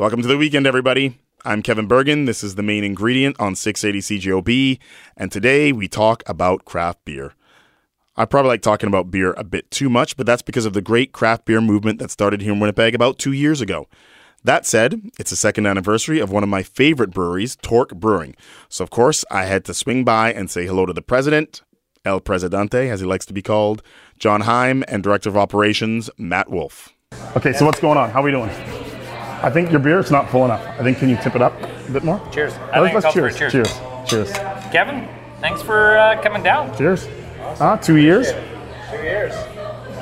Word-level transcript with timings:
Welcome 0.00 0.22
to 0.22 0.28
the 0.28 0.38
weekend, 0.38 0.66
everybody. 0.66 1.18
I'm 1.44 1.60
Kevin 1.60 1.86
Bergen. 1.86 2.24
This 2.24 2.42
is 2.42 2.54
the 2.54 2.62
main 2.62 2.84
ingredient 2.84 3.38
on 3.38 3.54
680 3.54 4.18
CJOB, 4.18 4.78
and 5.14 5.30
today 5.30 5.72
we 5.72 5.88
talk 5.88 6.22
about 6.26 6.64
craft 6.64 7.04
beer. 7.04 7.34
I 8.16 8.24
probably 8.24 8.48
like 8.48 8.62
talking 8.62 8.86
about 8.86 9.10
beer 9.10 9.34
a 9.36 9.44
bit 9.44 9.70
too 9.70 9.90
much, 9.90 10.16
but 10.16 10.24
that's 10.24 10.40
because 10.40 10.64
of 10.64 10.72
the 10.72 10.80
great 10.80 11.12
craft 11.12 11.44
beer 11.44 11.60
movement 11.60 11.98
that 11.98 12.10
started 12.10 12.40
here 12.40 12.54
in 12.54 12.60
Winnipeg 12.60 12.94
about 12.94 13.18
two 13.18 13.32
years 13.32 13.60
ago. 13.60 13.88
That 14.42 14.64
said, 14.64 15.10
it's 15.18 15.28
the 15.28 15.36
second 15.36 15.66
anniversary 15.66 16.18
of 16.18 16.32
one 16.32 16.42
of 16.42 16.48
my 16.48 16.62
favorite 16.62 17.10
breweries, 17.10 17.56
Torque 17.56 17.94
Brewing. 17.94 18.34
So, 18.70 18.82
of 18.82 18.88
course, 18.88 19.22
I 19.30 19.44
had 19.44 19.66
to 19.66 19.74
swing 19.74 20.02
by 20.06 20.32
and 20.32 20.50
say 20.50 20.64
hello 20.64 20.86
to 20.86 20.94
the 20.94 21.02
president, 21.02 21.60
El 22.06 22.20
Presidente, 22.20 22.88
as 22.88 23.00
he 23.00 23.06
likes 23.06 23.26
to 23.26 23.34
be 23.34 23.42
called, 23.42 23.82
John 24.18 24.40
Heim, 24.40 24.82
and 24.88 25.02
Director 25.02 25.28
of 25.28 25.36
Operations, 25.36 26.08
Matt 26.16 26.50
Wolf. 26.50 26.88
Okay, 27.36 27.52
so 27.52 27.66
what's 27.66 27.80
going 27.80 27.98
on? 27.98 28.08
How 28.08 28.22
are 28.22 28.24
we 28.24 28.30
doing? 28.30 28.48
I 29.42 29.48
think 29.48 29.70
your 29.70 29.80
beer 29.80 29.98
is 29.98 30.10
not 30.10 30.28
full 30.28 30.44
enough. 30.44 30.62
I 30.78 30.82
think 30.82 30.98
can 30.98 31.08
you 31.08 31.16
tip 31.16 31.34
it 31.34 31.40
up 31.40 31.54
a 31.62 31.90
bit 31.90 32.04
more? 32.04 32.20
Cheers. 32.30 32.52
Let's, 32.52 32.72
I 32.72 32.82
think 32.82 33.02
let's 33.02 33.14
cheers. 33.14 33.36
cheers. 33.36 33.52
cheers. 33.52 33.80
Cheers. 34.06 34.32
Kevin, 34.70 35.08
thanks 35.40 35.62
for 35.62 35.96
uh, 35.96 36.20
coming 36.22 36.42
down. 36.42 36.76
Cheers. 36.76 37.08
Ah, 37.58 37.76
two 37.76 37.96
years. 37.96 38.32
Two 38.90 38.98
years. 38.98 39.32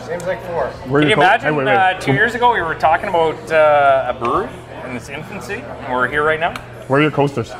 Seems 0.04 0.24
like 0.24 0.42
four. 0.46 0.66
Where 0.88 1.02
Can 1.02 1.10
you 1.10 1.16
imagine 1.16 1.46
Hey, 1.46 1.50
wait, 1.52 1.66
wait. 1.66 1.74
Uh, 1.74 2.00
two 2.00 2.14
years 2.14 2.34
ago 2.34 2.52
we 2.52 2.62
were 2.62 2.74
talking 2.74 3.08
about 3.08 3.52
uh, 3.52 4.12
a 4.12 4.18
brewery 4.18 4.48
in 4.84 4.96
its 4.96 5.08
infancy, 5.08 5.54
and 5.54 5.92
we're 5.92 6.08
here 6.08 6.24
right 6.24 6.40
now? 6.40 6.58
Where 6.88 6.98
are 6.98 7.02
your 7.02 7.12
coasters? 7.12 7.50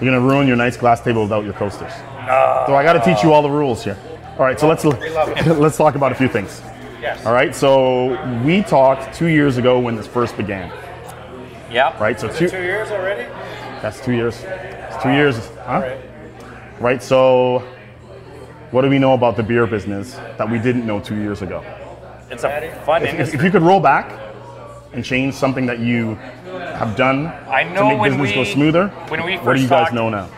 You're 0.00 0.12
gonna 0.12 0.20
ruin 0.20 0.46
your 0.46 0.56
nice 0.56 0.76
glass 0.76 1.00
table 1.00 1.22
without 1.22 1.44
your 1.44 1.54
coasters. 1.54 1.92
so 1.92 2.74
I 2.74 2.82
got 2.82 2.94
to 2.94 3.00
teach 3.00 3.22
you 3.22 3.32
all 3.32 3.40
the 3.40 3.50
rules 3.50 3.82
here. 3.82 3.96
All 4.38 4.44
right, 4.44 4.58
so 4.58 4.68
let's 4.68 4.84
let's 5.46 5.76
talk 5.76 5.94
about 5.94 6.12
a 6.12 6.16
few 6.16 6.28
things. 6.28 6.60
Yes. 7.00 7.24
All 7.24 7.32
right, 7.32 7.54
so 7.54 8.42
we 8.42 8.62
talked 8.62 9.14
two 9.14 9.26
years 9.26 9.56
ago 9.56 9.78
when 9.78 9.96
this 9.96 10.06
first 10.06 10.36
began. 10.36 10.72
Yeah. 11.72 11.98
Right, 11.98 12.18
so 12.20 12.28
two, 12.28 12.48
Two 12.48 12.62
years 12.62 12.90
already? 12.90 13.28
that's 13.80 14.00
two 14.04 14.12
years. 14.12 14.36
It's 14.44 15.02
two 15.02 15.10
years, 15.10 15.38
huh? 15.64 15.80
Right. 15.80 15.98
Right. 16.80 17.02
So, 17.02 17.60
what 18.70 18.82
do 18.82 18.88
we 18.88 18.98
know 18.98 19.14
about 19.14 19.36
the 19.36 19.42
beer 19.42 19.66
business 19.66 20.14
that 20.36 20.48
we 20.48 20.58
didn't 20.58 20.86
know 20.86 21.00
two 21.00 21.16
years 21.16 21.42
ago? 21.42 21.64
It's 22.30 22.44
a 22.44 22.82
fun 22.84 23.04
If, 23.04 23.34
if 23.34 23.42
you 23.42 23.50
could 23.50 23.62
roll 23.62 23.80
back 23.80 24.18
and 24.92 25.04
change 25.04 25.34
something 25.34 25.66
that 25.66 25.78
you 25.80 26.14
have 26.44 26.96
done 26.96 27.26
I 27.48 27.64
to 27.64 27.84
make 27.84 28.00
when 28.00 28.10
business 28.18 28.32
go 28.32 28.44
smoother, 28.44 28.88
when 29.08 29.24
we 29.24 29.36
what 29.38 29.56
do 29.56 29.62
you 29.62 29.68
guys 29.68 29.84
talked- 29.84 29.94
know 29.94 30.08
now? 30.08 30.28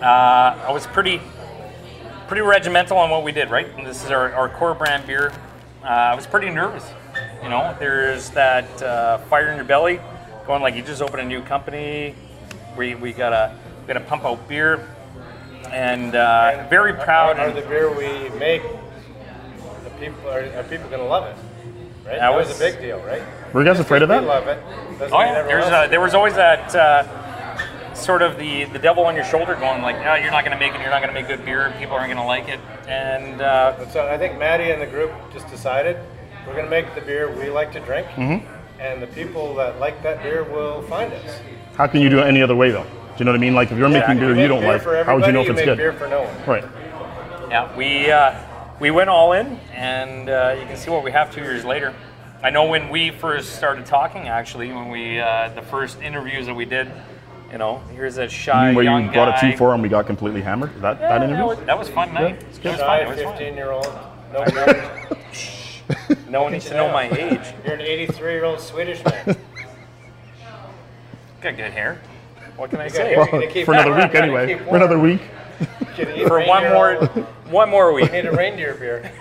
Uh, 0.00 0.58
I 0.66 0.72
was 0.72 0.86
pretty 0.88 1.20
pretty 2.26 2.42
regimental 2.42 2.96
on 2.98 3.10
what 3.10 3.22
we 3.24 3.30
did, 3.32 3.50
right? 3.50 3.68
And 3.76 3.86
this 3.86 4.04
is 4.04 4.10
our, 4.10 4.32
our 4.34 4.48
core 4.48 4.74
brand 4.74 5.06
beer. 5.06 5.32
Uh, 5.84 5.86
I 5.86 6.14
was 6.14 6.26
pretty 6.26 6.48
nervous. 6.50 6.84
You 7.42 7.50
know, 7.50 7.76
there's 7.78 8.30
that 8.30 8.82
uh, 8.82 9.18
fire 9.18 9.48
in 9.50 9.56
your 9.56 9.64
belly 9.64 10.00
going 10.46 10.62
like 10.62 10.74
you 10.74 10.82
just 10.82 11.02
opened 11.02 11.20
a 11.22 11.24
new 11.24 11.42
company. 11.42 12.14
We, 12.76 12.94
we 12.94 13.12
gotta 13.12 13.54
we 13.80 13.86
gotta 13.86 14.00
pump 14.04 14.24
out 14.24 14.48
beer. 14.48 14.88
And 15.70 16.14
uh, 16.14 16.66
very 16.68 16.92
proud. 16.92 17.38
Are 17.38 17.48
and- 17.48 17.56
the 17.56 17.62
beer 17.62 17.90
we 17.90 18.28
make, 18.38 18.62
the 19.84 19.90
people 20.00 20.28
are, 20.28 20.40
are 20.56 20.62
people 20.64 20.88
gonna 20.90 21.04
love 21.06 21.24
it? 21.24 21.36
Right? 22.04 22.04
That 22.04 22.18
That, 22.20 22.34
was, 22.34 22.48
was- 22.48 22.56
a 22.60 22.64
big 22.72 22.80
deal, 22.80 22.98
right? 23.00 23.22
Were 23.54 23.62
you 23.62 23.66
guys 23.66 23.80
afraid 23.80 24.02
of 24.02 24.08
We 24.08 24.16
that? 24.16 24.24
love 24.24 24.46
it. 24.48 24.60
doesn't 24.98 25.16
Oh 25.16 25.20
yeah, 25.20 25.42
there's 25.42 25.64
else 25.64 25.72
uh, 25.72 25.86
there 25.88 26.00
was 26.00 26.14
always 26.14 26.34
that 26.34 26.74
uh, 26.74 27.94
sort 27.94 28.22
of 28.22 28.38
the 28.38 28.64
the 28.64 28.78
devil 28.78 29.04
on 29.04 29.14
your 29.14 29.24
shoulder 29.24 29.54
going 29.54 29.82
like, 29.82 29.96
oh, 29.96 30.14
you're 30.14 30.30
not 30.30 30.44
gonna 30.44 30.58
make 30.58 30.74
it, 30.74 30.80
you're 30.80 30.90
not 30.90 31.00
gonna 31.00 31.12
make 31.12 31.28
good 31.28 31.44
beer, 31.44 31.72
people 31.78 31.94
aren't 31.94 32.12
gonna 32.12 32.26
like 32.26 32.48
it, 32.48 32.58
and 32.88 33.40
uh, 33.40 33.88
so 33.90 34.06
I 34.08 34.18
think 34.18 34.38
Maddie 34.38 34.70
and 34.72 34.80
the 34.82 34.86
group 34.86 35.12
just 35.32 35.48
decided 35.48 35.96
we're 36.46 36.56
gonna 36.56 36.68
make 36.70 36.94
the 36.94 37.00
beer 37.02 37.30
we 37.38 37.48
like 37.50 37.72
to 37.72 37.80
drink, 37.80 38.06
Mm-hmm. 38.08 38.46
And 38.82 39.00
the 39.00 39.06
people 39.08 39.54
that 39.54 39.78
like 39.78 40.02
that 40.02 40.22
beer 40.22 40.42
will 40.42 40.82
find 40.82 41.12
us. 41.12 41.40
How 41.76 41.86
can 41.86 42.00
you 42.00 42.08
do 42.10 42.18
it 42.18 42.26
any 42.26 42.42
other 42.42 42.56
way 42.56 42.70
though? 42.72 42.82
Do 42.82 42.88
you 43.18 43.24
know 43.24 43.30
what 43.30 43.38
I 43.38 43.40
mean? 43.40 43.54
Like 43.54 43.70
if 43.70 43.78
you're 43.78 43.88
making 43.88 44.18
beer 44.18 44.30
you 44.30 44.34
make 44.34 44.48
don't 44.48 44.60
beer 44.60 44.72
like, 44.96 45.06
how 45.06 45.16
would 45.16 45.26
you 45.26 45.32
know 45.32 45.42
if 45.42 45.48
everybody, 45.48 45.50
it's 45.50 45.56
make 45.56 45.64
good? 45.66 45.76
beer 45.78 45.92
for 45.92 46.08
no 46.08 46.22
one. 46.22 46.46
Right. 46.46 46.64
yeah, 47.48 47.76
we 47.76 48.10
uh, 48.10 48.34
we 48.80 48.90
went 48.90 49.08
all 49.08 49.32
in, 49.34 49.46
and 49.72 50.28
uh, 50.28 50.56
you 50.58 50.66
can 50.66 50.76
see 50.76 50.90
what 50.90 51.04
we 51.04 51.12
have 51.12 51.32
two 51.32 51.42
years 51.42 51.64
later. 51.64 51.94
I 52.42 52.50
know 52.50 52.66
when 52.66 52.88
we 52.88 53.10
first 53.10 53.54
started 53.54 53.86
talking, 53.86 54.26
actually, 54.26 54.72
when 54.72 54.88
we 54.90 55.20
uh, 55.20 55.50
the 55.54 55.62
first 55.62 56.00
interviews 56.02 56.46
that 56.46 56.54
we 56.54 56.64
did, 56.64 56.90
you 57.52 57.58
know, 57.58 57.78
here's 57.92 58.18
a 58.18 58.28
shy 58.28 58.74
Where 58.74 58.82
young 58.82 59.06
you 59.06 59.12
brought 59.12 59.40
guy. 59.40 59.48
a 59.48 59.52
two 59.52 59.56
four 59.56 59.72
and 59.74 59.82
we 59.82 59.88
got 59.88 60.06
completely 60.06 60.42
hammered. 60.42 60.70
That 60.80 61.00
Yeah, 61.00 61.08
that 61.08 61.18
that, 61.20 61.22
interview? 61.22 61.44
was, 61.46 61.58
that 61.66 61.78
was 61.78 61.88
fun 61.90 62.12
night. 62.12 62.42
it's 62.48 62.58
It 62.58 62.64
was 62.64 62.80
Shy 62.80 63.04
fun. 63.04 63.06
It 63.06 63.08
was 63.16 63.22
fun. 63.22 63.36
15 63.36 63.54
year 63.54 63.70
old, 63.70 63.86
no 64.32 64.44
beer. 64.46 65.08
No 66.32 66.42
one 66.44 66.52
needs 66.52 66.64
to 66.64 66.74
know 66.74 66.90
my 66.90 67.10
age. 67.10 67.40
You're 67.64 67.74
an 67.74 67.82
83 67.82 68.32
year 68.32 68.44
old 68.46 68.58
Swedish 68.58 69.04
man. 69.04 69.24
Got 71.42 71.56
good 71.58 71.72
hair. 71.72 72.00
What 72.56 72.70
can 72.70 72.80
I 72.80 72.84
got 72.88 72.96
say? 72.96 73.14
hair. 73.14 73.28
Well, 73.30 73.42
You 73.42 73.48
keep- 73.48 73.66
for 73.66 73.74
another 73.74 73.94
week 73.94 74.14
anyway. 74.14 74.54
warm. 74.54 74.68
For 74.70 74.76
another 74.76 74.98
week. 74.98 75.20
You 75.60 75.66
can 76.06 76.26
For 76.28 76.40
one 76.46 76.62
reindeer 76.62 76.72
more, 76.74 76.96
all- 77.02 77.22
one 77.50 77.68
more 77.68 77.92
week. 77.92 78.10
Need 78.12 78.24
a 78.24 78.32
reindeer 78.32 78.74
beer. 78.76 79.12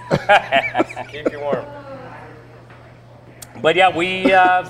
Keep 1.12 1.34
you 1.34 1.42
warm. 1.42 1.66
But 3.62 3.76
yeah, 3.76 3.94
we 3.96 4.32
uh, 4.32 4.64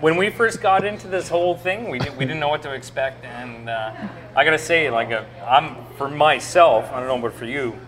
when 0.00 0.16
we 0.16 0.30
first 0.30 0.60
got 0.60 0.84
into 0.84 1.06
this 1.06 1.28
whole 1.28 1.56
thing, 1.56 1.88
we 1.90 2.00
didn't, 2.00 2.16
we 2.16 2.24
didn't 2.24 2.40
know 2.40 2.48
what 2.48 2.62
to 2.62 2.72
expect, 2.74 3.24
and 3.24 3.70
uh, 3.70 3.92
I 4.34 4.44
gotta 4.44 4.58
say, 4.58 4.90
like, 4.90 5.12
uh, 5.12 5.22
I'm 5.46 5.76
for 5.96 6.10
myself, 6.10 6.90
I 6.92 6.98
don't 6.98 7.06
know, 7.08 7.18
but 7.20 7.32
for 7.38 7.44
you, 7.46 7.78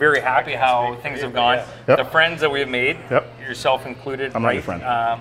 very 0.00 0.18
happy 0.20 0.54
how 0.54 0.96
things 1.02 1.20
have 1.20 1.34
gone. 1.34 1.58
Yep. 1.86 1.98
The 1.98 2.04
friends 2.06 2.40
that 2.40 2.50
we've 2.50 2.66
made, 2.66 2.96
Yep. 3.10 3.40
yourself 3.46 3.84
included. 3.86 4.32
I'm 4.34 4.40
not 4.42 4.48
right? 4.48 4.54
your 4.54 4.62
friend. 4.62 4.82
Um, 4.82 5.20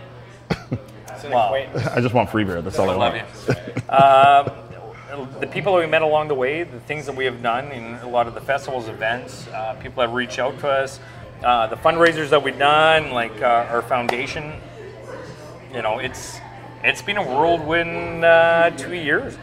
It's 1.10 1.26
an 1.26 1.32
Wow. 1.34 1.54
I 1.54 2.00
just 2.00 2.16
want 2.16 2.30
free 2.30 2.46
beer. 2.46 2.62
That's 2.62 2.80
all 2.80 2.90
I, 2.90 2.94
I 2.94 2.96
love 2.96 3.14
want. 3.14 3.26
you. 3.50 3.94
Um, 3.94 5.32
the 5.42 5.48
people 5.48 5.74
that 5.76 5.82
we 5.82 5.86
met 5.88 6.02
along 6.02 6.30
the 6.30 6.34
way, 6.36 6.64
the 6.64 6.80
things 6.80 7.06
that 7.08 7.16
we 7.16 7.26
have 7.26 7.44
done 7.44 7.74
in 7.74 7.96
a 7.96 8.08
lot 8.08 8.26
of 8.28 8.36
the 8.36 8.40
festivals, 8.42 8.88
events, 8.88 9.48
uh, 9.50 9.74
people 9.82 10.02
have 10.02 10.14
reached 10.14 10.40
out 10.40 10.58
to 10.60 10.70
us, 10.70 11.02
uh, 11.44 11.68
the 11.68 11.76
fundraisers 11.76 12.30
that 12.30 12.42
we've 12.42 12.58
done, 12.58 13.12
like 13.12 13.42
uh, 13.42 13.68
our 13.70 13.82
foundation. 13.82 14.54
You 15.74 15.82
know, 15.82 16.00
it's 16.00 16.40
it's 16.86 17.02
been 17.02 17.18
a 17.18 17.24
whirlwind 17.24 18.24
uh, 18.24 18.70
two 18.78 18.94
years. 18.94 19.38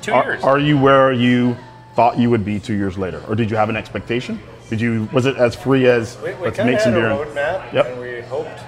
Two 0.00 0.12
Are, 0.14 0.24
years. 0.24 0.42
are 0.42 0.58
you 0.58 0.78
where 0.78 1.12
you 1.12 1.54
thought 1.94 2.16
you 2.18 2.30
would 2.30 2.44
be 2.46 2.58
two 2.58 2.74
years 2.74 2.96
later, 2.96 3.22
or 3.28 3.34
did 3.34 3.50
you 3.50 3.56
have 3.58 3.68
an 3.68 3.76
expectation? 3.76 4.40
Did 4.70 4.80
you 4.80 5.08
was 5.12 5.26
it 5.26 5.36
as 5.36 5.54
free 5.56 5.86
as 5.88 6.16
We, 6.22 6.32
we 6.34 6.44
let's 6.46 6.56
kind 6.56 6.68
make 6.70 6.76
of 6.76 6.82
some 6.82 6.92
had 6.94 7.02
a 7.02 7.14
beer? 7.14 7.22
and- 7.22 7.30
roadmap, 7.30 7.72
Yep. 7.72 7.86
and 7.86 8.00
we 8.00 8.20
hoped 8.22 8.60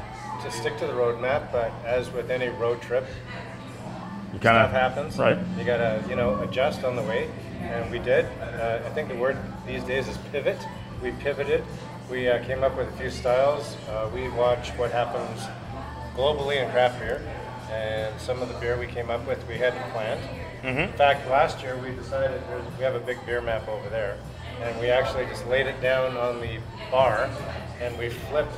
to 0.43 0.51
stick 0.51 0.77
to 0.79 0.87
the 0.87 0.93
roadmap. 0.93 1.51
But 1.53 1.71
as 1.87 2.11
with 2.11 2.31
any 2.31 2.49
road 2.49 2.83
trip, 2.83 3.07
You 4.33 4.39
kind 4.41 4.57
stuff 4.57 4.67
of 4.67 4.73
happens. 4.73 5.19
right. 5.19 5.39
You 5.59 5.65
gotta, 5.65 6.03
you 6.09 6.17
know, 6.17 6.41
adjust 6.43 6.85
on 6.85 6.97
the 6.97 7.03
way, 7.03 7.31
and 7.63 7.91
we 7.91 7.99
did. 8.01 8.27
Uh, 8.41 8.81
I 8.85 8.89
think 8.91 9.09
the 9.09 9.15
word 9.17 9.37
these 9.67 9.85
days 9.85 10.09
is 10.09 10.17
pivot. 10.33 10.59
We 11.03 11.13
pivoted. 11.13 11.63
We 12.11 12.29
uh, 12.29 12.45
came 12.45 12.63
up 12.65 12.77
with 12.77 12.89
a 12.89 12.97
few 12.99 13.11
styles. 13.11 13.77
Uh, 13.89 14.09
we 14.13 14.29
watch 14.31 14.71
what 14.71 14.91
happens 14.91 15.41
globally 16.17 16.63
in 16.63 16.69
craft 16.73 16.99
beer, 16.99 17.23
and 17.71 18.21
some 18.21 18.43
of 18.43 18.49
the 18.49 18.55
beer 18.59 18.77
we 18.77 18.87
came 18.87 19.09
up 19.09 19.27
with 19.27 19.47
we 19.49 19.57
hadn't 19.57 19.83
planned. 19.93 20.21
In 20.65 20.93
fact, 20.93 21.29
last 21.29 21.63
year 21.63 21.77
we 21.77 21.91
decided 21.91 22.41
we 22.79 22.85
have 22.85 22.95
a 22.95 23.01
big 23.01 23.25
beer 23.27 23.41
map 23.41 23.67
over 23.69 23.89
there, 23.89 24.17
and 24.63 24.79
we 24.81 24.89
actually 24.91 25.27
just 25.27 25.47
laid 25.47 25.67
it 25.67 25.81
down 25.81 26.17
on 26.17 26.41
the 26.41 26.59
bar, 26.91 27.29
and 27.81 27.97
we 27.99 28.09
flipped 28.11 28.53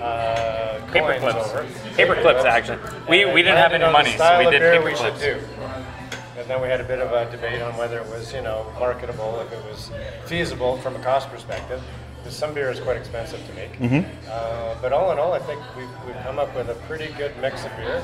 uh, 0.00 0.80
Paper 0.92 1.18
coins 1.18 1.32
clips. 1.34 1.50
over. 1.50 1.66
Paper 1.96 2.14
clips, 2.16 2.44
actually. 2.44 2.78
We- 3.08 3.24
we 3.26 3.42
didn't 3.42 3.58
have 3.58 3.72
any 3.72 3.90
money, 3.90 4.16
so 4.16 4.38
we 4.38 4.50
did 4.50 4.60
paper 4.62 4.84
we 4.84 4.92
clips. 4.94 5.20
should 5.20 5.40
do. 5.40 5.40
And 6.38 6.48
then 6.48 6.60
we 6.62 6.68
had 6.68 6.80
a 6.80 6.84
bit 6.84 7.00
of 7.00 7.10
a 7.12 7.28
debate 7.32 7.60
on 7.62 7.76
whether 7.76 7.98
it 7.98 8.06
was, 8.06 8.32
you 8.32 8.40
know, 8.42 8.72
marketable, 8.78 9.40
if 9.40 9.52
it 9.52 9.64
was 9.64 9.90
feasible 10.26 10.76
from 10.78 10.94
a 10.94 11.00
cost 11.00 11.28
perspective. 11.30 11.82
Because 12.18 12.36
some 12.36 12.54
beer 12.54 12.70
is 12.70 12.78
quite 12.80 12.96
expensive 12.96 13.44
to 13.46 13.52
make. 13.54 13.72
Mm-hmm. 13.78 14.08
Uh, 14.30 14.74
but 14.80 14.92
all 14.92 15.10
in 15.12 15.18
all, 15.18 15.32
I 15.32 15.40
think 15.40 15.60
we've, 15.76 15.88
we've 16.06 16.22
come 16.22 16.38
up 16.38 16.54
with 16.54 16.68
a 16.68 16.74
pretty 16.86 17.12
good 17.14 17.36
mix 17.40 17.64
of 17.64 17.76
beer. 17.76 18.02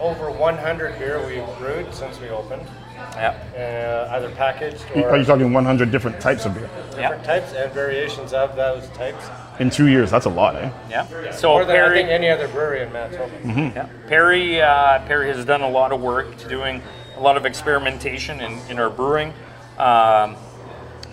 Over 0.00 0.30
100 0.30 0.98
beer 0.98 1.24
we've 1.26 1.58
brewed 1.58 1.92
since 1.92 2.20
we 2.20 2.28
opened, 2.28 2.66
yeah. 2.94 4.06
uh, 4.08 4.14
either 4.16 4.30
packaged 4.30 4.84
or 4.94 5.10
Are 5.10 5.16
you 5.16 5.24
talking 5.24 5.52
100 5.52 5.90
different 5.90 6.20
types 6.20 6.44
of 6.46 6.54
beer 6.54 6.68
different 6.90 7.22
Yeah. 7.22 7.22
types 7.22 7.52
and 7.52 7.72
variations 7.72 8.32
of 8.32 8.54
those 8.56 8.88
types. 8.90 9.24
in 9.58 9.70
two 9.70 9.86
years? 9.88 10.10
That's 10.10 10.26
a 10.26 10.30
lot, 10.30 10.56
eh? 10.56 10.70
Yeah. 10.90 11.30
So 11.32 11.48
More 11.50 11.64
than 11.64 11.76
I 11.76 11.78
Perry, 11.80 11.98
think 11.98 12.08
any 12.10 12.28
other 12.28 12.48
brewery 12.48 12.82
in 12.82 12.92
Manitoba. 12.92 13.32
Yeah. 13.74 13.88
Perry, 14.08 14.60
uh, 14.62 15.00
Perry 15.06 15.28
has 15.28 15.44
done 15.44 15.62
a 15.62 15.68
lot 15.68 15.92
of 15.92 16.00
work 16.00 16.36
to 16.38 16.48
doing 16.48 16.82
a 17.16 17.20
lot 17.20 17.36
of 17.36 17.46
experimentation 17.46 18.40
in, 18.40 18.58
in 18.68 18.78
our 18.78 18.90
brewing, 18.90 19.32
um, 19.78 20.34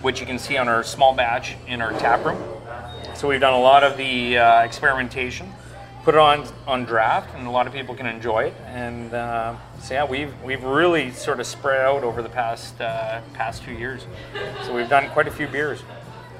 which 0.02 0.20
you 0.20 0.26
can 0.26 0.38
see 0.38 0.56
on 0.56 0.68
our 0.68 0.82
small 0.82 1.14
batch 1.14 1.54
in 1.68 1.80
our 1.80 1.92
tap 1.92 2.24
room. 2.24 2.42
So 3.14 3.28
we've 3.28 3.40
done 3.40 3.54
a 3.54 3.60
lot 3.60 3.84
of 3.84 3.96
the 3.96 4.38
uh, 4.38 4.62
experimentation, 4.62 5.52
put 6.02 6.14
it 6.14 6.20
on 6.20 6.44
on 6.66 6.84
draft, 6.84 7.32
and 7.36 7.46
a 7.46 7.50
lot 7.50 7.66
of 7.68 7.72
people 7.72 7.94
can 7.94 8.06
enjoy 8.06 8.44
it. 8.46 8.54
And 8.66 9.14
uh, 9.14 9.54
so 9.82 9.94
yeah, 9.94 10.04
we've 10.04 10.32
we've 10.42 10.62
really 10.62 11.10
sort 11.10 11.40
of 11.40 11.46
spread 11.46 11.80
out 11.80 12.04
over 12.04 12.22
the 12.22 12.28
past 12.28 12.80
uh, 12.80 13.20
past 13.34 13.64
two 13.64 13.72
years. 13.72 14.06
So 14.64 14.74
we've 14.74 14.88
done 14.88 15.08
quite 15.10 15.26
a 15.26 15.30
few 15.30 15.48
beers, 15.48 15.80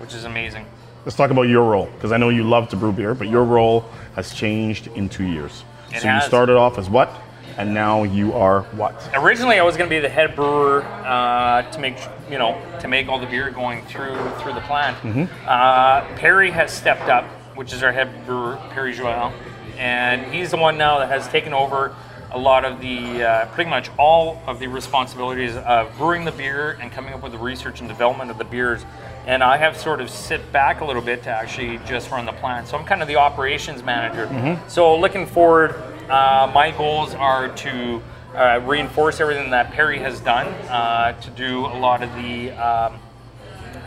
which 0.00 0.14
is 0.14 0.24
amazing. 0.24 0.64
Let's 1.04 1.16
talk 1.16 1.30
about 1.30 1.42
your 1.42 1.68
role, 1.68 1.86
because 1.86 2.12
I 2.12 2.16
know 2.16 2.28
you 2.28 2.44
love 2.44 2.68
to 2.68 2.76
brew 2.76 2.92
beer, 2.92 3.14
but 3.14 3.28
your 3.28 3.42
role 3.42 3.84
has 4.14 4.32
changed 4.32 4.86
in 4.88 5.08
two 5.08 5.26
years. 5.26 5.64
It 5.90 6.02
so 6.02 6.14
you 6.14 6.20
started 6.20 6.56
off 6.56 6.78
as 6.78 6.88
what? 6.88 7.10
and 7.58 7.74
now 7.74 8.02
you 8.02 8.32
are 8.32 8.62
what? 8.72 9.10
Originally, 9.14 9.58
I 9.58 9.62
was 9.62 9.76
going 9.76 9.88
to 9.88 9.94
be 9.94 10.00
the 10.00 10.08
head 10.08 10.34
brewer 10.34 10.82
uh, 10.82 11.62
to 11.70 11.78
make 11.78 11.96
you 12.30 12.38
know 12.38 12.60
to 12.80 12.88
make 12.88 13.08
all 13.08 13.18
the 13.18 13.26
beer 13.26 13.50
going 13.50 13.84
through 13.86 14.16
through 14.40 14.54
the 14.54 14.60
plant. 14.62 15.28
Uh, 15.46 16.02
Perry 16.16 16.50
has 16.50 16.72
stepped 16.72 17.08
up, 17.08 17.24
which 17.56 17.72
is 17.72 17.82
our 17.82 17.92
head 17.92 18.24
brewer, 18.24 18.58
Perry 18.70 18.94
Joel, 18.94 19.32
and 19.76 20.32
he's 20.32 20.50
the 20.50 20.56
one 20.56 20.78
now 20.78 20.98
that 21.00 21.08
has 21.08 21.28
taken 21.28 21.52
over 21.52 21.94
a 22.32 22.38
lot 22.38 22.64
of 22.64 22.80
the 22.80 23.22
uh, 23.22 23.46
pretty 23.46 23.68
much 23.68 23.90
all 23.98 24.42
of 24.46 24.58
the 24.58 24.66
responsibilities 24.66 25.56
of 25.56 25.96
brewing 25.98 26.24
the 26.24 26.32
beer 26.32 26.78
and 26.80 26.90
coming 26.90 27.12
up 27.12 27.22
with 27.22 27.32
the 27.32 27.38
research 27.38 27.80
and 27.80 27.88
development 27.88 28.30
of 28.30 28.38
the 28.38 28.44
beers. 28.44 28.84
And 29.26 29.42
I 29.42 29.56
have 29.56 29.76
sort 29.76 30.00
of 30.00 30.10
sit 30.10 30.50
back 30.50 30.80
a 30.80 30.84
little 30.84 31.02
bit 31.02 31.22
to 31.24 31.30
actually 31.30 31.78
just 31.86 32.10
run 32.10 32.26
the 32.26 32.32
plant. 32.32 32.68
So 32.68 32.76
I'm 32.76 32.84
kind 32.84 33.02
of 33.02 33.08
the 33.08 33.16
operations 33.16 33.82
manager. 33.82 34.26
So 34.68 34.96
looking 34.98 35.26
forward, 35.26 35.74
uh, 36.08 36.50
my 36.52 36.72
goals 36.72 37.14
are 37.14 37.48
to 37.48 38.02
uh, 38.34 38.60
reinforce 38.64 39.20
everything 39.20 39.50
that 39.50 39.70
Perry 39.72 39.98
has 39.98 40.20
done 40.20 40.48
uh, 40.68 41.12
to 41.20 41.30
do 41.30 41.66
a 41.66 41.78
lot 41.78 42.02
of 42.02 42.12
the 42.14 42.50
um, 42.52 42.98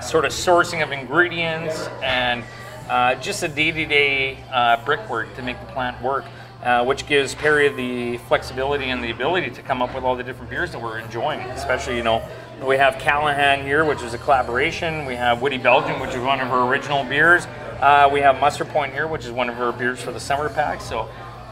sort 0.02 0.24
of 0.24 0.32
sourcing 0.32 0.84
of 0.84 0.92
ingredients 0.92 1.88
and 2.04 2.44
uh, 2.90 3.16
just 3.16 3.42
the 3.42 3.48
day-to-day 3.48 4.38
uh, 4.54 4.78
brickwork 4.86 5.36
to 5.36 5.42
make 5.42 5.60
the 5.60 5.66
plant 5.74 6.00
work, 6.04 6.24
uh, 6.63 6.84
which 6.84 7.06
gives 7.07 7.36
Perry 7.36 7.69
the 7.69 8.18
flexibility 8.28 8.86
and 8.86 9.04
the 9.04 9.12
ability 9.12 9.52
to 9.52 9.62
come 9.62 9.81
up 9.81 9.94
with 9.94 10.04
all 10.04 10.16
the 10.16 10.24
different 10.24 10.50
beers 10.50 10.72
that 10.72 10.81
we're 10.81 11.00
enjoying. 11.00 11.40
Especially, 11.52 11.98
you 11.98 12.04
know, 12.04 12.28
we 12.66 12.78
have 12.78 12.98
Callahan 13.00 13.63
here, 13.63 13.86
which 13.86 14.02
is 14.02 14.13
a 14.13 14.18
collaboration. 14.18 15.06
We 15.06 15.16
have 15.16 15.42
Witty 15.42 15.57
Belgian, 15.57 16.00
which 16.00 16.12
is 16.12 16.22
one 16.22 16.40
of 16.40 16.48
her 16.48 16.62
original 16.68 17.04
beers. 17.04 17.46
Uh, 17.80 18.10
we 18.12 18.22
have 18.22 18.40
Mustard 18.40 18.69
Point 18.69 18.94
here, 18.94 19.07
which 19.07 19.25
is 19.25 19.31
one 19.31 19.50
of 19.50 19.56
her 19.56 19.72
beers 19.72 20.02
for 20.02 20.12
the 20.12 20.19
summer 20.19 20.50
pack. 20.50 20.81
So, 20.81 21.10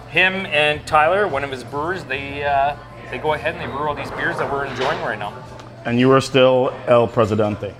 him 0.09 0.45
and 0.45 0.85
Tyler, 0.87 1.27
one 1.27 1.43
of 1.43 1.51
his 1.51 1.63
brewers, 1.63 2.03
they 2.05 2.43
uh, 2.43 2.75
they 3.11 3.17
go 3.17 3.33
ahead 3.33 3.55
and 3.55 3.61
they 3.61 3.67
brew 3.67 3.87
all 3.87 3.95
these 3.95 4.11
beers 4.11 4.37
that 4.37 4.51
we're 4.51 4.65
enjoying 4.65 4.99
right 5.01 5.19
now. 5.19 5.33
And 5.85 5.99
you 5.99 6.11
are 6.11 6.21
still 6.21 6.73
El 6.87 7.07
Presidente, 7.07 7.75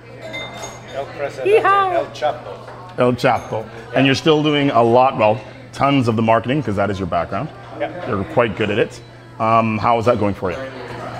El 0.94 1.06
Presidente, 1.06 1.64
El 1.64 2.06
Chapo. 2.06 2.98
El 2.98 3.12
Chapo, 3.14 3.68
and 3.94 4.04
you're 4.04 4.14
still 4.14 4.42
doing 4.42 4.70
a 4.70 4.82
lot, 4.82 5.16
well, 5.16 5.40
tons 5.74 6.08
of 6.08 6.16
the 6.16 6.22
marketing 6.22 6.60
because 6.60 6.76
that 6.76 6.90
is 6.90 6.98
your 6.98 7.08
background. 7.08 7.48
Yeah. 7.78 8.08
You're 8.08 8.24
quite 8.32 8.56
good 8.56 8.70
at 8.70 8.78
it. 8.78 9.00
Um, 9.38 9.78
how 9.78 9.98
is 9.98 10.04
that 10.06 10.18
going 10.18 10.34
for 10.34 10.50
you? 10.52 10.56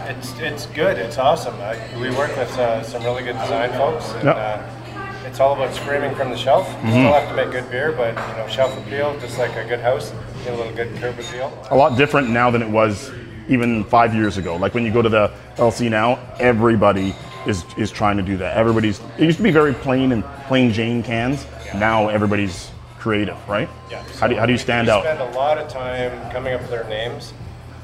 It's, 0.07 0.39
it's 0.39 0.67
good. 0.67 0.97
It's 0.99 1.19
awesome. 1.19 1.55
I, 1.57 1.77
we 2.01 2.11
work 2.11 2.35
with 2.37 2.57
uh, 2.59 2.83
some 2.83 3.03
really 3.03 3.23
good 3.25 3.37
design 3.39 3.71
folks, 3.73 4.13
and 4.13 4.25
Yep. 4.25 4.37
uh, 4.37 5.27
it's 5.27 5.41
all 5.41 5.55
about 5.55 5.75
screaming 5.75 6.15
from 6.15 6.31
the 6.31 6.37
shelf. 6.37 6.69
You 6.85 6.91
Still 6.91 7.13
have 7.13 7.29
to 7.31 7.35
make 7.35 7.51
good 7.51 7.69
beer, 7.71 7.91
but 7.93 8.09
you 8.11 8.37
know, 8.37 8.47
shelf 8.49 8.77
appeal, 8.79 9.19
just 9.19 9.39
like 9.39 9.57
a 9.57 9.65
good 9.67 9.81
house, 9.81 10.13
need 10.45 10.49
a 10.49 10.57
little 10.57 10.73
good 10.75 10.95
curb 10.97 11.19
appeal. 11.19 11.51
a 11.71 11.77
lot 11.77 11.97
different 11.97 12.31
now 12.31 12.51
than 12.51 12.63
it 12.63 12.69
was 12.69 13.11
even 13.49 13.85
five 13.85 14.15
years 14.15 14.37
ago. 14.37 14.57
Like 14.57 14.75
when 14.75 14.85
you 14.85 14.93
go 14.93 15.03
to 15.03 15.09
the 15.09 15.33
LC 15.57 15.91
now, 15.91 16.19
everybody 16.39 17.15
is 17.47 17.65
is 17.77 17.91
trying 17.91 18.17
to 18.19 18.23
do 18.23 18.37
that. 18.37 18.57
Everybody's 18.57 19.01
it 19.19 19.25
used 19.25 19.39
to 19.39 19.43
be 19.43 19.51
very 19.51 19.73
plain 19.75 20.13
and 20.13 20.23
plain 20.47 20.73
Jane 20.73 21.03
cans. 21.03 21.47
Now 21.75 22.09
everybody's 22.09 22.71
creative, 23.09 23.37
right? 23.47 23.69
Yeah. 23.91 24.03
How 24.19 24.27
do 24.27 24.33
you, 24.35 24.41
how 24.41 24.47
do 24.47 24.53
you 24.53 24.57
We- 24.57 24.63
stand 24.69 24.87
we 24.87 24.93
out? 24.95 25.03
spend 25.03 25.21
a 25.21 25.31
lot 25.39 25.59
of 25.59 25.69
time 25.69 26.11
coming 26.33 26.55
up 26.55 26.63
with 26.63 26.71
their 26.71 26.85
names, 26.85 27.35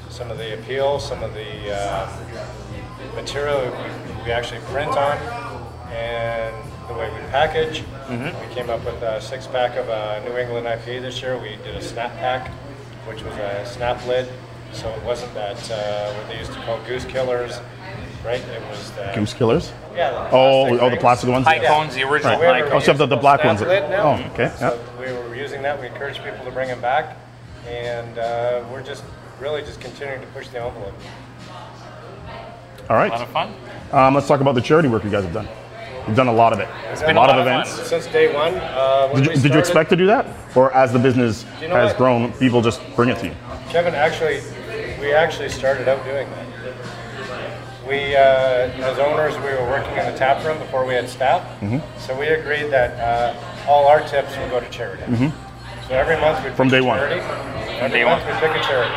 some 0.09 0.31
of 0.31 0.39
the 0.39 0.55
appeal, 0.55 0.99
some 0.99 1.21
of 1.21 1.31
the 1.35 1.75
uh, 1.75 2.09
material 3.15 3.61
we, 3.61 4.23
we 4.25 4.31
actually 4.31 4.61
print 4.73 4.89
on, 4.97 5.17
and 5.91 6.55
the 6.87 6.93
way 6.95 7.07
we 7.11 7.19
package. 7.29 7.83
Mm-hmm. 8.09 8.49
We 8.49 8.55
came 8.55 8.71
up 8.71 8.83
with 8.83 8.99
a 9.03 9.21
six 9.21 9.45
pack 9.45 9.77
of 9.77 9.87
a 9.89 10.23
New 10.27 10.35
England 10.37 10.65
IP 10.65 10.85
this 11.03 11.21
year. 11.21 11.37
We 11.37 11.55
did 11.63 11.75
a 11.75 11.81
snap 11.83 12.11
pack, 12.17 12.49
which 13.07 13.21
was 13.21 13.35
a 13.35 13.63
snap 13.65 14.03
lid, 14.07 14.27
so 14.73 14.89
it 14.89 15.03
wasn't 15.03 15.35
that 15.35 15.57
uh, 15.71 16.13
what 16.15 16.27
they 16.29 16.39
used 16.39 16.51
to 16.53 16.59
call 16.61 16.79
goose 16.87 17.05
killers, 17.05 17.59
right? 18.25 18.41
It 18.41 18.61
was 18.71 18.89
the 18.93 19.11
Goose 19.13 19.33
killers? 19.35 19.71
yeah. 19.95 20.09
the 20.11 20.17
Oh, 20.35 20.65
plastic 20.65 20.81
oh, 20.81 20.89
the 20.89 20.97
plastic 20.97 21.29
ones. 21.29 21.45
Hi-Cones, 21.45 21.93
the 21.95 22.03
original 22.03 22.39
We 22.39 22.45
high 22.47 22.57
have 22.57 22.67
Oh, 22.67 22.71
cones. 22.71 22.85
so 22.85 22.93
the, 22.93 23.05
the 23.05 23.17
black 23.17 23.43
ones. 23.43 23.61
now. 23.61 24.17
Oh, 24.19 24.31
okay. 24.33 24.51
So 24.57 24.73
Yeah. 24.73 24.90
We 25.41 25.47
were 25.47 25.49
using 25.49 25.63
that. 25.63 25.79
We 25.79 25.87
encourage 25.87 26.17
people 26.23 26.45
to 26.45 26.51
bring 26.51 26.67
them 26.67 26.81
back, 26.81 27.17
and 27.67 28.17
uh, 28.19 28.63
we're 28.71 28.83
just 28.83 29.03
really 29.39 29.61
just 29.61 29.81
continuing 29.81 30.21
to 30.21 30.27
push 30.27 30.47
the 30.49 30.63
envelope. 30.63 30.93
All 32.89 32.95
right. 32.95 33.09
A 33.11 33.15
lot 33.15 33.21
of 33.21 33.29
fun. 33.29 33.53
Um, 33.91 34.13
let's 34.13 34.27
talk 34.27 34.41
about 34.41 34.53
the 34.55 34.61
charity 34.61 34.87
work 34.87 35.03
you 35.03 35.09
guys 35.09 35.23
have 35.23 35.33
done. 35.33 35.47
You've 36.07 36.15
done 36.15 36.27
a 36.27 36.33
lot 36.33 36.53
of 36.53 36.59
it. 36.59 36.67
It's 36.91 37.01
a 37.01 37.07
been 37.07 37.15
lot 37.15 37.29
a 37.29 37.33
of 37.33 37.37
lot 37.37 37.47
of 37.47 37.47
events. 37.47 37.77
fun. 37.77 38.01
Since 38.01 38.07
day 38.07 38.33
one, 38.33 38.55
uh, 38.55 39.09
when 39.09 39.23
Did 39.23 39.31
you, 39.31 39.37
we 39.37 39.41
did 39.41 39.53
you 39.53 39.59
expect 39.59 39.89
to 39.91 39.95
do 39.95 40.05
that, 40.07 40.27
or 40.55 40.71
as 40.73 40.93
the 40.93 40.99
business 40.99 41.45
You 41.59 41.69
know 41.69 41.75
has 41.75 41.89
what? 41.89 41.97
grown, 41.97 42.33
people 42.33 42.61
just 42.61 42.81
bring 42.95 43.09
it 43.09 43.17
to 43.19 43.27
you? 43.27 43.35
Kevin, 43.69 43.95
actually, 43.95 44.41
we 44.99 45.13
actually 45.13 45.49
started 45.49 45.87
out 45.87 46.03
doing 46.05 46.27
that. 46.29 46.47
We, 47.87 48.15
uh, 48.15 48.19
as 48.19 48.99
owners, 48.99 49.35
we 49.37 49.51
were 49.51 49.69
working 49.69 49.97
in 49.97 50.11
the 50.11 50.17
tap 50.17 50.45
room 50.45 50.57
before 50.59 50.85
we 50.85 50.93
had 50.93 51.09
staff. 51.09 51.41
Mm-hmm. 51.61 51.79
So 51.99 52.17
we 52.17 52.27
agreed 52.27 52.69
that 52.71 52.91
uh, 52.99 53.50
all 53.67 53.87
our 53.87 54.01
tips 54.07 54.35
will 54.37 54.49
go 54.49 54.59
to 54.59 54.69
charity. 54.69 55.03
So 55.87 55.95
every 55.95 56.17
month 56.19 56.43
we'd 56.43 56.49
Mm-hmm. 56.51 56.55
From 56.55 56.69
day 56.69 56.79
a 56.79 56.83
one. 56.83 56.97
charity. 56.99 57.21
Every 57.79 57.99
day 57.99 58.05
month 58.05 58.23
one. 58.25 58.33
we 58.35 58.39
pick 58.39 58.55
a 58.55 58.63
charity. 58.63 58.93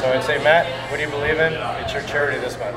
So 0.00 0.10
I'd 0.12 0.24
say, 0.24 0.42
Matt, 0.42 0.66
what 0.90 0.96
do 0.96 1.02
you 1.04 1.10
believe 1.10 1.38
in? 1.38 1.52
It's 1.82 1.92
your 1.92 2.02
charity 2.02 2.38
this 2.40 2.58
month. 2.58 2.74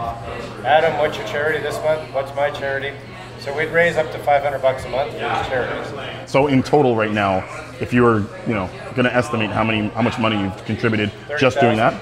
Adam, 0.65 0.97
what's 0.99 1.17
your 1.17 1.25
charity 1.27 1.59
this 1.59 1.75
month? 1.83 2.13
What's 2.13 2.35
my 2.35 2.51
charity? 2.51 2.91
So 3.39 3.55
we'd 3.55 3.69
raise 3.69 3.95
up 3.97 4.11
to 4.11 4.19
500 4.19 4.59
bucks 4.61 4.85
a 4.85 4.89
month 4.89 5.11
for 5.11 5.19
these 5.19 5.47
charities. 5.47 6.29
So 6.29 6.47
in 6.47 6.61
total, 6.63 6.95
right 6.95 7.11
now, 7.11 7.43
if 7.79 7.93
you 7.93 8.03
were, 8.03 8.19
you 8.47 8.53
know, 8.53 8.69
going 8.95 9.05
to 9.05 9.13
estimate 9.15 9.49
how 9.51 9.63
many, 9.63 9.87
how 9.89 10.01
much 10.01 10.17
money 10.19 10.39
you've 10.41 10.65
contributed 10.65 11.11
just 11.39 11.59
doing 11.59 11.77
that, 11.77 11.93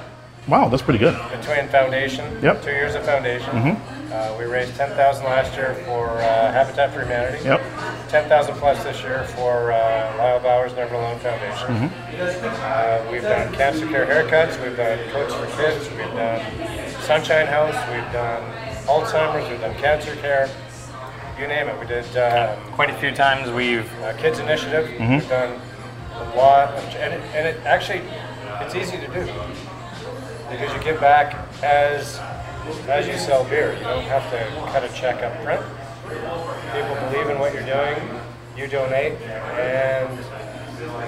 wow, 0.48 0.68
that's 0.70 0.84
pretty 0.84 1.00
good. 1.00 1.14
between 1.32 1.68
foundation, 1.70 2.26
Yep. 2.42 2.64
Two 2.64 2.72
years 2.72 2.96
of 2.96 3.04
foundation. 3.06 3.50
Uh, 4.14 4.36
we 4.38 4.46
raised 4.46 4.76
10,000 4.76 5.26
last 5.26 5.54
year 5.56 5.74
for 5.86 6.08
uh, 6.10 6.52
Habitat 6.52 6.94
for 6.94 7.02
Humanity. 7.02 7.44
Yep. 7.44 7.62
10,000 8.14 8.54
plus 8.58 8.84
this 8.84 9.02
year 9.02 9.24
for 9.30 9.72
uh, 9.72 10.18
Lyle 10.20 10.40
Bauer's 10.40 10.72
Never 10.76 10.94
Alone 10.94 11.18
Foundation. 11.18 11.90
Mm-hmm. 11.90 13.08
Uh, 13.08 13.12
we've 13.12 13.24
done 13.24 13.52
cancer 13.56 13.88
care 13.88 14.06
haircuts. 14.06 14.64
We've 14.64 14.78
done 14.78 15.00
coats 15.10 15.34
for 15.34 15.48
Kids. 15.58 15.90
We've 15.90 16.14
done 16.14 17.02
Sunshine 17.02 17.48
House. 17.48 17.74
We've 17.90 18.14
done 18.14 18.44
Alzheimer's. 18.86 19.50
We've 19.50 19.60
done 19.60 19.74
cancer 19.78 20.16
care. 20.18 20.48
You 21.40 21.48
name 21.48 21.68
it. 21.68 21.80
We 21.80 21.88
did 21.88 22.06
uh, 22.16 22.56
Quite 22.74 22.92
a 22.92 23.00
few 23.00 23.16
times 23.16 23.50
we've 23.50 23.92
uh, 24.04 24.16
Kids 24.18 24.38
Initiative. 24.38 24.90
Mm-hmm. 24.90 25.14
We've 25.14 25.30
done 25.30 25.60
a 26.14 26.38
lot, 26.38 26.70
of, 26.76 26.84
and, 26.98 27.16
it, 27.16 27.22
and 27.34 27.48
it 27.48 27.66
actually 27.66 28.04
it's 28.62 28.76
easy 28.76 28.98
to 28.98 29.08
do 29.08 29.26
because 30.52 30.72
you 30.72 30.84
give 30.84 31.02
back 31.02 31.34
as 31.64 32.20
as 32.90 33.08
you 33.08 33.18
sell 33.18 33.44
beer. 33.46 33.74
You 33.74 33.86
don't 33.86 34.04
have 34.04 34.30
to 34.30 34.72
cut 34.72 34.84
a 34.84 34.94
check 34.94 35.24
up 35.24 35.36
front. 35.42 35.66
People 36.14 36.96
believe 37.10 37.30
in 37.30 37.40
what 37.40 37.54
you're 37.54 37.66
doing. 37.66 38.20
You 38.58 38.68
donate, 38.68 39.14
and 39.22 40.20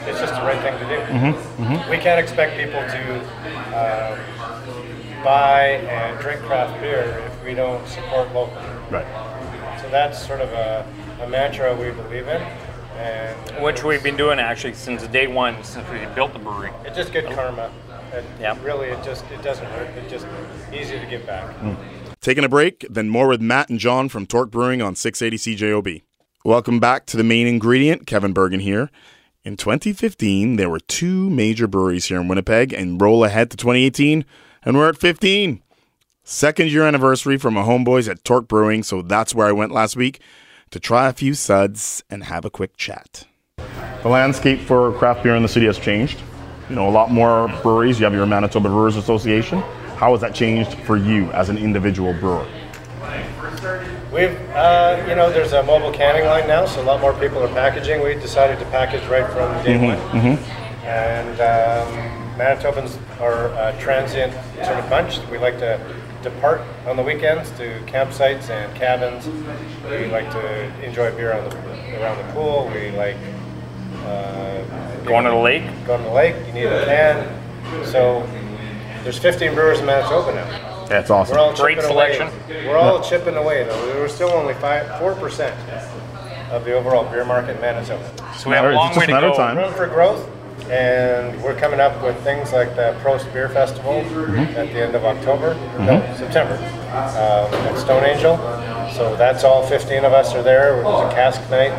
it's 0.07 0.19
just 0.19 0.33
the 0.33 0.41
right 0.41 0.59
thing 0.61 0.73
to 0.79 0.85
do. 0.87 1.01
Mm-hmm, 1.01 1.63
mm-hmm. 1.63 1.89
We 1.91 1.97
can't 1.97 2.19
expect 2.19 2.57
people 2.57 2.81
to 2.81 3.75
uh, 3.75 5.23
buy 5.23 5.67
and 5.89 6.19
drink 6.19 6.41
craft 6.41 6.79
beer 6.81 7.23
if 7.27 7.45
we 7.45 7.53
don't 7.53 7.87
support 7.87 8.33
local. 8.33 8.57
Right. 8.89 9.05
So 9.81 9.89
that's 9.89 10.25
sort 10.25 10.41
of 10.41 10.49
a, 10.53 10.87
a 11.21 11.27
mantra 11.29 11.75
we 11.75 11.91
believe 11.91 12.27
in, 12.27 12.41
and 12.97 13.63
which 13.63 13.83
we've 13.83 14.01
been 14.03 14.17
doing 14.17 14.39
actually 14.39 14.73
since 14.73 15.05
day 15.07 15.27
one, 15.27 15.63
since 15.63 15.87
we 15.91 15.99
built 16.15 16.33
the 16.33 16.39
brewery. 16.39 16.71
It's 16.83 16.97
just 16.97 17.13
good 17.13 17.25
karma. 17.31 17.71
And 18.13 18.25
Yeah. 18.39 18.57
really, 18.63 18.87
it 18.87 19.03
just 19.03 19.25
it 19.31 19.41
doesn't 19.43 19.65
hurt. 19.65 19.89
It's 19.97 20.09
just 20.11 20.25
easy 20.73 20.99
to 20.99 21.05
give 21.05 21.25
back. 21.25 21.55
Mm. 21.59 21.75
Taking 22.25 22.43
a 22.43 22.49
break, 22.49 22.87
then 22.89 23.07
more 23.07 23.27
with 23.27 23.39
Matt 23.39 23.69
and 23.69 23.77
John 23.77 24.09
from 24.09 24.25
Torque 24.25 24.49
Brewing 24.49 24.81
on 24.81 24.95
680 24.95 25.57
CJOB. 25.57 26.01
Welcome 26.43 26.79
back 26.79 27.05
to 27.05 27.17
the 27.17 27.23
main 27.23 27.45
ingredient. 27.45 28.07
Kevin 28.07 28.33
Bergen 28.33 28.61
here. 28.61 28.89
In 29.43 29.57
2015, 29.57 30.55
there 30.55 30.67
were 30.67 30.79
two 30.79 31.29
major 31.29 31.67
breweries 31.67 32.05
here 32.05 32.19
in 32.19 32.27
Winnipeg, 32.27 32.73
and 32.73 32.99
roll 32.99 33.23
ahead 33.23 33.51
to 33.51 33.57
2018, 33.57 34.25
and 34.63 34.75
we're 34.75 34.89
at 34.89 34.97
15. 34.97 35.61
Second 36.23 36.71
year 36.71 36.81
anniversary 36.87 37.37
from 37.37 37.53
my 37.53 37.61
homeboys 37.61 38.09
at 38.09 38.23
Torque 38.23 38.47
Brewing, 38.47 38.81
so 38.81 39.03
that's 39.03 39.35
where 39.35 39.45
I 39.45 39.51
went 39.51 39.71
last 39.71 39.95
week 39.95 40.19
to 40.71 40.79
try 40.79 41.07
a 41.07 41.13
few 41.13 41.35
suds 41.35 42.03
and 42.09 42.23
have 42.23 42.43
a 42.43 42.49
quick 42.49 42.75
chat. 42.75 43.27
The 44.01 44.09
landscape 44.09 44.61
for 44.61 44.91
craft 44.93 45.21
beer 45.21 45.35
in 45.35 45.43
the 45.43 45.47
city 45.47 45.67
has 45.67 45.77
changed. 45.77 46.19
You 46.71 46.75
know, 46.75 46.89
a 46.89 46.89
lot 46.89 47.11
more 47.11 47.49
breweries. 47.61 47.99
You 47.99 48.05
have 48.05 48.15
your 48.15 48.25
Manitoba 48.25 48.69
Brewers 48.69 48.95
Association. 48.95 49.63
How 49.95 50.11
has 50.11 50.21
that 50.21 50.35
changed 50.35 50.73
for 50.79 50.97
you 50.97 51.31
as 51.31 51.49
an 51.49 51.57
individual 51.57 52.13
brewer? 52.13 52.45
We've, 54.11 54.37
uh, 54.51 55.03
you 55.07 55.15
know, 55.15 55.31
there's 55.31 55.53
a 55.53 55.63
mobile 55.63 55.91
canning 55.91 56.25
line 56.25 56.47
now, 56.47 56.65
so 56.65 56.81
a 56.81 56.83
lot 56.83 57.01
more 57.01 57.13
people 57.13 57.41
are 57.41 57.47
packaging. 57.49 58.01
We 58.03 58.13
decided 58.15 58.59
to 58.59 58.65
package 58.65 59.05
right 59.07 59.25
from 59.31 59.63
day 59.63 59.77
one. 59.77 59.97
And 60.85 61.39
um, 61.41 62.37
Manitobans 62.37 62.99
are 63.19 63.47
a 63.47 63.77
transient 63.79 64.33
sort 64.65 64.77
of 64.77 64.89
bunch. 64.89 65.19
We 65.31 65.37
like 65.37 65.57
to 65.59 65.79
depart 66.21 66.61
on 66.87 66.97
the 66.97 67.03
weekends 67.03 67.49
to 67.51 67.79
campsites 67.85 68.49
and 68.49 68.75
cabins. 68.75 69.27
We 69.89 70.07
like 70.07 70.29
to 70.31 70.85
enjoy 70.85 71.11
beer 71.15 71.33
on 71.33 71.49
the, 71.49 72.01
around 72.01 72.17
the 72.25 72.33
pool. 72.33 72.69
We 72.73 72.91
like 72.91 73.17
uh, 74.05 74.63
Going 75.05 75.25
to 75.25 75.31
the 75.31 75.35
lake. 75.37 75.63
Going 75.85 76.01
to 76.03 76.09
the 76.09 76.13
lake, 76.13 76.35
you 76.47 76.53
need 76.53 76.65
a 76.65 76.85
can. 76.85 77.85
So 77.85 78.27
there's 79.05 79.17
15 79.19 79.53
brewers 79.53 79.79
in 79.79 79.85
Manitoba 79.85 80.33
now. 80.35 80.85
That's 80.87 81.09
We're 81.09 81.15
awesome. 81.15 81.37
all 81.37 81.55
Great 81.55 81.79
selection. 81.81 82.27
Away. 82.27 82.67
We're 82.67 82.77
all 82.77 83.01
chipping 83.01 83.35
away 83.37 83.63
though. 83.63 83.85
We're 83.99 84.07
still 84.09 84.29
only 84.31 84.53
five, 84.55 84.99
four 84.99 85.15
percent 85.15 85.55
of 86.51 86.65
the 86.65 86.73
overall 86.73 87.09
beer 87.09 87.23
market 87.25 87.55
in 87.55 87.61
Manitoba. 87.61 88.03
So 88.37 88.49
we 88.49 88.55
have 88.55 88.65
a 88.65 88.71
long 88.71 88.89
it's 88.89 88.97
way 88.97 89.05
just 89.05 89.09
to 89.09 89.17
a 89.17 89.21
matter 89.21 89.29
go. 89.29 89.35
time. 89.37 89.57
Room 89.57 89.73
for 89.73 89.87
growth, 89.87 90.27
and 90.69 91.41
we're 91.43 91.55
coming 91.55 91.79
up 91.79 92.01
with 92.03 92.15
things 92.23 92.51
like 92.53 92.75
the 92.75 92.95
Prost 93.03 93.31
Beer 93.33 93.49
Festival 93.49 94.01
Mm-hmm. 94.03 94.57
at 94.57 94.73
the 94.73 94.83
end 94.83 94.95
of 94.95 95.05
October, 95.05 95.53
no, 95.79 96.01
September, 96.17 96.55
um, 96.91 97.53
at 97.53 97.77
Stone 97.79 98.03
Angel. 98.03 98.37
So 98.93 99.15
that's 99.17 99.43
all 99.43 99.65
15 99.65 100.05
of 100.05 100.13
us 100.13 100.33
are 100.35 100.43
there. 100.43 100.75
There's 100.75 100.85
a 100.85 101.13
cask 101.15 101.41
night. 101.49 101.71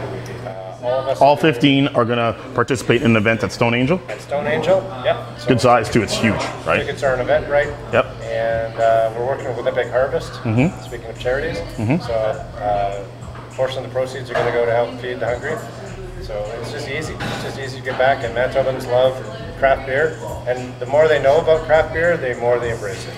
All 0.83 1.15
All 1.23 1.37
15 1.37 1.89
are 1.89 2.05
going 2.05 2.19
to 2.19 2.39
participate 2.55 3.03
in 3.03 3.13
an 3.13 3.17
event 3.17 3.43
at 3.43 3.53
Stone 3.53 3.75
Angel. 3.75 4.01
at 4.09 4.21
Stone 4.21 4.47
Angel. 4.47 4.83
Yep. 5.05 5.39
So 5.41 5.49
Good 5.49 5.61
size 5.61 5.91
too. 5.91 6.03
It's 6.03 6.15
huge, 6.15 6.35
right? 6.67 6.79
Tickets 6.79 7.03
are 7.03 7.15
an 7.15 7.21
event, 7.21 7.49
right? 7.49 7.69
Yep. 7.93 8.07
And 8.23 8.75
uh, 8.79 9.13
we're 9.17 9.27
working 9.27 9.47
with 9.49 9.59
Olympic 9.59 9.89
Harvest. 9.89 10.33
Mm-hmm. 10.43 10.83
Speaking 10.85 11.07
of 11.07 11.19
charities, 11.19 11.59
so 12.05 12.13
uh, 12.13 13.05
a 13.37 13.55
portion 13.55 13.79
of 13.79 13.85
the 13.85 13.91
proceeds 13.91 14.31
are 14.31 14.35
going 14.35 14.47
to 14.47 14.53
go 14.53 14.67
to 14.67 14.73
help 14.73 15.01
feed 15.01 15.19
the 15.21 15.27
hungry. 15.27 15.57
So 16.23 16.35
it's 16.61 16.73
just 16.73 16.89
easy. 16.89 17.15
It's 17.15 17.43
just 17.43 17.59
easy 17.59 17.79
to 17.79 17.85
get 17.85 17.99
back. 17.99 18.25
And 18.25 18.35
Matt 18.35 18.53
Manitobans 18.55 18.87
love 18.87 19.15
craft 19.59 19.87
beer, 19.87 20.19
and 20.47 20.79
the 20.81 20.87
more 20.87 21.09
they 21.09 21.23
know 21.23 21.41
about 21.41 21.65
craft 21.67 21.95
beer, 21.95 22.17
the 22.17 22.35
more 22.41 22.59
they 22.59 22.73
embrace 22.73 23.07
it. 23.07 23.15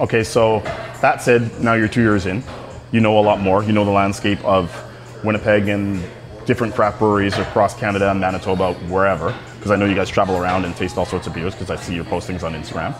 Okay, 0.00 0.24
so 0.24 0.60
that 1.02 1.20
said, 1.20 1.60
now 1.60 1.74
you're 1.74 1.88
two 1.88 2.00
years 2.00 2.26
in. 2.26 2.42
You 2.92 3.00
know 3.00 3.18
a 3.18 3.20
lot 3.20 3.40
more. 3.40 3.62
You 3.62 3.72
know 3.72 3.84
the 3.84 3.90
landscape 3.90 4.42
of 4.44 4.72
Winnipeg 5.24 5.68
and 5.68 6.02
different 6.44 6.74
craft 6.74 6.98
breweries 6.98 7.38
across 7.38 7.74
Canada, 7.78 8.14
Manitoba, 8.14 8.74
wherever. 8.88 9.34
Because 9.56 9.70
I 9.70 9.76
know 9.76 9.84
you 9.84 9.94
guys 9.94 10.08
travel 10.08 10.36
around 10.36 10.64
and 10.64 10.74
taste 10.76 10.98
all 10.98 11.06
sorts 11.06 11.26
of 11.26 11.34
beers 11.34 11.54
because 11.54 11.70
I 11.70 11.76
see 11.76 11.94
your 11.94 12.04
postings 12.04 12.42
on 12.42 12.54
Instagram. 12.54 12.92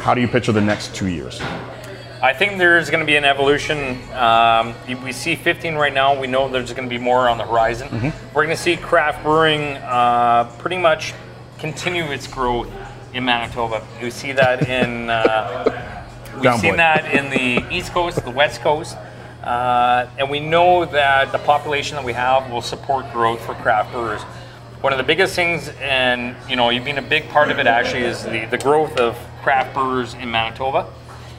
How 0.00 0.14
do 0.14 0.20
you 0.20 0.28
picture 0.28 0.52
the 0.52 0.60
next 0.60 0.94
two 0.94 1.08
years? 1.08 1.40
I 2.22 2.32
think 2.32 2.58
there's 2.58 2.88
going 2.90 3.00
to 3.00 3.06
be 3.06 3.16
an 3.16 3.24
evolution. 3.24 3.98
Um, 4.12 4.74
we 5.04 5.12
see 5.12 5.36
15 5.36 5.74
right 5.74 5.92
now. 5.92 6.18
We 6.18 6.26
know 6.26 6.48
there's 6.48 6.72
going 6.72 6.88
to 6.88 6.94
be 6.94 7.02
more 7.02 7.28
on 7.28 7.38
the 7.38 7.44
horizon. 7.44 8.12
We're 8.34 8.44
going 8.44 8.56
to 8.56 8.62
see 8.62 8.76
craft 8.76 9.22
brewing 9.22 9.76
uh, 9.76 10.50
pretty 10.58 10.78
much 10.78 11.12
continue 11.58 12.04
its 12.04 12.26
growth 12.26 12.70
in 13.12 13.24
Manitoba. 13.24 13.86
We 14.00 14.10
see 14.10 14.32
that 14.32 14.68
in 14.68 15.10
uh, 15.10 15.92
we've 16.34 16.42
Down 16.42 16.58
seen 16.58 16.72
boy. 16.72 16.76
that 16.78 17.12
in 17.14 17.30
the 17.30 17.74
East 17.74 17.92
Coast, 17.92 18.22
the 18.24 18.30
West 18.30 18.60
Coast, 18.60 18.96
uh, 19.42 20.08
and 20.18 20.30
we 20.30 20.40
know 20.40 20.84
that 20.84 21.32
the 21.32 21.38
population 21.38 21.96
that 21.96 22.04
we 22.04 22.12
have 22.12 22.50
will 22.50 22.62
support 22.62 23.10
growth 23.12 23.44
for 23.44 23.54
craft 23.54 23.92
brewers. 23.92 24.22
One 24.80 24.92
of 24.92 24.98
the 24.98 25.04
biggest 25.04 25.34
things, 25.34 25.68
and 25.80 26.36
you 26.48 26.56
know, 26.56 26.70
you've 26.70 26.84
been 26.84 26.98
a 26.98 27.02
big 27.02 27.28
part 27.28 27.50
of 27.50 27.58
it 27.58 27.66
actually, 27.66 28.02
is 28.02 28.24
the, 28.24 28.46
the 28.46 28.58
growth 28.58 28.98
of 28.98 29.18
craft 29.42 29.74
brewers 29.74 30.14
in 30.14 30.30
Manitoba. 30.30 30.92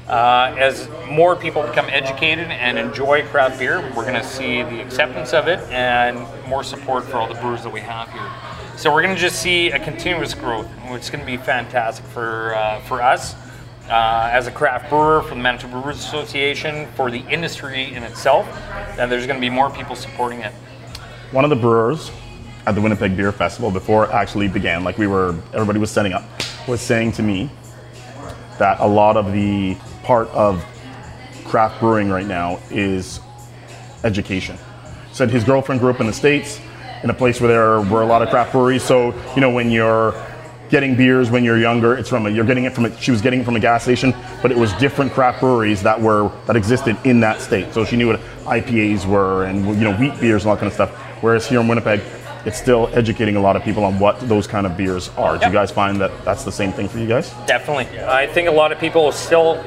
Uh, 0.07 0.55
as 0.57 0.89
more 1.09 1.35
people 1.35 1.61
become 1.63 1.87
educated 1.89 2.47
and 2.47 2.77
enjoy 2.77 3.25
craft 3.27 3.59
beer, 3.59 3.81
we're 3.95 4.03
going 4.03 4.13
to 4.13 4.23
see 4.23 4.63
the 4.63 4.79
acceptance 4.81 5.33
of 5.33 5.47
it 5.49 5.59
and 5.69 6.17
more 6.47 6.63
support 6.63 7.03
for 7.03 7.17
all 7.17 7.27
the 7.27 7.39
brewers 7.41 7.63
that 7.63 7.71
we 7.71 7.81
have 7.81 8.09
here. 8.11 8.31
So 8.77 8.93
we're 8.93 9.01
going 9.01 9.15
to 9.15 9.19
just 9.21 9.41
see 9.41 9.71
a 9.71 9.79
continuous 9.79 10.33
growth, 10.33 10.67
which 10.89 11.01
is 11.01 11.09
going 11.09 11.19
to 11.19 11.25
be 11.25 11.35
fantastic 11.35 12.05
for 12.05 12.55
uh, 12.55 12.79
for 12.81 13.01
us 13.01 13.35
uh, 13.89 14.29
as 14.31 14.47
a 14.47 14.51
craft 14.51 14.89
brewer, 14.89 15.21
for 15.23 15.29
the 15.35 15.41
Manitoba 15.41 15.81
Brewers 15.81 15.97
Association, 15.99 16.87
for 16.95 17.09
the 17.09 17.19
industry 17.29 17.93
in 17.93 18.03
itself, 18.03 18.47
and 18.97 19.11
there's 19.11 19.25
going 19.25 19.37
to 19.37 19.41
be 19.41 19.49
more 19.49 19.69
people 19.69 19.95
supporting 19.95 20.41
it. 20.41 20.51
One 21.31 21.43
of 21.43 21.49
the 21.49 21.55
brewers 21.55 22.11
at 22.65 22.75
the 22.75 22.81
Winnipeg 22.81 23.15
Beer 23.15 23.31
Festival 23.31 23.71
before 23.71 24.05
it 24.05 24.11
actually 24.11 24.47
began, 24.47 24.83
like 24.83 24.97
we 24.97 25.07
were, 25.07 25.35
everybody 25.53 25.79
was 25.79 25.91
setting 25.91 26.13
up, 26.13 26.23
was 26.67 26.81
saying 26.81 27.13
to 27.13 27.23
me 27.23 27.49
that 28.59 28.79
a 28.79 28.87
lot 28.87 29.15
of 29.15 29.31
the 29.31 29.77
part 30.03 30.27
of 30.29 30.65
craft 31.45 31.79
brewing 31.79 32.09
right 32.09 32.25
now 32.25 32.59
is 32.69 33.19
education. 34.03 34.57
Said 35.13 35.29
his 35.29 35.43
girlfriend 35.43 35.79
grew 35.79 35.89
up 35.89 36.01
in 36.01 36.07
the 36.07 36.13
States 36.13 36.59
in 37.03 37.09
a 37.09 37.13
place 37.13 37.39
where 37.39 37.47
there 37.47 37.81
were 37.89 38.01
a 38.01 38.05
lot 38.05 38.21
of 38.21 38.29
craft 38.29 38.51
breweries. 38.51 38.83
So, 38.83 39.13
you 39.35 39.41
know, 39.41 39.49
when 39.49 39.71
you're 39.71 40.13
getting 40.69 40.95
beers 40.95 41.29
when 41.29 41.43
you're 41.43 41.57
younger, 41.59 41.95
it's 41.95 42.09
from 42.09 42.25
a, 42.25 42.29
you're 42.29 42.45
getting 42.45 42.65
it 42.65 42.73
from 42.73 42.85
a, 42.85 42.97
she 42.99 43.11
was 43.11 43.21
getting 43.21 43.41
it 43.41 43.43
from 43.45 43.55
a 43.55 43.59
gas 43.59 43.83
station, 43.83 44.13
but 44.41 44.51
it 44.51 44.57
was 44.57 44.73
different 44.73 45.11
craft 45.11 45.39
breweries 45.39 45.81
that 45.83 45.99
were 45.99 46.31
that 46.45 46.55
existed 46.55 46.97
in 47.03 47.19
that 47.21 47.41
state. 47.41 47.73
So 47.73 47.85
she 47.85 47.95
knew 47.95 48.07
what 48.07 48.19
IPAs 48.45 49.05
were 49.05 49.45
and 49.45 49.65
you 49.65 49.83
know 49.83 49.95
wheat 49.95 50.19
beers 50.19 50.43
and 50.43 50.49
all 50.49 50.55
that 50.55 50.61
kind 50.61 50.67
of 50.67 50.73
stuff. 50.73 50.91
Whereas 51.21 51.47
here 51.47 51.59
in 51.59 51.67
Winnipeg, 51.67 52.01
it's 52.45 52.57
still 52.57 52.89
educating 52.93 53.35
a 53.35 53.41
lot 53.41 53.55
of 53.55 53.63
people 53.63 53.83
on 53.83 53.99
what 53.99 54.19
those 54.27 54.47
kind 54.47 54.65
of 54.65 54.77
beers 54.77 55.09
are. 55.17 55.37
Do 55.37 55.47
you 55.47 55.51
guys 55.51 55.71
find 55.71 55.99
that 55.99 56.11
that's 56.23 56.43
the 56.43 56.51
same 56.51 56.71
thing 56.71 56.87
for 56.87 56.99
you 56.99 57.07
guys? 57.07 57.33
Definitely. 57.45 57.99
I 58.01 58.27
think 58.27 58.47
a 58.47 58.51
lot 58.51 58.71
of 58.71 58.79
people 58.79 59.11
still 59.11 59.63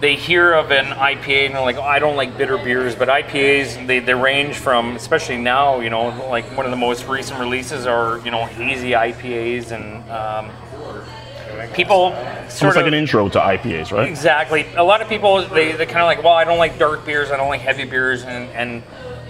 they 0.00 0.16
hear 0.16 0.54
of 0.54 0.72
an 0.72 0.86
IPA 0.86 1.46
and 1.46 1.54
they're 1.54 1.62
like, 1.62 1.76
oh, 1.76 1.82
I 1.82 1.98
don't 1.98 2.16
like 2.16 2.36
bitter 2.38 2.56
beers, 2.56 2.94
but 2.94 3.08
IPAs 3.08 3.86
they, 3.86 4.00
they 4.00 4.14
range 4.14 4.56
from, 4.56 4.96
especially 4.96 5.36
now, 5.36 5.80
you 5.80 5.90
know, 5.90 6.08
like 6.30 6.44
one 6.56 6.64
of 6.64 6.70
the 6.70 6.78
most 6.78 7.06
recent 7.06 7.38
releases 7.38 7.86
are 7.86 8.18
you 8.24 8.30
know 8.30 8.46
hazy 8.46 8.92
IPAs 8.92 9.72
and 9.72 10.10
um, 10.10 10.50
people 11.74 12.10
sort 12.48 12.62
Almost 12.62 12.62
of 12.62 12.76
like 12.76 12.86
an 12.86 12.94
intro 12.94 13.28
to 13.28 13.38
IPAs, 13.38 13.92
right? 13.92 14.08
Exactly. 14.08 14.66
A 14.76 14.84
lot 14.84 15.02
of 15.02 15.08
people 15.08 15.46
they 15.48 15.72
they 15.72 15.86
kind 15.86 16.00
of 16.00 16.06
like, 16.06 16.22
well, 16.22 16.32
I 16.32 16.44
don't 16.44 16.58
like 16.58 16.78
dark 16.78 17.04
beers, 17.04 17.30
I 17.30 17.36
don't 17.36 17.48
like 17.48 17.60
heavy 17.60 17.84
beers, 17.84 18.24
and 18.24 18.48
and 18.50 18.82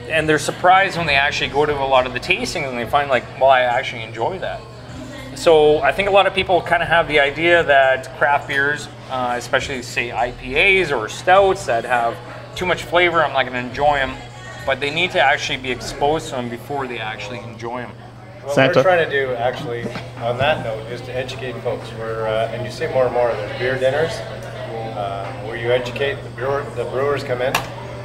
and 0.08 0.28
they're 0.28 0.38
surprised 0.38 0.96
when 0.96 1.06
they 1.06 1.14
actually 1.14 1.50
go 1.50 1.66
to 1.66 1.72
a 1.72 1.84
lot 1.84 2.06
of 2.06 2.12
the 2.12 2.20
tastings 2.20 2.68
and 2.68 2.78
they 2.78 2.86
find 2.86 3.08
like, 3.08 3.24
well, 3.40 3.50
I 3.50 3.62
actually 3.62 4.02
enjoy 4.02 4.38
that. 4.38 4.60
So 5.36 5.78
I 5.78 5.92
think 5.92 6.08
a 6.08 6.12
lot 6.12 6.26
of 6.26 6.34
people 6.34 6.60
kind 6.60 6.82
of 6.82 6.88
have 6.88 7.08
the 7.08 7.20
idea 7.20 7.62
that 7.62 8.16
craft 8.18 8.48
beers, 8.48 8.88
uh, 9.10 9.34
especially 9.36 9.82
say 9.82 10.10
IPAs 10.10 10.96
or 10.96 11.08
stouts 11.08 11.66
that 11.66 11.84
have 11.84 12.16
too 12.56 12.66
much 12.66 12.84
flavor, 12.84 13.22
I'm 13.22 13.32
not 13.32 13.42
going 13.42 13.52
to 13.52 13.68
enjoy 13.68 13.96
them. 13.96 14.14
But 14.66 14.80
they 14.80 14.90
need 14.90 15.10
to 15.12 15.20
actually 15.20 15.58
be 15.58 15.70
exposed 15.70 16.28
to 16.28 16.36
them 16.36 16.48
before 16.48 16.86
they 16.86 16.98
actually 16.98 17.40
enjoy 17.40 17.82
them. 17.82 17.92
What 18.42 18.54
Santa? 18.54 18.78
we're 18.78 18.82
trying 18.82 19.08
to 19.08 19.10
do, 19.10 19.34
actually, 19.34 19.82
on 20.18 20.38
that 20.38 20.64
note, 20.64 20.86
is 20.92 21.00
to 21.02 21.12
educate 21.14 21.52
folks. 21.62 21.90
We're, 21.98 22.26
uh, 22.26 22.48
and 22.52 22.64
you 22.64 22.70
see 22.70 22.86
more 22.88 23.06
and 23.06 23.14
more. 23.14 23.32
There's 23.32 23.58
beer 23.58 23.78
dinners 23.78 24.12
uh, 24.12 25.32
where 25.44 25.56
you 25.56 25.70
educate 25.72 26.22
the 26.22 26.30
brewer. 26.30 26.64
The 26.76 26.84
brewers 26.84 27.24
come 27.24 27.42
in. 27.42 27.52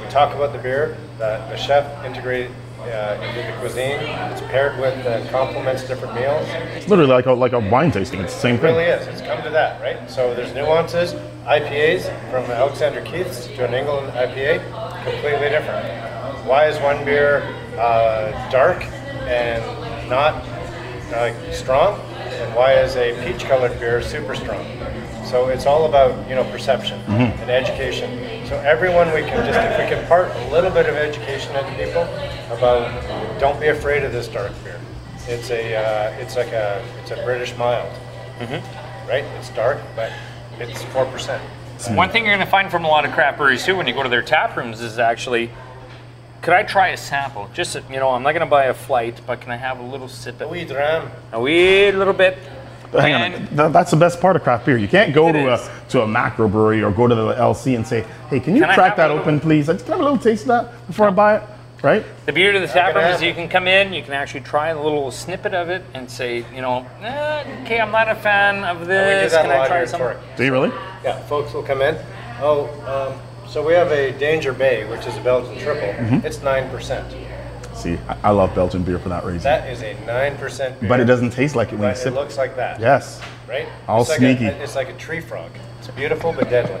We 0.02 0.08
talk 0.08 0.34
about 0.34 0.52
the 0.52 0.58
beer. 0.58 0.96
The, 1.18 1.44
the 1.48 1.56
chef 1.56 2.04
integrate 2.04 2.50
uh, 2.88 3.20
into 3.22 3.42
the 3.42 3.58
cuisine. 3.58 4.00
It's 4.32 4.40
paired 4.42 4.78
with 4.80 4.94
and 5.06 5.28
complements 5.30 5.86
different 5.86 6.14
meals. 6.14 6.46
It's 6.74 6.88
literally 6.88 7.10
like 7.10 7.26
a, 7.26 7.32
like 7.32 7.52
a 7.52 7.60
wine 7.60 7.90
tasting. 7.90 8.20
It's 8.20 8.34
the 8.34 8.40
same 8.40 8.56
thing. 8.58 8.74
It 8.74 8.78
really 8.78 8.84
thing. 8.84 9.08
is. 9.08 9.20
It's 9.20 9.26
come 9.26 9.42
to 9.42 9.50
that, 9.50 9.80
right? 9.80 10.10
So 10.10 10.34
there's 10.34 10.54
nuances. 10.54 11.12
IPAs 11.46 12.04
from 12.30 12.50
Alexander 12.50 13.00
Keith's 13.02 13.46
to 13.46 13.64
a 13.64 13.70
New 13.70 13.76
England 13.76 14.12
IPA, 14.12 14.60
completely 15.04 15.48
different. 15.48 15.86
Why 16.46 16.66
is 16.66 16.78
one 16.80 17.04
beer 17.04 17.42
uh, 17.78 18.50
dark 18.50 18.82
and 19.28 19.62
not 20.08 20.34
uh, 21.14 21.52
strong, 21.52 22.00
and 22.00 22.54
why 22.54 22.74
is 22.74 22.96
a 22.96 23.14
peach-colored 23.24 23.78
beer 23.78 24.02
super 24.02 24.34
strong? 24.34 24.64
So 25.24 25.48
it's 25.48 25.66
all 25.66 25.86
about 25.86 26.28
you 26.28 26.34
know 26.34 26.44
perception 26.50 27.00
and 27.08 27.50
education. 27.50 28.10
So 28.48 28.56
everyone 28.60 29.12
we 29.12 29.22
can 29.22 29.44
just 29.44 29.58
if 29.58 29.78
we 29.78 29.94
can 29.96 30.06
part 30.06 30.30
a 30.30 30.50
little 30.52 30.70
bit 30.70 30.86
of 30.86 30.94
education 30.94 31.54
into 31.56 31.72
people 31.72 32.02
about 32.56 33.40
don't 33.40 33.58
be 33.58 33.68
afraid 33.68 34.04
of 34.04 34.12
this 34.12 34.28
dark 34.28 34.52
beer. 34.62 34.80
It's 35.26 35.50
a 35.50 35.74
uh, 35.74 36.20
it's 36.20 36.36
like 36.36 36.52
a 36.52 36.84
it's 37.02 37.10
a 37.10 37.16
British 37.24 37.56
mild, 37.56 37.92
right? 39.08 39.24
It's 39.38 39.50
dark, 39.50 39.78
but 39.96 40.12
it's 40.60 40.82
four 40.84 41.06
percent. 41.06 41.42
One 41.90 42.08
thing 42.10 42.24
you're 42.24 42.34
going 42.34 42.46
to 42.46 42.50
find 42.50 42.70
from 42.70 42.84
a 42.84 42.88
lot 42.88 43.04
of 43.04 43.12
craft 43.12 43.38
breweries 43.38 43.64
too, 43.64 43.76
when 43.76 43.86
you 43.88 43.94
go 43.94 44.02
to 44.04 44.08
their 44.08 44.22
tap 44.22 44.56
rooms, 44.56 44.80
is 44.80 44.98
actually, 44.98 45.50
could 46.40 46.54
I 46.54 46.62
try 46.62 46.88
a 46.88 46.96
sample? 46.96 47.50
Just 47.52 47.74
you 47.74 47.96
know, 47.96 48.10
I'm 48.10 48.22
not 48.22 48.30
going 48.32 48.40
to 48.40 48.46
buy 48.46 48.66
a 48.66 48.74
flight, 48.74 49.20
but 49.26 49.40
can 49.40 49.50
I 49.50 49.56
have 49.56 49.80
a 49.80 49.82
little 49.82 50.08
sip 50.08 50.36
of 50.36 50.42
a 50.42 50.48
wee 50.48 50.64
dram. 50.64 51.10
a 51.32 51.40
wee 51.40 51.90
little 51.90 52.14
bit? 52.14 52.38
But 52.92 53.00
hang 53.02 53.14
on, 53.14 53.46
th- 53.48 53.72
that's 53.72 53.90
the 53.90 53.96
best 53.96 54.20
part 54.20 54.36
of 54.36 54.42
craft 54.42 54.66
beer. 54.66 54.76
You 54.76 54.88
can't 54.88 55.14
go 55.14 55.28
It 55.28 55.32
to 55.32 55.54
a 55.54 55.70
to 55.90 56.02
a 56.02 56.06
macro 56.06 56.48
brewery 56.48 56.82
or 56.82 56.90
go 56.90 57.06
to 57.06 57.14
the 57.14 57.34
LC 57.34 57.74
and 57.76 57.86
say, 57.86 58.04
"Hey, 58.30 58.40
can 58.40 58.54
you 58.54 58.62
Can 58.62 58.70
I 58.70 58.74
crack 58.74 58.96
have 58.96 58.96
that 58.96 59.10
a 59.10 59.14
open, 59.14 59.40
please? 59.40 59.68
I 59.68 59.74
just 59.74 59.84
can 59.84 59.94
I 59.94 59.96
have 59.96 60.00
a 60.06 60.08
little 60.10 60.18
taste 60.22 60.42
of 60.42 60.48
that 60.48 60.86
before 60.86 61.08
I 61.08 61.10
buy 61.10 61.36
it." 61.36 61.42
Right? 61.82 62.04
The 62.24 62.32
beauty 62.32 62.56
of 62.56 62.62
the 62.62 62.68
tap 62.68 62.94
room 62.94 63.04
is 63.04 63.22
you 63.22 63.34
can 63.34 63.48
come 63.48 63.68
in, 63.68 63.92
you 63.92 64.02
can 64.02 64.14
actually 64.14 64.40
try 64.40 64.68
a 64.70 64.82
little 64.82 65.10
snippet 65.10 65.52
of 65.54 65.68
it 65.68 65.84
and 65.92 66.10
say, 66.10 66.44
you 66.52 66.62
know, 66.62 66.86
eh, 67.02 67.44
okay, 67.62 67.78
I'm 67.78 67.92
not 67.92 68.08
a 68.08 68.14
fan 68.14 68.64
of 68.64 68.78
we 68.80 68.84
do 68.84 68.88
this. 68.88 69.32
that 69.32 69.42
Can 69.42 69.50
a 69.50 69.54
I 69.54 69.58
lot 69.58 69.66
try 69.68 69.76
here 69.76 69.82
at 69.84 69.88
some? 69.90 70.00
Torque. 70.00 70.16
Do 70.36 70.44
you 70.44 70.52
really? 70.52 70.70
Yeah, 71.04 71.20
folks 71.26 71.52
will 71.52 71.62
come 71.62 71.82
in. 71.82 71.96
Oh, 72.40 72.66
um, 73.12 73.48
so 73.48 73.64
we 73.64 73.74
have 73.74 73.92
a 73.92 74.10
Danger 74.18 74.52
Bay, 74.54 74.88
which 74.90 75.06
is 75.06 75.16
a 75.16 75.20
Belgian 75.20 75.56
triple. 75.58 75.88
Mm-hmm. 75.88 76.26
It's 76.26 76.42
nine 76.42 76.68
percent. 76.70 77.14
See, 77.76 77.98
I, 78.08 78.16
I 78.24 78.30
love 78.30 78.54
Belgian 78.54 78.82
beer 78.82 78.98
for 78.98 79.08
that 79.10 79.24
reason. 79.24 79.42
That 79.42 79.68
is 79.70 79.82
a 79.82 79.94
nine 80.06 80.36
percent 80.38 80.80
beer. 80.80 80.88
but 80.88 80.98
it 81.00 81.04
doesn't 81.04 81.30
taste 81.30 81.54
like 81.54 81.68
it 81.72 81.78
when 81.78 81.90
you 81.90 81.94
But 81.94 82.06
it 82.06 82.14
looks 82.14 82.36
like 82.38 82.56
that. 82.56 82.80
yes. 82.80 83.20
Right. 83.48 83.68
All 83.86 84.00
it's 84.00 84.10
like 84.10 84.18
sneaky. 84.18 84.46
A, 84.46 84.56
it's 84.62 84.74
like 84.74 84.88
a 84.88 84.94
tree 84.96 85.20
frog. 85.20 85.50
It's 85.78 85.88
beautiful 85.88 86.32
but 86.32 86.48
deadly. 86.50 86.80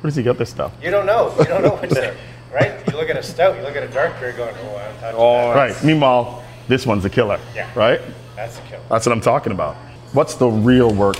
Where 0.00 0.08
does 0.10 0.16
he 0.16 0.22
get 0.22 0.38
this 0.38 0.50
stuff? 0.50 0.72
You 0.82 0.90
don't 0.90 1.06
know. 1.06 1.34
You 1.38 1.44
don't 1.46 1.62
know 1.62 1.70
what's 1.74 1.94
there. 1.94 2.16
Right? 2.52 2.80
You 2.90 2.96
look 2.96 3.10
at 3.10 3.16
a 3.16 3.22
stout. 3.22 3.56
You 3.56 3.62
look 3.62 3.76
at 3.76 3.82
a 3.82 3.88
dark 3.88 4.18
beer, 4.20 4.32
going, 4.32 4.54
"Oh, 4.62 4.76
I'm 4.76 4.94
touching 5.00 5.18
Oh, 5.20 5.52
that." 5.52 5.56
Right. 5.56 5.84
Meanwhile, 5.84 6.44
this 6.68 6.86
one's 6.86 7.04
a 7.04 7.10
killer. 7.10 7.38
Yeah. 7.54 7.68
Right. 7.74 8.00
That's 8.36 8.58
a 8.58 8.62
killer. 8.62 8.82
That's 8.88 9.04
what 9.06 9.12
I'm 9.12 9.20
talking 9.20 9.52
about. 9.52 9.76
what's 10.12 10.34
the 10.34 10.46
real 10.48 10.94
work 10.94 11.16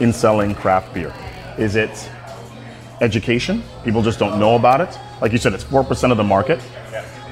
in 0.00 0.12
selling 0.12 0.54
craft 0.54 0.92
beer? 0.94 1.12
Is 1.58 1.74
it 1.76 2.08
education? 3.00 3.62
People 3.84 4.02
just 4.02 4.18
don't 4.18 4.38
know 4.38 4.56
about 4.56 4.80
it. 4.80 4.98
Like 5.20 5.32
you 5.32 5.38
said, 5.38 5.52
it's 5.52 5.64
four 5.64 5.84
percent 5.84 6.10
of 6.12 6.16
the 6.16 6.24
market. 6.24 6.60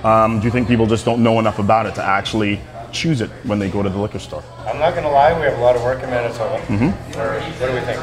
Um, 0.04 0.38
do 0.38 0.46
you 0.46 0.52
think 0.52 0.68
people 0.68 0.86
just 0.86 1.04
don't 1.04 1.22
know 1.22 1.38
enough 1.40 1.58
about 1.58 1.86
it 1.86 1.94
to 1.96 2.02
actually 2.02 2.60
choose 2.92 3.20
it 3.20 3.30
when 3.44 3.58
they 3.58 3.68
go 3.68 3.82
to 3.82 3.88
the 3.88 3.98
liquor 3.98 4.18
store? 4.18 4.44
I'm 4.60 4.78
not 4.78 4.92
going 4.92 5.02
to 5.02 5.10
lie, 5.10 5.36
we 5.36 5.44
have 5.44 5.58
a 5.58 5.60
lot 5.60 5.74
of 5.74 5.82
work 5.82 6.02
in 6.02 6.08
Manitoba. 6.08 6.58
Mm-hmm. 6.66 7.18
We're, 7.18 7.40
what 7.40 7.66
do 7.66 7.74
we 7.74 7.80
think? 7.80 8.00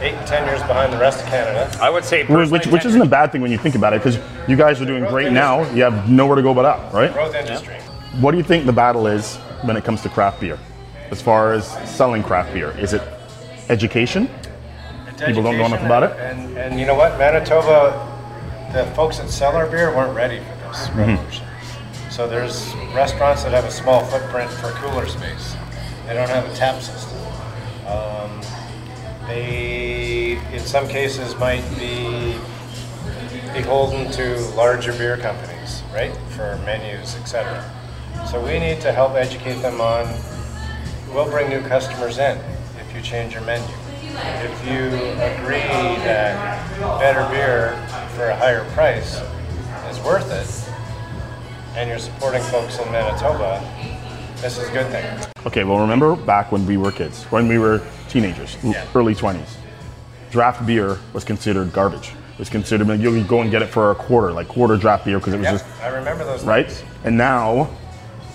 Eight 0.00 0.14
and 0.14 0.26
ten 0.26 0.46
years 0.46 0.60
behind 0.62 0.94
the 0.94 0.96
rest 0.96 1.22
of 1.22 1.28
Canada. 1.28 1.70
I 1.78 1.90
would 1.90 2.06
say 2.06 2.24
Which, 2.24 2.50
which, 2.50 2.66
which 2.68 2.84
isn't 2.86 3.02
a 3.02 3.06
bad 3.06 3.32
thing 3.32 3.42
when 3.42 3.52
you 3.52 3.58
think 3.58 3.74
about 3.74 3.92
it, 3.92 4.02
because 4.02 4.18
you 4.48 4.56
guys 4.56 4.80
are 4.80 4.86
doing 4.86 5.04
great 5.04 5.30
now. 5.30 5.70
You 5.74 5.82
have 5.82 6.08
nowhere 6.08 6.36
to 6.36 6.42
go 6.42 6.54
but 6.54 6.64
up, 6.64 6.90
right? 6.94 7.12
Growth 7.12 7.34
industry. 7.34 7.76
What 8.18 8.30
do 8.30 8.38
you 8.38 8.42
think 8.42 8.64
the 8.64 8.72
battle 8.72 9.06
is 9.06 9.36
when 9.62 9.76
it 9.76 9.84
comes 9.84 10.00
to 10.02 10.08
craft 10.08 10.40
beer? 10.40 10.58
As 11.10 11.20
far 11.20 11.52
as 11.52 11.66
selling 11.88 12.22
craft 12.22 12.54
beer, 12.54 12.70
is 12.78 12.94
it 12.94 13.02
education? 13.68 14.30
People 15.26 15.42
don't 15.42 15.58
know 15.58 15.66
enough 15.66 15.82
about 15.82 16.02
it? 16.04 16.12
And, 16.18 16.56
and 16.56 16.80
you 16.80 16.86
know 16.86 16.94
what? 16.94 17.18
Manitoba, 17.18 18.06
the 18.72 18.84
folks 18.94 19.18
that 19.18 19.28
sell 19.28 19.54
our 19.56 19.66
beer 19.66 19.94
weren't 19.94 20.16
ready 20.16 20.38
for 20.38 20.68
this 20.68 20.88
Mm-hmm. 20.88 22.10
So 22.10 22.26
there's 22.28 22.74
restaurants 22.94 23.44
that 23.44 23.52
have 23.52 23.64
a 23.64 23.70
small 23.70 24.04
footprint 24.04 24.50
for 24.50 24.70
cooler 24.72 25.06
space. 25.06 25.54
They 26.06 26.14
don't 26.14 26.28
have 26.28 26.50
a 26.50 26.54
tap 26.54 26.80
system. 26.82 27.18
Um, 27.86 28.40
they, 29.26 30.38
in 30.52 30.60
some 30.60 30.88
cases, 30.88 31.36
might 31.36 31.62
be 31.78 32.36
beholden 33.52 34.10
to 34.12 34.38
larger 34.56 34.92
beer 34.92 35.16
companies, 35.16 35.82
right, 35.92 36.16
for 36.30 36.58
menus, 36.64 37.16
etc. 37.16 37.64
So 38.28 38.44
we 38.44 38.58
need 38.58 38.80
to 38.82 38.92
help 38.92 39.14
educate 39.14 39.60
them 39.62 39.80
on. 39.80 40.06
We'll 41.14 41.30
bring 41.30 41.48
new 41.48 41.60
customers 41.62 42.18
in 42.18 42.38
if 42.78 42.94
you 42.94 43.02
change 43.02 43.34
your 43.34 43.42
menu. 43.42 43.66
If 44.16 44.66
you 44.66 44.86
agree 45.20 45.60
that 46.04 46.68
better 46.98 47.28
beer 47.32 47.72
for 48.16 48.26
a 48.26 48.36
higher 48.36 48.64
price 48.72 49.20
is 49.90 49.98
worth 50.04 50.30
it, 50.32 51.76
and 51.76 51.88
you're 51.88 51.98
supporting 51.98 52.42
folks 52.42 52.78
in 52.78 52.90
Manitoba, 52.90 53.62
this 54.36 54.58
is 54.58 54.68
a 54.68 54.72
good 54.72 54.86
thing. 54.88 55.04
Okay, 55.46 55.64
well, 55.64 55.78
remember 55.78 56.16
back 56.16 56.50
when 56.50 56.66
we 56.66 56.76
were 56.76 56.90
kids, 56.90 57.24
when 57.24 57.46
we 57.48 57.58
were 57.58 57.80
teenagers, 58.08 58.56
Yeah. 58.62 58.84
early 58.94 59.14
20s, 59.14 59.56
draft 60.30 60.66
beer 60.66 60.98
was 61.12 61.22
considered 61.24 61.72
garbage. 61.72 62.08
It 62.34 62.38
was 62.38 62.48
considered, 62.48 62.88
like, 62.88 63.00
you 63.00 63.22
go 63.24 63.42
and 63.42 63.50
get 63.50 63.62
it 63.62 63.68
for 63.68 63.90
a 63.90 63.94
quarter, 63.94 64.32
like 64.32 64.48
quarter 64.48 64.76
draft 64.76 65.04
beer, 65.04 65.18
because 65.18 65.34
it 65.34 65.38
was 65.38 65.44
Yeah, 65.44 65.52
just, 65.52 65.64
I 65.82 65.88
remember 65.88 66.24
those. 66.24 66.42
right? 66.44 66.66
days. 66.66 66.82
And 67.04 67.16
now, 67.16 67.68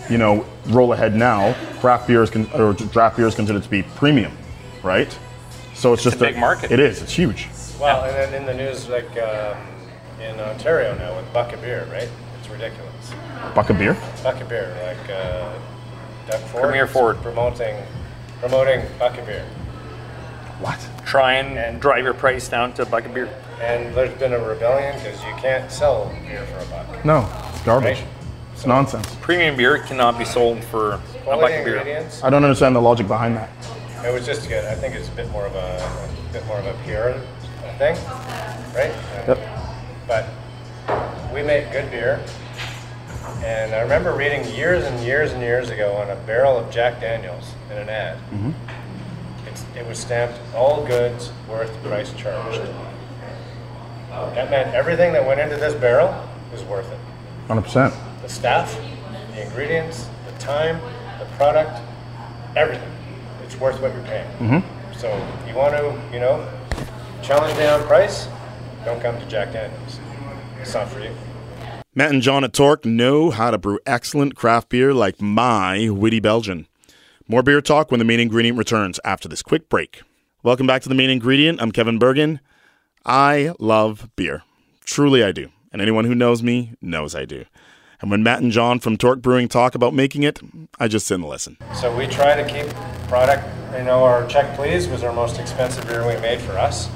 you 0.09 0.17
know, 0.17 0.45
roll 0.67 0.93
ahead 0.93 1.15
now, 1.15 1.55
craft 1.81 2.07
beer 2.07 2.23
is, 2.23 2.29
con- 2.29 2.47
or 2.53 2.73
draft 2.73 3.17
beer 3.17 3.27
is 3.27 3.35
considered 3.35 3.63
to 3.63 3.69
be 3.69 3.81
premium, 3.83 4.31
right? 4.83 5.15
So 5.75 5.93
it's, 5.93 6.03
just 6.03 6.15
a 6.15 6.19
big 6.19 6.37
market. 6.37 6.71
It 6.71 6.79
is, 6.79 7.01
it's 7.01 7.11
huge. 7.13 7.47
Well, 7.79 8.05
and 8.05 8.15
then 8.15 8.33
in 8.33 8.45
the 8.45 8.53
news, 8.53 8.87
like 8.87 9.09
um, 9.17 9.57
in 10.21 10.39
Ontario 10.39 10.97
now 10.97 11.15
with 11.17 11.31
Buck-a-Beer, 11.33 11.87
right? 11.91 12.09
It's 12.39 12.49
ridiculous. 12.49 13.13
Buck 13.53 13.69
of 13.69 13.77
beer? 13.77 13.95
Buck-a-Beer, 14.23 14.75
like 14.87 15.09
uh, 15.09 15.53
Doug 16.29 16.41
Ford. 16.49 16.63
Premier 16.63 16.87
Ford. 16.87 17.17
promoting 17.17 17.75
promoting 18.39 18.85
Buck-a-Beer, 18.97 19.45
What? 20.59 20.79
try 21.05 21.33
and 21.33 21.79
drive 21.81 22.03
your 22.03 22.13
price 22.13 22.47
down 22.49 22.73
to 22.73 22.81
a 22.81 22.85
bucket 22.85 23.13
beer. 23.13 23.29
and 23.61 23.93
there's 23.95 24.17
been 24.17 24.33
a 24.33 24.39
rebellion 24.39 24.95
because 24.97 25.21
you 25.23 25.33
can't 25.37 25.71
sell 25.71 26.09
beer 26.27 26.43
for 26.47 26.59
a 26.59 26.65
buck. 26.65 27.05
No, 27.05 27.29
it's 27.51 27.61
garbage. 27.61 27.99
Right. 27.99 28.07
It's 28.53 28.65
nonsense. 28.65 29.07
Premium 29.21 29.55
beer 29.57 29.79
cannot 29.79 30.17
be 30.17 30.25
sold 30.25 30.63
for 30.63 30.93
a 30.93 30.97
Quality 31.23 31.57
bucket 31.63 31.85
beer. 31.85 32.09
I 32.23 32.29
don't 32.29 32.43
understand 32.43 32.75
the 32.75 32.81
logic 32.81 33.07
behind 33.07 33.35
that. 33.37 33.49
It 34.05 34.13
was 34.13 34.23
just 34.23 34.47
good. 34.47 34.63
I 34.65 34.75
think 34.75 34.93
it's 34.93 35.09
a 35.09 35.11
bit 35.13 35.27
more 35.31 35.47
of 35.47 35.55
a, 35.55 35.77
a 36.29 36.33
bit 36.33 36.45
more 36.45 36.59
of 36.59 36.67
a 36.67 36.75
pure 36.83 37.13
thing, 37.79 37.95
right? 38.75 38.93
Yep. 39.27 39.39
But 40.07 40.29
we 41.33 41.41
make 41.41 41.71
good 41.71 41.89
beer. 41.89 42.23
And 43.43 43.73
I 43.73 43.81
remember 43.81 44.13
reading 44.13 44.47
years 44.55 44.85
and 44.85 45.03
years 45.03 45.31
and 45.33 45.41
years 45.41 45.71
ago 45.71 45.93
on 45.93 46.11
a 46.11 46.15
barrel 46.27 46.55
of 46.55 46.69
Jack 46.69 47.01
Daniels 47.01 47.55
in 47.71 47.77
an 47.77 47.89
ad. 47.89 48.17
Mm-hmm. 48.29 48.51
It's, 49.47 49.65
it 49.75 49.87
was 49.87 49.97
stamped 49.97 50.39
all 50.53 50.85
goods 50.85 51.31
worth 51.49 51.73
price 51.81 52.13
charged. 52.13 52.61
That 54.11 54.51
meant 54.51 54.75
everything 54.75 55.13
that 55.13 55.25
went 55.25 55.39
into 55.39 55.55
this 55.57 55.73
barrel 55.73 56.13
was 56.51 56.63
worth 56.63 56.91
it. 56.91 56.99
100%. 57.47 57.91
The 58.21 58.29
staff, 58.29 58.79
the 59.33 59.47
ingredients, 59.47 60.07
the 60.27 60.39
time, 60.39 60.79
the 61.17 61.25
product, 61.37 61.81
everything. 62.55 62.94
It's 63.55 63.61
worth 63.61 63.81
what 63.81 63.93
you're 63.93 64.03
paying. 64.03 64.29
Mm-hmm. 64.39 64.99
So 64.99 65.07
you 65.47 65.55
want 65.55 65.77
to, 65.77 66.13
you 66.13 66.19
know, 66.19 66.45
challenge 67.23 67.57
me 67.57 67.65
on 67.65 67.81
price? 67.83 68.27
Don't 68.83 69.01
come 69.01 69.17
to 69.17 69.25
Jack 69.27 69.53
Daniels. 69.53 69.97
It's 70.59 70.73
not 70.73 70.89
for 70.89 70.99
you. 70.99 71.15
Matt 71.93 72.11
and 72.11 72.21
John 72.21 72.43
at 72.43 72.51
Torque 72.51 72.83
know 72.83 73.29
how 73.29 73.51
to 73.51 73.57
brew 73.57 73.79
excellent 73.85 74.35
craft 74.35 74.67
beer 74.67 74.93
like 74.93 75.21
my 75.21 75.87
Witty 75.87 76.19
Belgian. 76.19 76.67
More 77.29 77.41
beer 77.41 77.61
talk 77.61 77.91
when 77.91 77.99
the 77.99 78.03
main 78.03 78.19
ingredient 78.19 78.57
returns 78.57 78.99
after 79.05 79.29
this 79.29 79.41
quick 79.41 79.69
break. 79.69 80.01
Welcome 80.43 80.67
back 80.67 80.81
to 80.81 80.89
the 80.89 80.95
main 80.95 81.09
ingredient. 81.09 81.61
I'm 81.61 81.71
Kevin 81.71 81.97
Bergen. 81.97 82.41
I 83.05 83.53
love 83.57 84.09
beer. 84.17 84.43
Truly, 84.83 85.23
I 85.23 85.31
do. 85.31 85.47
And 85.71 85.81
anyone 85.81 86.03
who 86.03 86.13
knows 86.13 86.43
me 86.43 86.73
knows 86.81 87.15
I 87.15 87.23
do. 87.23 87.45
And 88.01 88.11
when 88.11 88.23
Matt 88.23 88.41
and 88.41 88.51
John 88.51 88.79
from 88.79 88.97
Torque 88.97 89.21
Brewing 89.21 89.47
talk 89.47 89.75
about 89.75 89.93
making 89.93 90.23
it, 90.23 90.39
I 90.79 90.87
just 90.87 91.07
sit 91.07 91.15
and 91.15 91.23
listen. 91.25 91.57
So 91.73 91.95
we 91.95 92.07
try 92.07 92.35
to 92.35 92.47
keep 92.47 92.67
product, 93.07 93.47
you 93.77 93.83
know, 93.83 94.03
our 94.03 94.25
Check 94.27 94.55
Please 94.55 94.87
was 94.87 95.03
our 95.03 95.13
most 95.13 95.39
expensive 95.39 95.87
beer 95.87 96.05
we 96.07 96.19
made 96.21 96.39
for 96.41 96.53
us. 96.53 96.89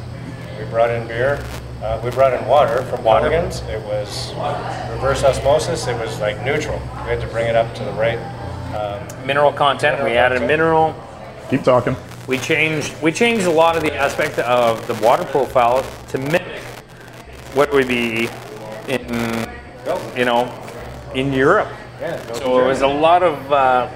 We 0.58 0.66
brought 0.66 0.90
in 0.90 1.08
beer. 1.08 1.44
Uh, 1.82 2.02
we 2.04 2.10
brought 2.12 2.34
in 2.34 2.46
water 2.48 2.82
from 2.84 3.04
Water. 3.04 3.30
Mulligan's. 3.30 3.62
It 3.70 3.82
was 3.86 4.34
reverse 4.92 5.24
osmosis. 5.24 5.88
It 5.88 5.98
was 5.98 6.20
like 6.20 6.44
neutral. 6.44 6.78
We 7.04 7.10
had 7.12 7.22
to 7.22 7.28
bring 7.28 7.48
it 7.48 7.56
up 7.56 7.74
to 7.76 7.84
the 7.86 7.92
right. 7.94 8.20
Um, 8.76 9.26
Mineral 9.26 9.54
content. 9.54 9.98
We 10.04 10.10
Mineral 10.10 10.20
added 10.26 10.40
content. 10.40 10.48
mineral. 10.60 10.96
Keep 11.50 11.64
talking. 11.64 11.96
We 12.28 12.38
changed. 12.38 12.94
We 13.02 13.12
changed 13.14 13.46
a 13.46 13.52
lot 13.52 13.78
of 13.78 13.82
the 13.84 13.96
aspect 13.96 14.38
of 14.40 14.86
the 14.88 14.94
water 14.96 15.24
profile 15.24 15.84
to 16.10 16.18
mimic 16.18 16.42
what 17.54 17.72
would 17.72 17.88
be 17.88 18.28
in, 18.90 19.02
you 20.18 20.26
know, 20.26 20.46
in 21.16 21.34
Europe. 21.34 21.68
yeah, 22.02 22.18
go 22.28 22.34
So 22.36 22.60
it 22.64 22.68
was 22.68 22.82
a 22.82 22.88
lot 22.88 23.24
of 23.24 23.52
uh, 23.52 23.90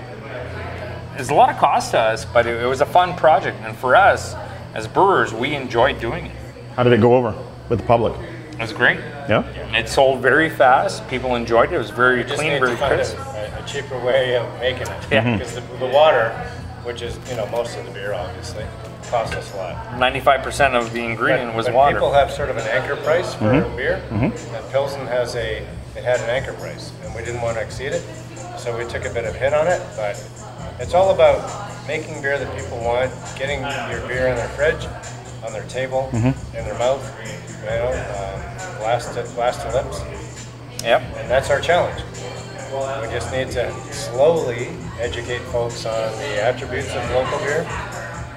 it 1.15 1.19
was 1.19 1.29
a 1.29 1.33
lot 1.35 1.49
of 1.49 1.57
cost 1.57 1.91
to 1.91 1.99
us, 1.99 2.25
but 2.25 2.45
it, 2.47 2.61
it 2.61 2.65
was 2.65 2.81
a 2.81 2.85
fun 2.85 3.15
project, 3.15 3.57
and 3.63 3.75
for 3.77 3.95
us 3.95 4.35
as 4.73 4.87
brewers, 4.87 5.33
we 5.33 5.55
enjoyed 5.55 5.99
doing 5.99 6.25
it. 6.27 6.35
How 6.75 6.81
did 6.83 6.93
it 6.93 7.01
go 7.01 7.15
over 7.15 7.35
with 7.69 7.79
the 7.79 7.85
public? 7.85 8.13
It 8.53 8.59
was 8.59 8.73
great. 8.73 8.97
Yeah? 9.29 9.43
And 9.67 9.75
it 9.75 9.87
sold 9.89 10.21
very 10.21 10.49
fast. 10.49 11.07
People 11.07 11.35
enjoyed 11.35 11.71
it. 11.71 11.75
It 11.75 11.77
was 11.77 11.91
very 11.91 12.23
We 12.23 12.31
clean, 12.31 12.59
very 12.59 12.75
crisp. 12.75 13.17
a, 13.17 13.59
a 13.63 13.67
cheaper 13.67 13.97
way 14.03 14.35
of 14.37 14.47
making 14.59 14.87
it. 14.87 15.03
Yeah. 15.11 15.37
Because 15.37 15.53
the, 15.55 15.61
the 15.79 15.85
water, 15.87 16.29
which 16.83 17.01
is 17.03 17.17
you 17.29 17.35
know 17.35 17.45
most 17.47 17.77
of 17.77 17.85
the 17.85 17.91
beer, 17.91 18.13
obviously, 18.13 18.65
cost 19.09 19.33
us 19.35 19.53
a 19.53 19.57
lot. 19.57 19.99
Ninety-five 19.99 20.41
percent 20.41 20.75
of 20.75 20.91
the 20.93 21.03
ingredient 21.03 21.51
But- 21.51 21.57
was 21.57 21.65
but 21.67 21.75
water. 21.75 21.95
People 21.95 22.13
have 22.13 22.31
sort 22.31 22.49
of 22.49 22.57
an 22.57 22.67
anchor 22.67 22.95
price 22.97 23.33
for 23.35 23.45
Mm-hmm. 23.45 23.75
beer, 23.77 24.01
and 24.11 24.33
Pilsen 24.71 25.05
has 25.07 25.35
a 25.35 25.65
it 25.95 26.03
had 26.03 26.19
an 26.21 26.29
anchor 26.29 26.53
price, 26.53 26.91
and 27.03 27.13
we 27.15 27.23
didn't 27.23 27.41
want 27.41 27.57
to 27.57 27.63
exceed 27.63 27.91
it, 27.93 28.01
so 28.57 28.75
we 28.77 28.85
took 28.85 29.05
a 29.05 29.13
bit 29.13 29.25
of 29.25 29.35
hit 29.35 29.53
on 29.53 29.67
it. 29.67 29.81
But 29.95 30.15
it's 30.79 30.93
all 30.93 31.13
about 31.13 31.41
making 31.87 32.21
beer 32.21 32.39
that 32.39 32.57
people 32.57 32.79
want, 32.79 33.11
getting 33.37 33.61
your 33.61 34.07
beer 34.07 34.27
in 34.27 34.35
their 34.35 34.47
fridge, 34.49 34.85
on 35.45 35.51
their 35.53 35.65
table, 35.67 36.09
Mm-hmm. 36.13 36.57
in 36.57 36.65
their 36.65 36.77
mouth, 36.79 37.03
you 37.61 37.65
know, 37.69 37.87
um, 37.89 38.77
glass 38.79 39.07
to 39.13 39.23
to 39.23 39.75
lips, 39.75 40.01
Yep. 40.83 41.01
and 41.17 41.29
that's 41.29 41.49
our 41.49 41.59
challenge. 41.61 42.01
We 42.73 43.07
just 43.13 43.31
need 43.31 43.51
to 43.51 43.71
slowly 43.93 44.69
educate 44.99 45.41
folks 45.53 45.85
on 45.85 46.11
the 46.17 46.41
attributes 46.43 46.89
of 46.95 47.07
local 47.11 47.37
beer. 47.39 47.63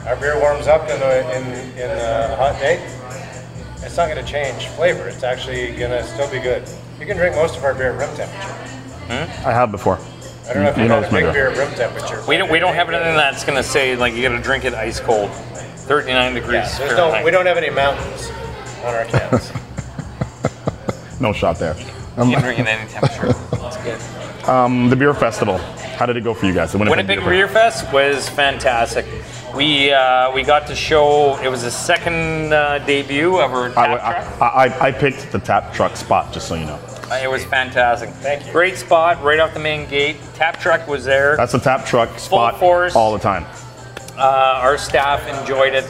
Our 0.07 0.15
beer 0.17 0.39
warms 0.39 0.67
up 0.67 0.83
in 0.91 1.01
a, 1.01 1.15
in, 1.35 1.43
in 1.79 1.91
a 1.91 2.37
hot 2.37 2.59
day. 2.61 2.77
It's 3.83 3.97
not 3.97 4.09
going 4.11 4.23
to 4.23 4.31
change 4.31 4.67
flavor. 4.69 5.09
It's 5.09 5.23
actually 5.23 5.69
going 5.77 5.91
to 5.91 6.05
still 6.05 6.31
be 6.31 6.39
good. 6.39 6.69
You 7.01 7.07
can 7.07 7.17
drink 7.17 7.37
most 7.37 7.57
of 7.57 7.65
our 7.65 7.75
beer 7.75 7.93
at 7.93 7.99
room 7.99 8.17
temperature. 8.17 8.55
I 9.47 9.53
have 9.53 9.71
before. 9.71 9.99
I 10.49 10.55
don't 10.55 10.63
know 10.63 10.71
if 10.71 10.77
You 10.77 10.83
you 10.85 10.89
know 10.89 10.95
had 10.97 11.03
a 11.03 11.07
it's 11.07 11.13
my 11.13 11.21
beer. 11.21 11.33
beer 11.33 11.51
at 11.51 11.59
room 11.59 11.75
temperature. 11.75 12.23
We 12.27 12.37
don't. 12.37 12.51
We 12.51 12.59
don't 12.59 12.75
have 12.75 12.89
anything 12.89 13.15
that's 13.17 13.45
gonna 13.45 13.63
say 13.63 13.97
like 13.97 14.15
you 14.15 14.23
gotta 14.23 14.41
drink 14.43 14.65
it 14.65 14.75
ice 14.75 15.01
cold, 15.01 15.31
thirty-nine 15.31 16.35
degrees 16.35 16.53
Yeah, 16.79 16.79
there's 16.79 16.97
no, 16.97 17.23
we 17.25 17.31
don't 17.31 17.47
have 17.47 17.57
any 17.57 17.71
mountains 17.71 18.31
on 18.85 18.95
our 18.95 19.05
cans. 19.07 19.53
No 21.19 21.33
shot 21.33 21.59
there. 21.59 21.75
You 21.79 21.85
can 22.25 22.43
drink 22.43 22.59
it 22.61 22.67
any 22.67 22.91
temperature. 22.91 23.33
That's 23.53 23.79
good. 23.79 24.49
Um, 24.51 24.91
the 24.91 24.97
beer 24.97 25.15
festival. 25.15 25.57
How 25.97 26.05
did 26.05 26.19
it 26.19 26.25
go 26.25 26.35
for 26.35 26.45
you 26.45 26.53
guys? 26.53 26.73
The 26.73 26.79
Winnipeg 26.79 27.25
Beer 27.25 27.49
Fest 27.49 27.91
was 27.91 28.29
fantastic. 28.29 29.07
We 29.57 29.91
uh, 29.91 30.33
we 30.33 30.43
got 30.43 30.67
to 30.67 30.75
show. 30.75 31.39
It 31.41 31.49
was 31.49 31.63
the 31.63 31.71
second 31.71 32.53
uh, 32.53 32.79
debut 32.81 33.39
of 33.39 33.53
our 33.53 33.71
I, 33.71 33.73
tap 33.73 34.01
truck. 34.37 34.43
I, 34.43 34.67
I, 34.67 34.87
I 34.89 34.93
picked 34.93 35.33
the 35.33 35.39
tap 35.39 35.73
truck 35.73 35.97
spot, 35.97 36.31
just 36.33 36.47
so 36.47 36.57
you 36.57 36.67
know. 36.67 36.79
Uh, 37.11 37.21
It 37.23 37.31
was 37.31 37.43
fantastic. 37.47 38.11
Thank 38.11 38.47
you. 38.47 38.53
Great 38.53 38.77
spot 38.77 39.23
right 39.23 39.41
off 39.41 39.55
the 39.55 39.61
main 39.61 39.89
gate. 39.89 40.19
Tap 40.35 40.61
truck 40.61 40.87
was 40.87 41.05
there. 41.05 41.37
That's 41.39 41.53
the 41.53 41.59
tap 41.59 41.87
truck 41.87 42.19
spot 42.19 42.61
force. 42.61 42.95
all 42.95 43.13
the 43.15 43.19
time. 43.19 43.47
Uh, 44.19 44.61
our 44.63 44.77
staff 44.77 45.27
enjoyed 45.41 45.73
it, 45.75 45.85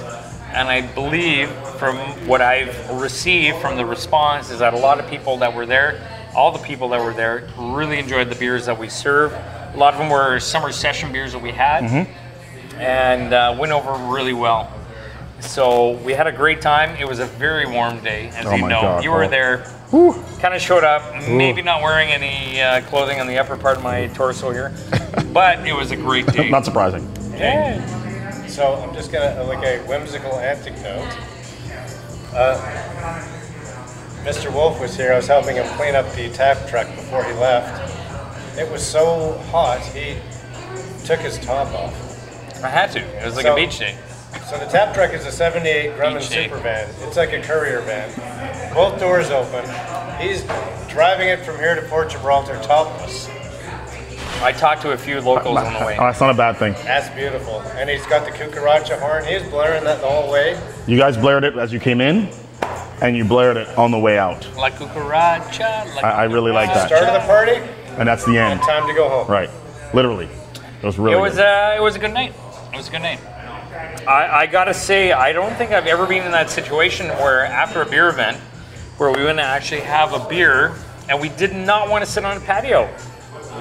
and 0.53 0.69
I 0.69 0.83
believe 0.95 1.51
from 1.79 1.97
what 2.29 2.41
I've 2.41 2.91
received 2.91 3.59
from 3.59 3.77
the 3.77 3.85
response 3.85 4.51
is 4.51 4.61
that 4.61 4.75
a 4.75 4.79
lot 4.79 5.01
of 5.01 5.09
people 5.11 5.39
that 5.39 5.53
were 5.53 5.67
there, 5.67 6.01
all 6.37 6.53
the 6.53 6.63
people 6.65 6.89
that 6.91 7.01
were 7.03 7.13
there, 7.15 7.49
really 7.59 7.99
enjoyed 7.99 8.29
the 8.31 8.35
beers 8.37 8.67
that 8.67 8.79
we 8.79 8.89
served. 8.89 9.35
A 9.35 9.77
lot 9.77 9.93
of 9.93 9.99
them 9.99 10.09
were 10.09 10.39
summer 10.39 10.71
session 10.73 11.11
beers 11.13 11.33
that 11.33 11.43
we 11.43 11.51
had, 11.51 12.07
and 12.79 13.33
uh, 13.33 13.57
went 13.59 13.73
over 13.73 13.93
really 14.13 14.33
well. 14.33 14.73
So 15.41 15.93
we 15.99 16.13
had 16.13 16.27
a 16.27 16.33
great 16.33 16.61
time. 16.61 16.97
It 16.97 17.07
was 17.07 17.19
a 17.19 17.27
very 17.27 17.67
warm 17.67 18.03
day, 18.03 18.29
as 18.29 18.47
Oh 18.47 18.55
you 18.55 18.63
know. 18.69 18.81
God, 18.81 19.05
you 19.05 19.11
were 19.11 19.25
oh. 19.25 19.29
there. 19.29 19.73
Kind 20.41 20.55
of 20.55 20.61
showed 20.61 20.83
up, 20.83 21.15
maybe 21.29 21.63
not 21.63 21.81
wearing 21.81 22.11
any 22.11 22.61
uh, 22.61 22.81
clothing 22.83 23.21
on 23.21 23.27
the 23.27 23.39
upper 23.39 23.57
part 23.57 23.77
of 23.77 23.85
my 23.85 24.09
torso 24.09 24.51
here, 24.51 24.75
but 25.33 25.67
it 25.67 25.75
was 25.75 25.93
a 25.93 25.97
great 25.97 26.27
day. 26.27 26.51
Not 26.51 26.65
surprising. 26.65 27.09
Yeah. 27.33 28.47
So 28.47 28.75
I'm 28.75 28.93
just 28.95 29.13
gonna 29.13 29.45
like 29.45 29.65
a 29.65 29.79
whimsical 29.87 30.35
anecdote. 30.35 31.07
Uh, 32.35 32.59
Mr. 34.25 34.53
Wolf 34.53 34.81
was 34.81 34.97
here. 34.97 35.13
I 35.13 35.17
was 35.17 35.29
helping 35.29 35.57
him 35.57 35.67
clean 35.77 35.95
up 35.95 36.11
the 36.15 36.29
tap 36.31 36.69
truck 36.69 36.89
before 36.97 37.23
he 37.23 37.33
left. 37.35 38.59
It 38.59 38.69
was 38.71 38.85
so 38.85 39.39
hot 39.51 39.81
he 39.83 40.17
took 41.05 41.21
his 41.21 41.39
top 41.39 41.69
off. 41.73 42.06
I 42.63 42.69
had 42.69 42.93
to. 42.93 43.01
It 43.01 43.25
was 43.25 43.37
like 43.37 43.45
So- 43.47 43.53
a 43.53 43.57
beach 43.57 43.79
day. 43.79 43.95
So 44.51 44.59
the 44.59 44.67
tap 44.67 44.95
truck 44.95 45.13
is 45.13 45.27
a 45.27 45.33
78 45.33 45.97
Grumman 45.99 46.19
Beach 46.21 46.29
day. 46.29 46.45
super 46.45 46.59
van. 46.59 46.89
It's 47.03 47.17
like 47.17 47.33
a 47.33 47.41
courier 47.43 47.81
van. 47.81 48.11
Both 48.75 49.01
doors 49.01 49.31
open. 49.31 49.65
He's 50.21 50.45
driving 50.89 51.29
it 51.29 51.45
from 51.45 51.59
here 51.59 51.75
to 51.75 51.83
Fort 51.83 52.11
Gibraltar 52.11 52.59
topless. 52.63 53.29
I 54.43 54.53
talked 54.53 54.83
to 54.83 54.93
a 54.93 54.97
few 54.97 55.21
locals 55.21 55.57
on 55.59 55.73
the 55.73 55.87
way. 55.87 55.97
Oh, 55.99 56.05
that's 56.05 56.21
not 56.21 56.31
a 56.31 56.35
bad 56.35 56.59
thing. 56.59 56.75
That's 56.85 57.09
beautiful. 57.11 57.61
And 57.77 57.89
he's 57.91 58.07
got 58.07 58.25
the 58.25 58.31
cucaracha 58.31 59.01
horn. 59.01 59.25
He's 59.25 59.43
blaring 59.45 59.83
that 59.85 60.01
the 60.01 60.07
whole 60.07 60.31
way. 60.31 60.61
You 60.87 60.97
guys 60.99 61.17
blared 61.17 61.43
it 61.45 61.57
as 61.57 61.73
you 61.73 61.81
came 61.81 62.01
in, 62.01 62.29
and 63.01 63.17
you 63.17 63.25
blared 63.25 63.57
it 63.57 63.67
on 63.79 63.91
the 63.91 63.99
way 63.99 64.19
out. 64.19 64.47
La 64.57 64.69
cucaracha. 64.71 65.95
La 65.97 66.03
I- 66.09 66.13
I 66.13 66.25
really 66.25 66.53
like 66.53 66.73
that. 66.73 66.87
Start 66.89 67.03
of 67.05 67.15
the 67.15 67.27
party 67.27 67.59
And 67.97 68.07
that's 68.07 68.25
the 68.27 68.39
end. 68.39 68.53
and 68.61 68.63
time 68.63 68.87
to 68.87 68.95
go 68.95 69.09
home. 69.09 69.27
Right. 69.27 69.51
Literally. 69.95 70.29
It 70.83 70.85
was 70.87 70.99
really 70.99 71.17
It 71.17 71.21
was 71.21 71.35
good. 71.37 71.45
uh, 71.45 71.75
it 71.77 71.81
was 71.83 71.97
a 71.97 71.99
good 71.99 72.13
night. 72.13 72.35
It 72.77 72.81
was 72.81 72.89
a 72.89 72.91
good 72.91 73.01
night. 73.01 73.21
I, 74.07 74.41
I 74.43 74.47
gotta 74.47 74.75
say, 74.75 75.11
I 75.11 75.33
don't 75.33 75.55
think 75.57 75.73
I've 75.73 75.87
ever 75.87 76.07
been 76.07 76.25
in 76.25 76.33
that 76.33 76.51
situation 76.51 77.07
where 77.09 77.43
after 77.47 77.81
a 77.81 77.87
beer 77.87 78.11
event, 78.11 78.37
where 78.99 79.11
we 79.11 79.25
went 79.25 79.39
to 79.39 79.45
actually 79.45 79.81
have 79.81 80.13
a 80.13 80.29
beer, 80.29 80.75
and 81.09 81.19
we 81.19 81.31
did 81.31 81.55
not 81.57 81.89
want 81.89 82.05
to 82.05 82.11
sit 82.11 82.23
on 82.27 82.37
a 82.37 82.41
patio. 82.41 82.87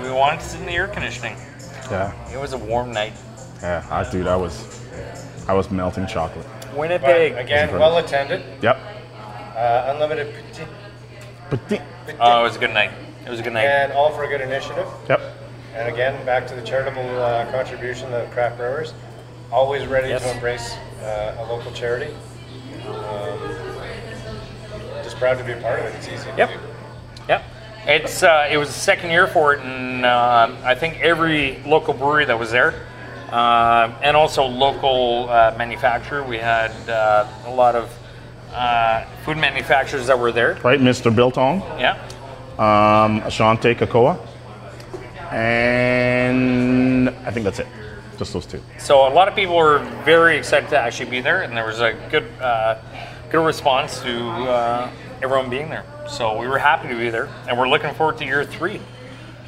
We 0.03 0.11
wanted 0.11 0.41
to 0.41 0.45
sit 0.45 0.59
in 0.59 0.65
the 0.65 0.73
air 0.73 0.89
conditioning. 0.89 1.37
yeah. 1.89 2.11
It 2.33 2.37
was 2.37 2.51
a 2.51 2.57
warm 2.57 2.91
night. 2.91 3.13
Yeah. 3.61 3.87
I, 3.89 4.03
dude, 4.11 4.27
I 4.27 4.35
was, 4.35 4.83
I 5.47 5.53
was 5.53 5.71
melting 5.71 6.07
chocolate. 6.07 6.45
But 6.59 6.75
Winnipeg. 6.77 7.37
again, 7.37 7.71
well 7.71 7.97
attended. 7.99 8.43
Yep. 8.61 8.77
Uh, 9.55 9.93
unlimited 9.95 10.33
petit, 10.51 10.67
But 11.49 11.65
petit, 11.69 11.81
Oh, 12.19 12.41
it 12.41 12.43
was 12.43 12.57
a 12.57 12.59
good 12.59 12.73
night. 12.73 12.91
It 13.25 13.29
was 13.29 13.39
a 13.39 13.43
good 13.43 13.53
night. 13.53 13.63
and 13.67 13.93
all 13.93 14.11
for 14.11 14.25
a 14.25 14.27
good 14.27 14.41
initiative. 14.41 14.87
yep. 15.07 15.21
And 15.75 15.89
again, 15.93 16.25
back 16.25 16.47
to 16.47 16.55
the 16.55 16.61
charitable 16.61 17.01
uh, 17.21 17.51
contribution 17.51 18.13
of 18.13 18.29
craft 18.31 18.57
brewers. 18.57 18.93
Always 19.51 19.85
ready 19.87 20.09
Yes. 20.09 20.23
to 20.23 20.31
embrace 20.31 20.73
uh, 21.03 21.35
a 21.37 21.43
local 21.45 21.71
charity. 21.73 22.13
Um, 22.87 23.39
just 25.03 25.17
proud 25.17 25.37
to 25.37 25.43
be 25.43 25.51
a 25.51 25.57
part 25.57 25.79
of 25.79 25.85
it. 25.87 25.95
It's 25.95 26.07
easy 26.07 26.29
to 26.31 26.37
Yep. 26.37 26.49
do. 26.49 26.55
Yep. 27.27 27.43
It's 27.87 28.23
uh, 28.23 28.47
it 28.49 28.57
was 28.57 28.69
the 28.69 28.79
second 28.79 29.11
year 29.11 29.27
for 29.27 29.53
it, 29.53 29.59
and 29.61 30.05
uh, 30.05 30.49
I 30.63 30.73
think 30.75 30.99
every 31.01 31.61
local 31.65 31.93
brewery 31.93 32.25
that 32.25 32.39
was 32.39 32.51
there, 32.51 32.73
uh, 33.31 33.91
and 34.01 34.15
also 34.17 34.45
local 34.45 35.29
uh, 35.29 35.53
manufacturer. 35.57 36.23
We 36.23 36.37
had 36.37 36.71
uh, 36.89 37.27
a 37.45 37.51
lot 37.51 37.75
of 37.75 37.91
uh, 38.53 39.05
food 39.25 39.37
manufacturers 39.37 40.07
that 40.07 40.17
were 40.17 40.31
there. 40.31 40.57
Right. 40.63 40.79
Mr. 40.79 41.13
Biltong, 41.15 41.61
Yeah. 41.79 41.91
um, 42.57 43.21
Ashante 43.21 43.75
Kakoa, 43.75 44.17
and 45.33 47.09
I 47.09 47.31
think 47.31 47.43
that's 47.43 47.59
it. 47.59 47.67
Just 48.17 48.33
those 48.33 48.45
two. 48.45 48.61
So 48.79 49.07
a 49.07 49.13
lot 49.13 49.27
of 49.27 49.35
people 49.35 49.55
were 49.57 49.79
very 50.05 50.37
excited 50.37 50.69
to 50.69 50.79
actually 50.79 51.09
be 51.09 51.19
there, 51.21 51.41
and 51.41 51.55
there 51.55 51.65
was 51.65 51.81
a 51.81 51.93
good 52.09 52.23
uh, 52.41 52.79
good 53.29 53.45
response 53.45 53.99
to 54.01 54.29
uh, 54.29 54.89
everyone 55.21 55.49
being 55.49 55.69
there. 55.69 55.83
So 56.07 56.39
we 56.39 56.47
were 56.47 56.57
happy 56.59 56.87
to 56.87 56.95
be 56.95 57.09
there, 57.09 57.27
and 57.49 57.57
we're 57.57 57.67
looking 57.67 57.93
forward 57.95 58.17
to 58.19 58.25
year 58.25 58.45
three. 58.45 58.79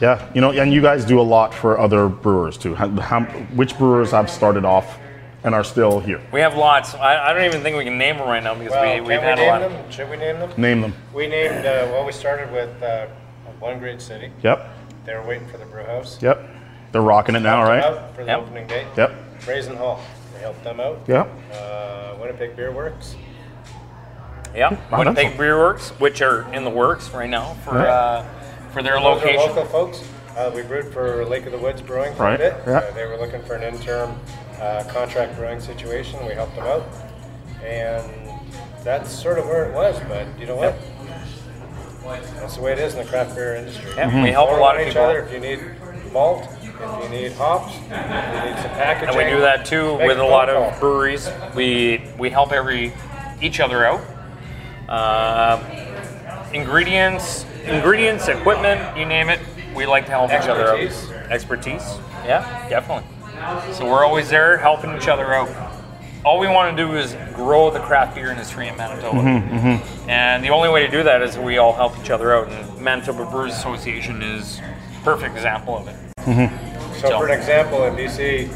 Yeah, 0.01 0.29
you 0.33 0.41
know, 0.41 0.51
and 0.51 0.71
you 0.73 0.81
guys 0.81 1.05
do 1.05 1.19
a 1.19 1.23
lot 1.23 1.53
for 1.53 1.79
other 1.79 2.07
brewers 2.09 2.57
too. 2.57 2.75
How, 2.75 2.89
how, 2.89 3.21
which 3.55 3.77
brewers 3.77 4.11
have 4.11 4.29
started 4.29 4.63
off 4.65 4.99
and 5.43 5.55
are 5.55 5.63
still 5.63 5.99
here? 5.99 6.21
We 6.31 6.41
have 6.41 6.55
lots. 6.55 6.93
I, 6.93 7.29
I 7.29 7.33
don't 7.33 7.45
even 7.45 7.61
think 7.63 7.77
we 7.77 7.83
can 7.83 7.97
name 7.97 8.17
them 8.17 8.27
right 8.27 8.43
now 8.43 8.53
because 8.53 8.71
Well, 8.73 8.93
we 8.95 8.99
we've 9.01 9.07
we 9.07 9.13
had 9.15 9.39
a 9.39 9.41
name 9.41 9.49
lot. 9.49 9.59
them? 9.61 9.91
Should 9.91 10.09
we 10.09 10.17
name 10.17 10.39
them? 10.39 10.51
Name 10.57 10.81
them. 10.81 10.93
We 11.13 11.27
named, 11.27 11.65
uh, 11.65 11.87
well, 11.91 12.05
we 12.05 12.11
started 12.11 12.51
with 12.51 12.83
uh, 12.83 13.07
One 13.59 13.79
Great 13.79 13.99
City. 14.01 14.29
Yep, 14.43 14.69
They 15.07 15.13
were 15.15 15.23
waiting 15.25 15.47
for 15.47 15.57
the 15.57 15.65
brew 15.65 15.83
house. 15.85 16.21
yep. 16.21 16.37
They're 16.91 17.01
rocking 17.01 17.35
it 17.35 17.39
now, 17.39 17.63
right? 17.63 17.81
Out 17.81 18.13
for 18.13 18.23
the 18.25 18.31
Yep. 18.31 18.39
opening 18.39 18.67
day. 18.67 18.85
Yep, 18.97 19.11
Brazen 19.45 19.77
Hall. 19.77 20.01
We 20.35 20.41
helped 20.41 20.63
them 20.65 20.81
out. 20.81 20.99
yep. 21.07 21.29
Uh, 21.53 22.15
Winnipeg 22.19 22.57
Beer 22.57 22.71
Works. 22.73 23.15
Yeah, 24.53 24.71
Wow, 24.91 24.99
Winnipeg 24.99 25.15
that's- 25.15 25.37
Beer 25.37 25.57
Works, 25.57 25.89
which 25.99 26.21
are 26.21 26.45
in 26.53 26.65
the 26.65 26.69
works 26.69 27.09
right 27.11 27.29
now 27.29 27.55
for 27.63 27.75
Right. 27.75 27.87
uh, 27.87 28.23
for 28.73 28.83
their 28.83 28.95
Those 28.95 29.03
are 29.05 29.09
location. 29.15 29.37
local 29.47 29.65
folks. 29.65 30.03
Uh, 30.37 30.51
we 30.53 30.61
brewed 30.61 30.91
for 30.93 31.23
Lake 31.25 31.45
of 31.45 31.53
the 31.53 31.57
Woods 31.57 31.81
Brewing 31.81 32.13
for 32.15 32.23
Right, 32.23 32.35
a 32.35 32.37
bit. 32.37 32.55
yeah. 32.67 32.77
Uh, 32.79 32.91
they 32.91 33.05
were 33.05 33.15
looking 33.17 33.41
for 33.43 33.53
an 33.55 33.63
interim 33.63 34.19
uh, 34.61 34.83
contract 34.89 35.37
brewing 35.37 35.61
situation. 35.61 36.19
We 36.27 36.33
helped 36.33 36.55
them 36.55 36.65
out. 36.67 36.83
And 37.65 38.03
that's 38.83 39.09
sort 39.11 39.39
of 39.39 39.47
where 39.47 39.65
it 39.65 39.73
was. 39.73 39.99
But 40.09 40.25
you 40.39 40.47
know 40.47 40.55
what? 40.55 40.75
That's 42.07 42.55
the 42.55 42.61
way 42.61 42.71
it 42.73 42.79
is 42.79 42.93
in 42.93 42.99
the 43.03 43.05
craft 43.05 43.35
beer 43.35 43.55
industry. 43.55 43.91
Yeah, 43.95 44.23
we 44.23 44.29
help 44.31 44.49
a 44.49 44.53
lot 44.53 44.75
of 44.75 44.81
each 44.81 44.93
people. 44.93 45.03
other. 45.03 45.19
If 45.19 45.33
you 45.33 45.39
need 45.39 45.59
malt, 46.13 46.47
if 46.61 47.03
you 47.03 47.09
need 47.09 47.31
hops, 47.33 47.75
if 47.75 47.81
you 47.81 47.89
need 47.89 48.61
some 48.61 48.71
packaging. 48.71 49.09
And 49.09 49.17
we 49.17 49.23
do 49.25 49.41
that 49.41 49.65
too 49.65 49.95
with 49.97 50.17
a 50.17 50.21
phone 50.21 50.31
lot 50.31 50.47
call. 50.49 50.63
of 50.63 50.79
breweries. 50.79 51.29
We 51.55 52.01
we 52.17 52.29
help 52.29 52.51
every 52.51 52.93
each 53.41 53.59
other 53.59 53.85
out. 53.85 54.01
Uh, 54.87 55.61
ingredients, 56.53 57.45
ingredients, 57.65 58.27
equipment, 58.29 58.97
you 58.97 59.05
name 59.05 59.29
it. 59.29 59.39
We 59.75 59.85
like 59.85 60.05
to 60.05 60.11
help 60.11 60.31
each 60.31 60.47
other 60.47 60.69
out. 60.69 60.79
Expertise. 61.29 61.83
Yeah, 62.25 62.67
definitely. 62.69 63.07
So 63.73 63.85
we're 63.85 64.05
always 64.05 64.29
there 64.29 64.57
helping 64.57 64.95
each 64.95 65.07
other 65.07 65.33
out. 65.33 65.49
All 66.25 66.39
we 66.39 66.47
want 66.47 66.75
to 66.75 66.83
do 66.83 66.95
is 66.95 67.15
grow 67.33 67.69
the 67.69 67.79
craft 67.79 68.15
beer 68.15 68.31
industry 68.31 68.67
in 68.67 68.75
Manitoba. 68.75 69.17
Mm-hmm, 69.17 69.55
mm-hmm. 69.55 70.09
And 70.09 70.43
the 70.43 70.49
only 70.49 70.69
way 70.69 70.85
to 70.85 70.91
do 70.91 71.03
that 71.03 71.21
is 71.21 71.37
we 71.37 71.57
all 71.57 71.73
help 71.73 71.97
each 71.99 72.09
other 72.09 72.33
out. 72.33 72.49
And 72.49 72.81
Manitoba 72.81 73.25
Brewers 73.25 73.53
Association 73.53 74.21
is 74.21 74.59
a 74.59 75.03
perfect 75.03 75.35
example 75.35 75.77
of 75.77 75.87
it. 75.87 75.95
Mm-hmm. 76.19 76.99
So, 76.99 77.17
for 77.17 77.27
an 77.27 77.39
example, 77.39 77.83
in 77.85 77.95
BC, 77.95 78.49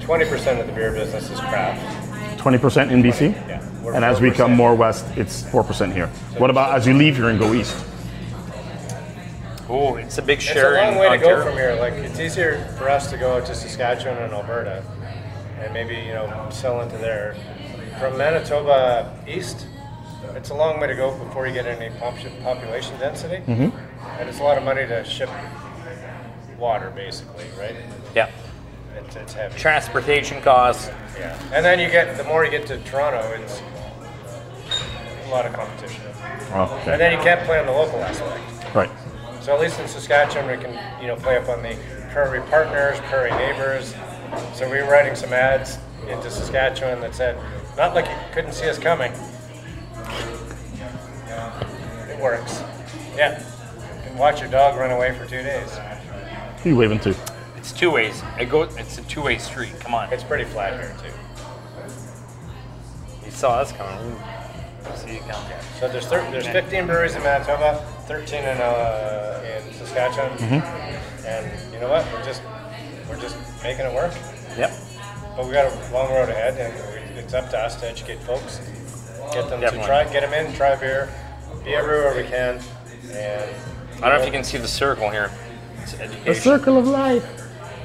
20% 0.00 0.60
of 0.60 0.66
the 0.66 0.72
beer 0.72 0.92
business 0.92 1.30
is 1.30 1.38
craft. 1.40 2.40
20% 2.40 2.90
in 2.90 3.02
BC? 3.02 3.32
Yeah. 3.32 3.62
We're 3.82 3.94
And 3.94 4.04
as 4.04 4.20
we 4.20 4.30
come 4.30 4.52
more 4.52 4.74
west, 4.74 5.04
it's 5.16 5.42
4% 5.42 5.92
here. 5.92 6.06
What 6.38 6.50
about 6.50 6.74
as 6.74 6.86
you 6.86 6.94
leave 6.94 7.16
here 7.16 7.28
and 7.28 7.38
go 7.38 7.52
east? 7.52 7.76
Oh, 9.68 9.96
it's 9.96 10.18
a 10.18 10.22
big 10.22 10.38
It's 10.38 10.46
share 10.46 10.76
a 10.76 10.84
long 10.84 10.94
in 10.94 10.98
way 10.98 11.18
to 11.18 11.18
go 11.18 11.42
from 11.42 11.54
here. 11.54 11.74
Like 11.76 11.94
it's 11.94 12.20
easier 12.20 12.64
for 12.78 12.88
us 12.88 13.10
to 13.10 13.16
go 13.16 13.40
to 13.40 13.54
Saskatchewan 13.54 14.18
and 14.18 14.32
Alberta, 14.32 14.84
and 15.62 15.72
maybe 15.72 15.94
you 15.94 16.12
know 16.12 16.48
sell 16.50 16.80
into 16.80 16.98
there. 16.98 17.36
From 17.98 18.16
Manitoba 18.18 19.16
east, 19.28 19.66
it's 20.34 20.50
a 20.50 20.54
long 20.54 20.80
way 20.80 20.86
to 20.88 20.94
go 20.94 21.16
before 21.24 21.46
you 21.46 21.52
get 21.52 21.66
any 21.66 21.94
pop- 21.98 22.14
population 22.42 22.98
density, 22.98 23.36
Mm-hmm. 23.46 23.76
and 24.20 24.28
it's 24.28 24.40
a 24.40 24.42
lot 24.42 24.58
of 24.58 24.64
money 24.64 24.86
to 24.86 25.04
ship 25.04 25.30
water, 26.58 26.90
basically, 26.94 27.44
right? 27.58 27.76
Yeah. 28.14 28.30
It's, 28.96 29.16
it's 29.16 29.32
heavy. 29.34 29.58
Transportation 29.58 30.40
costs. 30.42 30.90
Yeah, 31.18 31.38
and 31.52 31.64
then 31.64 31.78
you 31.78 31.88
get 31.90 32.16
the 32.16 32.24
more 32.24 32.44
you 32.44 32.50
get 32.50 32.66
to 32.68 32.78
Toronto, 32.84 33.20
it's 33.40 33.62
a 35.26 35.30
lot 35.30 35.46
of 35.46 35.52
competition, 35.52 36.02
and 36.52 37.00
then 37.00 37.12
you 37.16 37.22
can't 37.22 37.44
play 37.46 37.58
on 37.58 37.66
the 37.66 37.72
local 37.72 38.00
aspect. 38.02 38.74
Right. 38.74 38.90
So 39.40 39.54
at 39.54 39.60
least 39.60 39.80
in 39.80 39.88
Saskatchewan, 39.88 40.50
we 40.56 40.62
can 40.62 40.72
you 41.00 41.08
know 41.08 41.16
play 41.16 41.36
up 41.36 41.48
on 41.48 41.62
the 41.62 41.76
prairie 42.10 42.40
partners, 42.42 42.98
prairie 43.08 43.30
neighbors. 43.32 43.94
So 44.54 44.70
we 44.70 44.78
were 44.82 44.88
writing 44.90 45.14
some 45.14 45.32
ads 45.32 45.78
into 46.08 46.30
Saskatchewan 46.30 47.00
that 47.00 47.14
said, 47.14 47.36
"Not 47.76 47.94
like 47.94 48.06
you 48.06 48.16
couldn't 48.32 48.52
see 48.52 48.68
us 48.68 48.78
coming." 48.78 49.12
It 52.08 52.18
works. 52.20 52.62
Yeah, 53.16 53.38
you 53.40 54.08
can 54.08 54.18
watch 54.18 54.40
your 54.40 54.50
dog 54.50 54.76
run 54.78 54.90
away 54.90 55.12
for 55.16 55.24
two 55.26 55.42
days. 55.42 55.78
Who 56.62 56.70
you 56.70 56.76
waving 56.76 57.00
to? 57.00 57.14
It's 57.56 57.72
two 57.72 57.90
ways. 57.90 58.22
It 58.38 58.46
goes. 58.50 58.74
It's 58.76 58.98
a 58.98 59.02
two-way 59.02 59.38
street. 59.38 59.78
Come 59.80 59.94
on. 59.94 60.12
It's 60.12 60.24
pretty 60.24 60.44
flat 60.44 60.74
here 60.74 60.94
too. 61.00 61.12
You 63.24 63.30
saw 63.30 63.58
us 63.60 63.72
coming. 63.72 64.16
You 64.90 64.96
see 64.96 65.14
you 65.14 65.20
come. 65.20 65.44
So 65.78 65.88
there's 65.88 66.06
thir- 66.06 66.28
there's 66.30 66.46
15 66.46 66.86
breweries 66.86 67.14
in 67.14 67.22
Manitoba, 67.22 67.84
13 68.06 68.40
in 68.40 68.46
uh, 68.60 69.42
in 69.66 69.72
Saskatchewan, 69.74 70.32
and 71.24 71.72
you 71.72 71.80
know 71.80 71.88
what? 71.88 72.04
We're 72.12 72.24
just 72.24 72.42
we're 73.12 73.20
just 73.20 73.36
making 73.62 73.86
it 73.86 73.94
work. 73.94 74.12
Yep. 74.56 74.72
but 75.36 75.46
we 75.46 75.52
got 75.52 75.72
a 75.72 75.92
long 75.92 76.10
road 76.12 76.28
ahead, 76.28 76.56
and 76.58 77.18
it's 77.18 77.34
up 77.34 77.50
to 77.50 77.58
us 77.58 77.76
to 77.80 77.88
educate 77.88 78.20
folks, 78.20 78.58
get 79.32 79.48
them 79.48 79.60
Definitely. 79.60 79.80
to 79.80 79.86
try, 79.86 80.12
get 80.12 80.28
them 80.28 80.34
in, 80.34 80.52
try 80.54 80.76
beer, 80.76 81.12
be 81.64 81.74
everywhere 81.74 82.14
we 82.14 82.28
can, 82.28 82.60
and 83.12 83.50
I 83.96 84.08
don't 84.08 84.18
know 84.18 84.20
if 84.20 84.26
you 84.26 84.32
can 84.32 84.44
see 84.44 84.58
the 84.58 84.68
circle 84.68 85.08
here. 85.10 85.30
It's 85.80 85.94
education. 85.94 86.24
The 86.24 86.34
circle 86.34 86.78
of 86.78 86.86
life. 86.86 87.24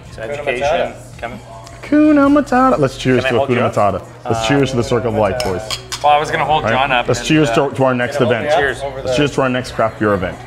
It's 0.07 0.17
education. 0.17 0.61
Matata. 0.61 1.19
Come. 1.19 1.39
Kuna 1.83 2.21
Matata. 2.27 2.77
Let's 2.77 2.97
cheers 2.97 3.23
to 3.23 3.29
hold 3.29 3.49
you 3.49 3.55
Kuna? 3.55 3.69
Matata. 3.69 4.25
Let's 4.25 4.47
cheers 4.47 4.71
to 4.71 4.77
the 4.77 4.83
circle 4.83 5.09
of 5.09 5.15
life, 5.15 5.41
boys. 5.43 5.61
Well, 6.03 6.11
I 6.13 6.19
was 6.19 6.29
gonna 6.29 6.45
hold 6.45 6.63
All 6.63 6.69
right? 6.69 6.77
John 6.77 6.91
up. 6.91 7.07
Let's 7.07 7.19
and, 7.19 7.27
cheers 7.27 7.49
uh, 7.49 7.69
to, 7.69 7.75
to 7.75 7.83
our 7.85 7.95
next 7.95 8.19
event. 8.21 8.49
Cheers. 8.51 8.81
Let's 8.81 9.03
the- 9.03 9.15
cheers 9.15 9.31
to 9.35 9.41
our 9.41 9.49
next 9.49 9.71
craft 9.71 9.99
beer 9.99 10.13
event. 10.13 10.37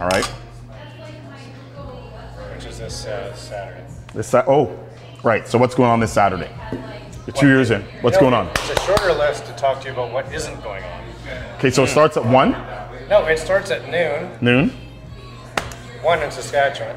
All 0.00 0.08
right. 0.08 0.26
which 2.54 2.66
is 2.66 2.78
this 2.78 3.06
uh, 3.06 3.34
Saturday. 3.34 3.83
This 4.14 4.28
Sa- 4.28 4.44
oh, 4.46 4.78
right. 5.22 5.46
So 5.48 5.58
what's 5.58 5.74
going 5.74 5.90
on 5.90 6.00
this 6.00 6.12
Saturday? 6.12 6.50
You're 7.26 7.34
two 7.34 7.48
years 7.48 7.70
in. 7.70 7.82
What's 8.02 8.18
going 8.18 8.34
on? 8.34 8.48
It's 8.48 8.70
a 8.70 8.80
shorter 8.80 9.12
list 9.12 9.46
to 9.46 9.52
talk 9.54 9.80
to 9.80 9.86
you 9.88 9.92
about 9.92 10.12
what 10.12 10.32
isn't 10.32 10.62
going 10.62 10.84
on. 10.84 11.04
Okay, 11.56 11.70
so 11.70 11.84
it 11.84 11.88
starts 11.88 12.16
at 12.16 12.24
one 12.24 12.52
No, 13.08 13.24
it 13.26 13.38
starts 13.38 13.70
at 13.70 13.88
noon, 13.90 14.30
noon. 14.40 14.70
one 16.02 16.22
in 16.22 16.30
Saskatchewan. 16.30 16.96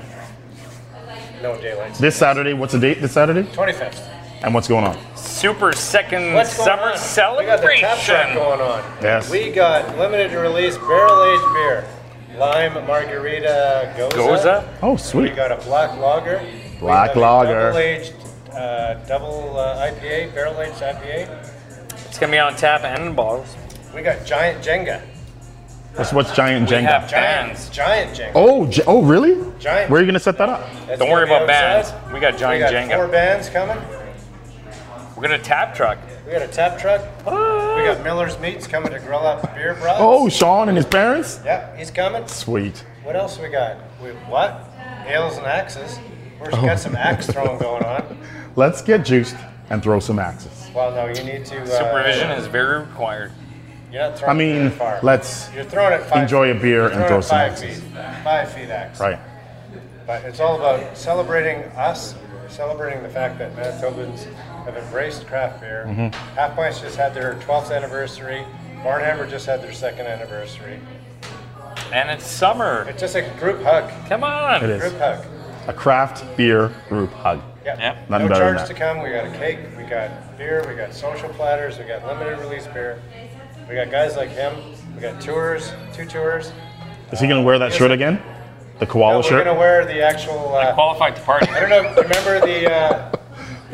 No 1.41 1.59
daylight. 1.61 1.93
This 1.95 2.15
Saturday. 2.15 2.53
What's 2.53 2.73
the 2.73 2.79
date? 2.79 2.99
This 3.01 3.13
Saturday. 3.13 3.43
25th. 3.43 4.09
And 4.43 4.53
what's 4.53 4.67
going 4.67 4.83
on? 4.85 4.97
Super 5.15 5.71
second 5.73 6.33
What's 6.33 6.55
going 6.57 6.67
summer 6.67 7.31
on? 7.31 7.37
We 7.37 7.45
got 7.45 7.61
the 7.61 7.67
tap 7.79 7.97
truck 7.99 8.27
celebration. 8.27 8.35
going 8.35 8.61
on. 8.61 8.83
Yes. 9.01 9.29
We 9.31 9.51
got 9.51 9.97
limited 9.97 10.31
release 10.37 10.77
barrel 10.77 11.23
aged 11.23 11.53
beer, 11.53 11.87
lime 12.37 12.73
margarita 12.85 13.93
gose. 13.97 14.11
Gose. 14.13 14.67
Oh, 14.83 14.95
sweet. 14.97 15.21
We 15.21 15.27
sweet. 15.29 15.35
got 15.35 15.51
a 15.51 15.57
black 15.63 15.97
lager. 15.99 16.41
Black 16.79 17.15
lager. 17.15 17.53
Double 17.71 17.77
aged, 17.79 18.13
uh, 18.53 18.93
double 19.07 19.57
uh, 19.59 19.87
IPA, 19.91 20.33
barrel 20.33 20.61
aged 20.61 20.75
IPA. 20.75 21.27
It's 22.07 22.19
gonna 22.19 22.31
be 22.31 22.39
on 22.39 22.55
tap 22.55 22.83
and 22.83 23.03
in 23.03 23.15
bottles. 23.15 23.55
We 23.95 24.01
got 24.01 24.25
giant 24.25 24.63
Jenga. 24.63 25.01
What's 25.95 26.13
what's 26.13 26.35
giant 26.35 26.69
We 26.69 26.75
Jenga? 26.75 26.85
have 26.85 27.09
bands. 27.09 27.69
giant 27.69 28.15
Jenga. 28.17 28.31
Oh, 28.35 28.67
J- 28.67 28.83
oh, 28.85 29.01
really? 29.01 29.35
Giant. 29.59 29.89
Where 29.89 29.99
are 29.99 30.03
you 30.03 30.07
gonna 30.07 30.19
set 30.19 30.37
that 30.37 30.49
up? 30.49 30.67
That's 30.85 30.99
Don't 30.99 31.09
worry 31.09 31.23
about 31.25 31.47
bands. 31.47 31.91
We 32.13 32.19
got 32.19 32.33
We 32.33 32.39
giant 32.39 32.73
Jenga. 32.91 32.95
four 32.95 33.07
bands 33.07 33.49
coming. 33.49 33.77
We're 35.15 35.23
gonna 35.23 35.39
tap 35.39 35.73
truck. 35.73 35.97
We 36.27 36.33
got 36.33 36.43
a 36.43 36.47
tap 36.47 36.77
truck. 36.77 37.01
We 37.25 37.31
got 37.83 38.03
Miller's 38.03 38.37
Meats 38.39 38.67
coming 38.67 38.91
to 38.91 38.99
grill 38.99 39.25
up 39.25 39.55
beer 39.55 39.73
broths. 39.75 39.99
Oh, 39.99 40.29
Sean 40.29 40.67
and 40.69 40.77
his 40.77 40.85
parents. 40.85 41.39
Yeah, 41.43 41.75
he's 41.75 41.89
coming. 41.89 42.27
Sweet. 42.27 42.83
What 43.03 43.15
else 43.15 43.39
we 43.39 43.47
got? 43.49 43.77
We 44.03 44.09
what? 44.29 44.63
Ales 45.07 45.37
and 45.37 45.47
axes. 45.47 45.97
We've 46.41 46.53
Oh. 46.53 46.61
got 46.65 46.79
some 46.79 46.95
axe 46.95 47.27
throwing 47.27 47.57
going 47.59 47.83
on. 47.83 48.17
Let's 48.55 48.81
get 48.81 49.05
juiced 49.05 49.35
and 49.69 49.81
throw 49.83 49.99
some 49.99 50.19
axes. 50.19 50.69
Well, 50.73 50.91
no, 50.91 51.05
you 51.07 51.23
need 51.23 51.45
to. 51.45 51.61
Uh, 51.61 51.65
Supervision 51.65 52.31
is 52.31 52.47
very 52.47 52.79
required. 52.81 53.31
You're 53.91 54.01
not 54.03 54.13
I 54.13 54.15
throwing 54.17 54.37
mean, 54.37 54.55
it 54.67 54.69
far. 54.71 54.99
let's 55.01 55.49
You're 55.55 55.63
throwing 55.63 55.93
it 55.93 56.03
five. 56.03 56.23
enjoy 56.23 56.51
a 56.51 56.55
beer 56.55 56.87
and 56.87 57.05
throw 57.07 57.19
it 57.19 57.23
some 57.23 57.37
five 57.37 57.51
axes. 57.53 57.79
feet. 57.79 57.93
Five 58.23 58.51
feet 58.51 58.69
axe. 58.69 58.99
right. 58.99 59.19
But 60.05 60.23
it's 60.25 60.39
all 60.39 60.57
about 60.57 60.97
celebrating 60.97 61.63
us, 61.71 62.15
celebrating 62.49 63.01
the 63.03 63.09
fact 63.09 63.37
that 63.39 63.55
Manitobans 63.55 64.25
have 64.65 64.75
embraced 64.77 65.25
craft 65.27 65.61
beer. 65.61 65.85
Mm-hmm. 65.87 66.07
Half 66.35 66.55
Pints 66.55 66.81
just 66.81 66.97
had 66.97 67.13
their 67.13 67.35
12th 67.35 67.75
anniversary. 67.75 68.45
Barnhammer 68.83 69.29
just 69.29 69.45
had 69.45 69.61
their 69.61 69.73
second 69.73 70.05
anniversary. 70.05 70.79
And 71.93 72.09
it's 72.09 72.25
summer. 72.25 72.85
It's 72.89 72.99
just 73.01 73.15
a 73.15 73.21
group 73.39 73.61
hug. 73.63 73.89
Come 74.09 74.23
on. 74.23 74.63
It 74.63 74.69
is 74.69 74.81
Group 74.81 74.97
hug. 74.99 75.25
A 75.67 75.73
craft 75.73 76.23
beer 76.37 76.73
group 76.89 77.11
hug. 77.13 77.41
Yeah. 77.65 77.77
Yeah. 77.77 78.05
Nothing 78.09 78.27
no 78.27 78.33
better 78.33 78.45
than 78.45 78.55
charge 78.55 78.57
that. 78.59 78.67
to 78.67 78.73
come. 78.73 79.01
We 79.03 79.09
got 79.09 79.25
a 79.27 79.31
cake. 79.37 79.59
We 79.77 79.83
got 79.83 80.37
beer. 80.37 80.63
We 80.67 80.75
got 80.75 80.93
social 80.93 81.29
platters. 81.29 81.77
We 81.77 81.85
got 81.85 82.05
limited 82.05 82.39
release 82.39 82.65
beer. 82.67 83.01
We 83.69 83.75
got 83.75 83.91
guys 83.91 84.15
like 84.15 84.29
him. 84.29 84.55
We 84.95 85.01
got 85.01 85.19
tours. 85.21 85.71
Two 85.93 86.05
tours. 86.05 86.51
Is 87.11 87.19
he 87.19 87.27
gonna 87.27 87.43
wear 87.43 87.59
that 87.59 87.73
shirt 87.73 87.91
again? 87.91 88.21
The 88.79 88.85
koala 88.85 89.13
No, 89.13 89.17
we're 89.19 89.23
shirt. 89.23 89.45
gonna 89.45 89.59
wear 89.59 89.85
the 89.85 90.01
actual. 90.01 90.55
Uh, 90.55 90.73
Qualified 90.73 91.15
to 91.15 91.21
party. 91.23 91.47
I 91.49 91.59
don't 91.59 91.69
know. 91.69 92.01
Remember 92.01 92.39
the? 92.45 92.71
Uh, 92.71 93.11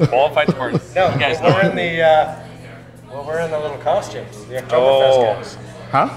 Qualified 0.08 0.48
to 0.48 0.54
party. 0.54 0.80
no, 0.96 1.12
You 1.14 1.20
guys 1.20 1.40
we're 1.42 1.50
know. 1.50 1.56
wearing 1.56 1.76
the. 1.76 2.02
Uh, 2.02 2.40
well, 3.12 3.24
we're 3.28 3.40
in 3.42 3.52
the 3.52 3.60
little 3.60 3.78
costumes. 3.78 4.46
The 4.46 4.56
Oktoberfest 4.56 4.72
Oh. 4.74 5.34
guys. 5.36 5.58
Huh? 5.94 6.10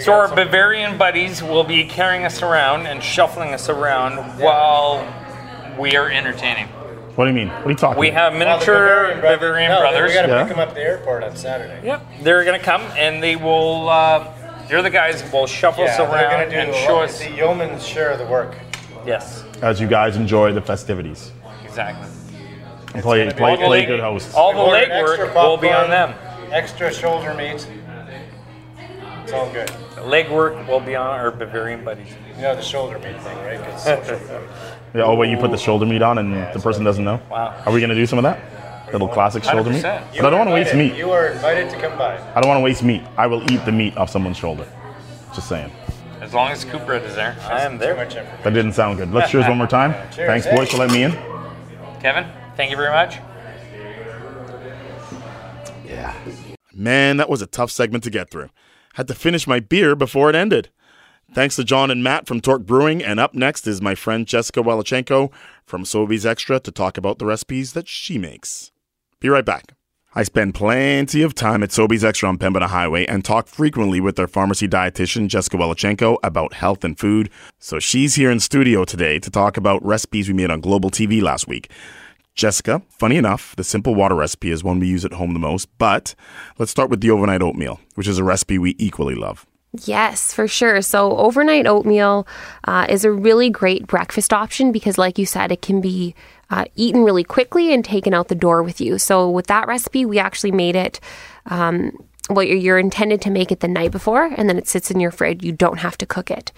So 0.00 0.12
our 0.14 0.34
Bavarian 0.34 0.98
buddies 0.98 1.44
will 1.44 1.62
be 1.62 1.84
carrying 1.84 2.24
us 2.24 2.42
around 2.42 2.86
and 2.88 3.00
shuffling 3.00 3.54
us 3.54 3.68
around 3.68 4.16
while 4.40 5.06
we 5.78 5.94
are 5.94 6.10
entertaining. 6.10 6.66
What 7.14 7.26
do 7.26 7.30
you 7.30 7.36
mean? 7.36 7.48
What 7.48 7.66
are 7.66 7.70
you 7.70 7.76
talking? 7.76 8.00
We 8.00 8.10
have 8.10 8.32
Well, 8.32 8.40
the 8.40 8.44
miniature 8.46 9.20
Bavarian, 9.22 9.70
no, 9.70 9.78
brothers. 9.80 10.08
We 10.10 10.14
got 10.14 10.22
to 10.22 10.28
Yeah. 10.28 10.38
pick 10.40 10.48
them 10.48 10.58
up 10.58 10.70
at 10.70 10.74
the 10.74 10.80
airport 10.80 11.22
on 11.22 11.36
Saturday. 11.36 11.78
Yep, 11.86 12.00
they're 12.22 12.42
gonna 12.42 12.58
come 12.58 12.82
and 12.98 13.22
they 13.22 13.36
will. 13.36 13.88
Uh, 13.88 14.24
they're 14.68 14.82
the 14.82 14.90
guys 14.90 15.20
who 15.20 15.36
will 15.36 15.46
shuffle 15.46 15.84
Yeah, 15.84 15.90
us 15.92 15.96
they're 15.98 16.06
gonna 16.08 16.22
around 16.38 16.50
do 16.50 16.56
and 16.56 16.72
the, 16.72 16.76
show 16.78 16.98
us. 17.00 17.20
the 17.20 17.30
yeoman's 17.30 17.86
share 17.86 18.10
of 18.10 18.18
the 18.18 18.24
work. 18.24 18.56
Yes, 19.06 19.44
as 19.62 19.80
you 19.80 19.86
guys 19.86 20.16
enjoy 20.16 20.52
the 20.52 20.60
festivities 20.62 21.30
exactly. 21.64 22.08
and 22.94 23.02
play 23.04 23.30
play, 23.30 23.50
all 23.50 23.56
the 23.56 23.64
play 23.66 23.78
leg- 23.80 23.86
good 23.86 24.00
hosts. 24.00 24.34
All 24.34 24.52
the 24.52 24.58
We 24.58 24.64
ordered 24.64 24.90
extra 24.90 25.28
legwork 25.28 25.34
will 25.34 25.56
be 25.58 25.68
on 25.68 25.88
popcorn, 25.88 25.90
them. 25.90 26.14
Extra 26.50 26.92
shoulder 26.92 27.34
meat. 27.34 27.66
It's 29.32 29.40
all 29.40 29.50
good. 29.50 29.68
Legwork 30.10 30.68
will 30.68 30.80
be 30.80 30.94
on 30.94 31.06
our 31.06 31.30
Bavarian 31.30 31.82
buddies. 31.84 32.08
You 32.36 32.42
know 32.42 32.54
the 32.54 32.60
shoulder 32.60 32.98
meat 32.98 33.18
thing, 33.22 33.38
right? 33.38 33.58
'Cause 33.64 33.84
social 33.84 34.16
food. 34.18 34.48
Yeah, 34.94 35.04
oh, 35.04 35.14
wait, 35.14 35.30
you 35.30 35.38
put 35.38 35.50
the 35.50 35.56
shoulder 35.56 35.86
meat 35.86 36.02
on 36.02 36.18
and 36.18 36.34
the 36.54 36.60
person 36.60 36.84
doesn't 36.84 37.02
know? 37.02 37.18
Wow. 37.30 37.54
Are 37.64 37.72
we 37.72 37.80
going 37.80 37.88
to 37.88 37.94
do 37.96 38.04
some 38.04 38.18
of 38.18 38.24
that? 38.24 38.92
Little 38.92 39.08
classic 39.08 39.42
shoulder 39.42 39.70
meat? 39.70 39.82
100%. 39.82 40.02
But 40.16 40.26
I 40.26 40.30
don't 40.30 40.38
want 40.38 40.48
to 40.50 40.54
waste 40.54 40.74
meat. 40.74 40.94
You 40.96 41.10
are 41.12 41.28
invited 41.28 41.70
to 41.70 41.80
come 41.80 41.96
by. 41.96 42.18
I 42.34 42.40
don't 42.42 42.48
want 42.48 42.58
to 42.58 42.62
waste 42.64 42.82
meat. 42.82 43.00
I 43.16 43.26
will 43.26 43.42
eat 43.50 43.64
the 43.64 43.72
meat 43.72 43.96
off 43.96 44.10
someone's 44.10 44.36
shoulder. 44.36 44.66
Just 45.34 45.48
saying. 45.48 45.72
As 46.20 46.34
long 46.34 46.50
as 46.50 46.62
Cooper 46.66 46.92
is 46.96 47.14
there, 47.14 47.34
I 47.48 47.62
am 47.62 47.72
Too 47.72 47.78
there. 47.78 47.96
much 47.96 48.14
information. 48.14 48.44
That 48.44 48.52
didn't 48.52 48.72
sound 48.74 48.98
good. 48.98 49.12
Let's 49.14 49.30
cheers 49.30 49.46
one 49.48 49.56
more 49.56 49.66
time. 49.80 49.94
Cheers. 50.14 50.28
Thanks, 50.44 50.46
boys, 50.46 50.70
for 50.70 50.76
letting 50.76 50.94
me 50.94 51.04
in. 51.04 51.12
Kevin, 52.02 52.26
thank 52.54 52.70
you 52.70 52.76
very 52.76 52.90
much. 52.92 53.16
Yeah. 55.86 56.14
Man, 56.74 57.16
that 57.16 57.30
was 57.30 57.40
a 57.40 57.46
tough 57.46 57.70
segment 57.70 58.04
to 58.04 58.10
get 58.10 58.30
through. 58.30 58.50
Had 58.94 59.08
to 59.08 59.14
finish 59.14 59.46
my 59.46 59.60
beer 59.60 59.96
before 59.96 60.28
it 60.28 60.36
ended. 60.36 60.68
Thanks 61.34 61.56
to 61.56 61.64
John 61.64 61.90
and 61.90 62.04
Matt 62.04 62.26
from 62.26 62.40
Torque 62.40 62.66
Brewing, 62.66 63.02
and 63.02 63.18
up 63.18 63.34
next 63.34 63.66
is 63.66 63.80
my 63.80 63.94
friend 63.94 64.26
Jessica 64.26 64.60
Wellichenko 64.60 65.32
from 65.64 65.84
Sobeys 65.84 66.26
Extra 66.26 66.60
to 66.60 66.70
talk 66.70 66.98
about 66.98 67.18
the 67.18 67.24
recipes 67.24 67.72
that 67.72 67.88
she 67.88 68.18
makes. 68.18 68.70
Be 69.18 69.30
right 69.30 69.44
back. 69.44 69.72
I 70.14 70.24
spend 70.24 70.54
plenty 70.54 71.22
of 71.22 71.34
time 71.34 71.62
at 71.62 71.70
Sobeys 71.70 72.04
Extra 72.04 72.28
on 72.28 72.36
Pembina 72.36 72.68
Highway 72.68 73.06
and 73.06 73.24
talk 73.24 73.48
frequently 73.48 73.98
with 73.98 74.16
their 74.16 74.28
pharmacy 74.28 74.68
dietitian, 74.68 75.28
Jessica 75.28 75.56
Wellichenko, 75.56 76.18
about 76.22 76.52
health 76.52 76.84
and 76.84 76.98
food. 76.98 77.30
So 77.58 77.78
she's 77.78 78.16
here 78.16 78.30
in 78.30 78.38
studio 78.38 78.84
today 78.84 79.18
to 79.20 79.30
talk 79.30 79.56
about 79.56 79.82
recipes 79.82 80.28
we 80.28 80.34
made 80.34 80.50
on 80.50 80.60
Global 80.60 80.90
TV 80.90 81.22
last 81.22 81.48
week. 81.48 81.70
Jessica, 82.34 82.82
funny 82.88 83.16
enough, 83.16 83.54
the 83.56 83.64
simple 83.64 83.94
water 83.94 84.14
recipe 84.14 84.50
is 84.50 84.64
one 84.64 84.80
we 84.80 84.88
use 84.88 85.04
at 85.04 85.12
home 85.12 85.34
the 85.34 85.38
most, 85.38 85.68
but 85.78 86.14
let's 86.58 86.70
start 86.70 86.88
with 86.88 87.00
the 87.00 87.10
overnight 87.10 87.42
oatmeal, 87.42 87.78
which 87.94 88.08
is 88.08 88.18
a 88.18 88.24
recipe 88.24 88.58
we 88.58 88.74
equally 88.78 89.14
love. 89.14 89.46
Yes, 89.84 90.34
for 90.34 90.46
sure. 90.46 90.82
So, 90.82 91.16
overnight 91.16 91.66
oatmeal 91.66 92.26
uh, 92.64 92.86
is 92.90 93.06
a 93.06 93.10
really 93.10 93.48
great 93.48 93.86
breakfast 93.86 94.32
option 94.32 94.70
because, 94.70 94.98
like 94.98 95.18
you 95.18 95.24
said, 95.24 95.50
it 95.50 95.62
can 95.62 95.80
be 95.80 96.14
uh, 96.50 96.66
eaten 96.76 97.04
really 97.04 97.24
quickly 97.24 97.72
and 97.72 97.82
taken 97.82 98.12
out 98.12 98.28
the 98.28 98.34
door 98.34 98.62
with 98.62 98.82
you. 98.82 98.98
So, 98.98 99.30
with 99.30 99.46
that 99.46 99.66
recipe, 99.66 100.04
we 100.04 100.18
actually 100.18 100.52
made 100.52 100.76
it. 100.76 101.00
Um, 101.46 101.96
well, 102.28 102.44
you're, 102.44 102.78
intended 102.78 103.22
to 103.22 103.30
make 103.30 103.50
it 103.50 103.60
the 103.60 103.68
night 103.68 103.92
before, 103.92 104.24
and 104.36 104.48
then 104.48 104.58
it 104.58 104.68
sits 104.68 104.90
in 104.90 105.00
your 105.00 105.10
fridge. 105.10 105.42
You 105.42 105.52
don't 105.52 105.78
have 105.78 105.96
to 105.98 106.06
cook 106.06 106.30
it. 106.30 106.52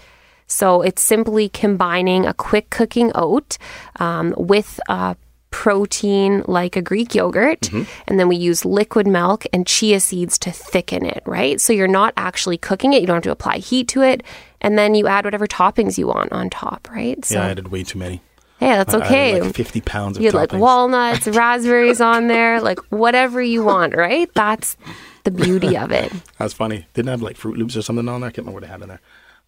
So, 0.47 0.81
it's 0.81 1.01
simply 1.01 1.47
combining 1.47 2.25
a 2.25 2.33
quick 2.33 2.69
cooking 2.69 3.13
oat 3.15 3.57
um, 3.97 4.35
with 4.37 4.77
uh, 4.89 5.13
protein 5.55 6.43
like 6.47 6.75
a 6.75 6.81
Greek 6.81 7.15
yogurt, 7.15 7.71
and 7.71 8.19
then 8.19 8.27
we 8.27 8.35
use 8.35 8.65
liquid 8.65 9.07
milk 9.07 9.45
and 9.53 9.65
chia 9.65 10.01
seeds 10.01 10.37
to 10.39 10.51
thicken 10.51 11.05
it, 11.05 11.23
right? 11.25 11.61
So 11.61 11.71
you're 11.71 11.87
not 11.87 12.13
actually 12.17 12.57
cooking 12.57 12.91
it, 12.91 12.99
you 12.99 13.07
don't 13.07 13.15
have 13.15 13.23
to 13.23 13.31
apply 13.31 13.59
heat 13.59 13.87
to 13.89 14.01
it, 14.01 14.21
and 14.59 14.77
then 14.77 14.95
you 14.95 15.07
add 15.07 15.23
whatever 15.23 15.47
toppings 15.47 15.97
you 15.97 16.07
want 16.07 16.33
on 16.33 16.49
top, 16.49 16.89
right? 16.91 17.23
So 17.23 17.35
Yeah, 17.35 17.45
I 17.45 17.49
added 17.51 17.69
way 17.69 17.83
too 17.83 17.97
many. 17.97 18.21
yeah, 18.59 18.75
that's 18.75 18.93
okay. 18.93 19.39
like 19.41 19.55
50 19.55 19.81
pounds 19.81 20.17
of 20.17 20.23
you 20.23 20.27
had 20.27 20.35
like 20.35 20.51
walnuts, 20.51 21.25
raspberries 21.43 22.01
on 22.01 22.27
there, 22.27 22.59
like 22.61 22.79
whatever 22.89 23.41
you 23.41 23.63
want, 23.63 23.95
right? 23.95 24.29
That's 24.33 24.75
the 25.23 25.31
beauty 25.31 25.77
of 25.77 25.91
it. 25.91 26.11
That's 26.37 26.53
funny. 26.53 26.85
Didn't 26.93 27.07
I 27.09 27.11
have 27.11 27.21
like 27.21 27.37
Froot 27.37 27.55
Loops 27.57 27.77
or 27.77 27.81
something 27.81 28.07
on 28.09 28.19
there? 28.21 28.27
I 28.27 28.31
can't 28.31 28.45
remember 28.45 28.59
what 28.59 28.69
I 28.69 28.71
had 28.71 28.81
in 28.83 28.89
there. 28.89 29.01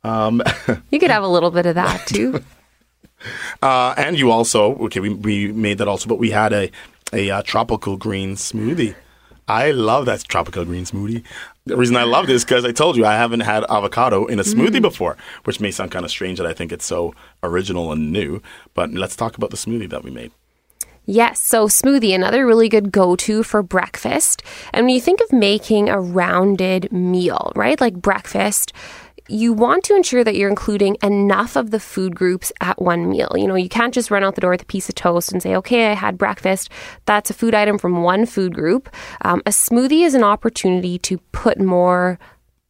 Um, 0.04 0.42
You 0.90 1.00
could 1.00 1.12
have 1.12 1.24
a 1.24 1.28
little 1.28 1.52
bit 1.52 1.66
of 1.66 1.76
that 1.76 2.08
too. 2.08 2.42
Uh, 3.62 3.94
and 3.98 4.18
you 4.18 4.32
also, 4.32 4.76
okay, 4.86 5.00
we, 5.00 5.14
we 5.14 5.52
made 5.52 5.78
that 5.80 5.88
also, 5.88 6.08
but 6.08 6.20
we 6.20 6.32
had 6.32 6.54
a, 6.54 6.72
a 7.14 7.30
uh, 7.30 7.42
tropical 7.44 7.98
green 7.98 8.36
smoothie. 8.36 8.96
I 9.48 9.72
love 9.72 10.06
that 10.08 10.24
tropical 10.26 10.66
green 10.66 10.84
smoothie. 10.84 11.24
The 11.66 11.78
reason 11.78 11.96
I 11.96 12.04
love 12.04 12.28
this 12.28 12.44
because 12.44 12.66
I 12.66 12.74
told 12.74 12.98
you 12.98 13.06
I 13.06 13.16
haven't 13.16 13.42
had 13.42 13.64
avocado 13.70 14.26
in 14.26 14.40
a 14.40 14.44
smoothie 14.44 14.82
before, 14.82 15.16
which 15.46 15.62
may 15.62 15.72
sound 15.72 15.92
kind 15.92 16.04
of 16.04 16.12
strange 16.12 16.38
that 16.38 16.48
I 16.48 16.54
think 16.54 16.74
it's 16.74 16.86
so 16.86 17.14
original 17.44 17.94
and 17.94 18.12
new. 18.12 18.42
But 18.74 18.92
let's 18.92 19.16
talk 19.16 19.38
about 19.38 19.52
the 19.52 19.58
smoothie 19.58 19.90
that 19.90 20.04
we 20.04 20.12
made. 20.12 20.32
Yes, 21.06 21.40
so 21.40 21.68
smoothie, 21.68 22.14
another 22.14 22.46
really 22.46 22.68
good 22.68 22.92
go 22.92 23.16
to 23.16 23.42
for 23.42 23.64
breakfast. 23.64 24.44
And 24.74 24.86
when 24.86 24.94
you 24.94 25.00
think 25.00 25.22
of 25.22 25.32
making 25.32 25.88
a 25.88 26.02
rounded 26.02 26.92
meal, 26.92 27.54
right, 27.56 27.80
like 27.80 27.96
breakfast, 27.96 28.74
you 29.30 29.54
want 29.54 29.84
to 29.86 29.96
ensure 29.96 30.24
that 30.24 30.36
you're 30.36 30.50
including 30.50 30.98
enough 31.04 31.56
of 31.56 31.72
the 31.72 31.80
food 31.80 32.16
groups 32.16 32.52
at 32.62 32.82
one 32.82 33.10
meal. 33.10 33.32
You 33.36 33.48
know, 33.48 33.56
you 33.56 33.70
can't 33.70 33.94
just 33.94 34.10
run 34.12 34.24
out 34.24 34.36
the 34.36 34.42
door 34.42 34.52
with 34.52 34.62
a 34.62 34.66
piece 34.66 34.90
of 34.90 34.96
toast 34.96 35.32
and 35.32 35.42
say, 35.42 35.56
okay, 35.56 35.92
I 35.92 35.94
had 35.94 36.18
breakfast. 36.18 36.70
That's 37.06 37.30
a 37.30 37.34
food 37.34 37.54
item 37.54 37.78
from 37.78 38.04
one 38.04 38.26
food 38.26 38.54
group. 38.54 38.90
Um, 39.22 39.42
a 39.46 39.50
smoothie 39.52 40.06
is 40.06 40.14
an 40.14 40.24
opportunity 40.24 40.98
to 41.00 41.18
put 41.32 41.60
more 41.60 42.20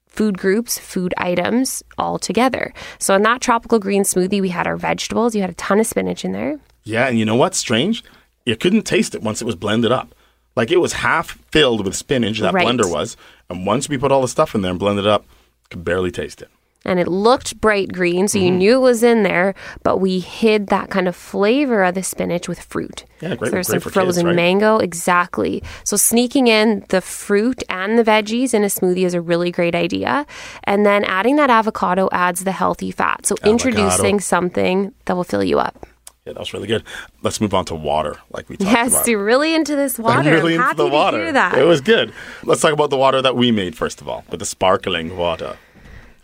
food 0.07 0.37
groups, 0.37 0.79
food 0.79 1.13
items 1.17 1.83
all 1.97 2.17
together. 2.17 2.73
So 2.97 3.13
in 3.15 3.21
that 3.21 3.39
tropical 3.41 3.77
green 3.77 4.03
smoothie, 4.03 4.41
we 4.41 4.49
had 4.49 4.65
our 4.65 4.77
vegetables. 4.77 5.35
You 5.35 5.41
had 5.41 5.51
a 5.51 5.55
ton 5.55 5.79
of 5.79 5.85
spinach 5.85 6.25
in 6.25 6.31
there. 6.31 6.59
Yeah, 6.83 7.07
and 7.07 7.19
you 7.19 7.25
know 7.25 7.35
what's 7.35 7.57
strange? 7.57 8.03
You 8.45 8.55
couldn't 8.55 8.83
taste 8.83 9.13
it 9.13 9.21
once 9.21 9.41
it 9.41 9.45
was 9.45 9.55
blended 9.55 9.91
up. 9.91 10.15
Like 10.55 10.71
it 10.71 10.77
was 10.77 10.93
half 10.93 11.37
filled 11.51 11.85
with 11.85 11.95
spinach, 11.95 12.39
that 12.39 12.53
Right. 12.53 12.65
blender 12.65 12.91
was. 12.91 13.15
And 13.47 13.67
once 13.67 13.87
we 13.89 13.97
put 13.99 14.11
all 14.11 14.21
the 14.21 14.27
stuff 14.27 14.55
in 14.55 14.61
there 14.63 14.71
and 14.71 14.79
blended 14.79 15.05
it 15.05 15.11
up, 15.11 15.23
could 15.69 15.83
barely 15.83 16.11
taste 16.11 16.41
it. 16.41 16.49
and 16.85 16.99
it 17.01 17.07
looked 17.09 17.59
bright 17.59 17.91
green, 17.91 18.29
so 18.29 18.37
you 18.39 18.47
Mm-hmm. 18.49 18.57
knew 18.59 18.75
it 18.77 18.79
was 18.91 19.03
in 19.03 19.23
there, 19.23 19.53
but 19.83 19.97
we 19.99 20.19
hid 20.19 20.67
that 20.67 20.89
kind 20.89 21.07
of 21.09 21.15
flavor 21.17 21.83
of 21.83 21.95
the 21.95 22.03
spinach 22.03 22.47
with 22.47 22.61
fruit. 22.61 23.03
Yeah, 23.19 23.35
great- 23.35 23.49
So 23.49 23.55
there's 23.55 23.67
great 23.67 23.73
some 23.73 23.79
for 23.81 23.89
kids, 23.89 23.93
frozen 23.93 24.27
right? 24.27 24.35
mango, 24.35 24.77
exactly. 24.77 25.61
So 25.83 25.97
sneaking 25.97 26.47
in 26.47 26.85
the 26.87 27.01
fruit 27.01 27.61
and 27.67 27.99
the 27.99 28.03
veggies 28.05 28.53
in 28.53 28.63
a 28.63 28.67
smoothie 28.67 29.03
is 29.05 29.13
a 29.13 29.19
really 29.19 29.51
great 29.51 29.75
idea. 29.75 30.25
And 30.63 30.85
then 30.85 31.03
adding 31.03 31.35
that 31.35 31.49
avocado 31.49 32.07
adds 32.13 32.45
the 32.45 32.53
healthy 32.53 32.91
fat. 32.91 33.25
So 33.25 33.35
introducing 33.43 34.21
something 34.21 34.93
that 35.05 35.15
will 35.17 35.25
fill 35.25 35.43
you 35.43 35.59
up. 35.59 35.85
Yeah, 36.27 36.33
that 36.33 36.39
was 36.39 36.51
really 36.53 36.67
good. 36.67 36.83
Let's 37.23 37.39
move 37.39 37.53
on 37.53 37.63
to 37.65 37.75
water, 37.75 38.17
like 38.31 38.49
we 38.49 38.57
talked 38.57 38.69
Yes, 38.69 38.93
about. 38.93 39.07
you're 39.07 39.23
really 39.23 39.55
into 39.55 39.77
this 39.77 39.97
water. 39.97 40.19
I'm 40.19 40.25
really 40.25 40.55
I'm 40.55 40.59
into 40.59 40.63
happy 40.67 40.77
the 40.77 40.87
water. 40.89 41.17
to 41.19 41.23
hear 41.23 41.31
that. 41.33 41.57
It 41.57 41.63
was 41.63 41.79
good. 41.79 42.11
Let's 42.43 42.59
talk 42.59 42.73
about 42.73 42.89
the 42.89 42.97
water 42.97 43.21
that 43.21 43.37
we 43.37 43.49
made 43.51 43.77
first 43.77 44.01
of 44.01 44.09
all, 44.09 44.25
with 44.29 44.41
the 44.41 44.45
sparkling 44.45 45.15
water. 45.15 45.57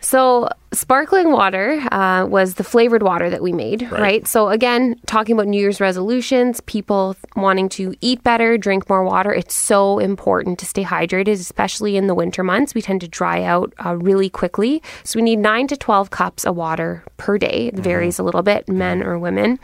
So, 0.04 0.50
sparkling 0.74 1.32
water 1.32 1.82
uh, 1.90 2.26
was 2.26 2.56
the 2.56 2.64
flavored 2.64 3.04
water 3.04 3.30
that 3.30 3.42
we 3.42 3.54
made, 3.54 3.90
right. 3.90 4.28
So, 4.28 4.50
again, 4.50 5.00
talking 5.06 5.34
about 5.34 5.48
New 5.48 5.60
Year's 5.60 5.80
resolutions, 5.80 6.60
people 6.62 7.16
wanting 7.38 7.70
to 7.70 7.96
eat 8.02 8.22
better, 8.22 8.58
drink 8.58 8.90
more 8.90 9.06
water. 9.06 9.34
It's 9.34 9.56
so 9.56 10.00
important 10.00 10.60
to 10.60 10.66
stay 10.66 10.84
hydrated, 10.84 11.32
especially 11.32 11.96
in 11.96 12.08
the 12.08 12.14
winter 12.14 12.44
months. 12.44 12.76
We 12.76 12.82
tend 12.82 13.00
to 13.00 13.08
dry 13.08 13.44
out 13.44 13.74
uh, 13.84 13.96
really 13.96 14.30
quickly. 14.30 14.84
So, 15.06 15.20
we 15.20 15.24
need 15.24 15.40
9 15.40 15.68
to 15.68 15.78
12 15.78 16.10
cups 16.10 16.44
of 16.44 16.58
water 16.58 17.06
per 17.16 17.38
day. 17.38 17.68
It 17.68 17.76
varies 17.76 18.20
a 18.20 18.24
little 18.24 18.44
bit, 18.44 18.68
men 18.68 19.04
or 19.04 19.18
women. 19.18 19.58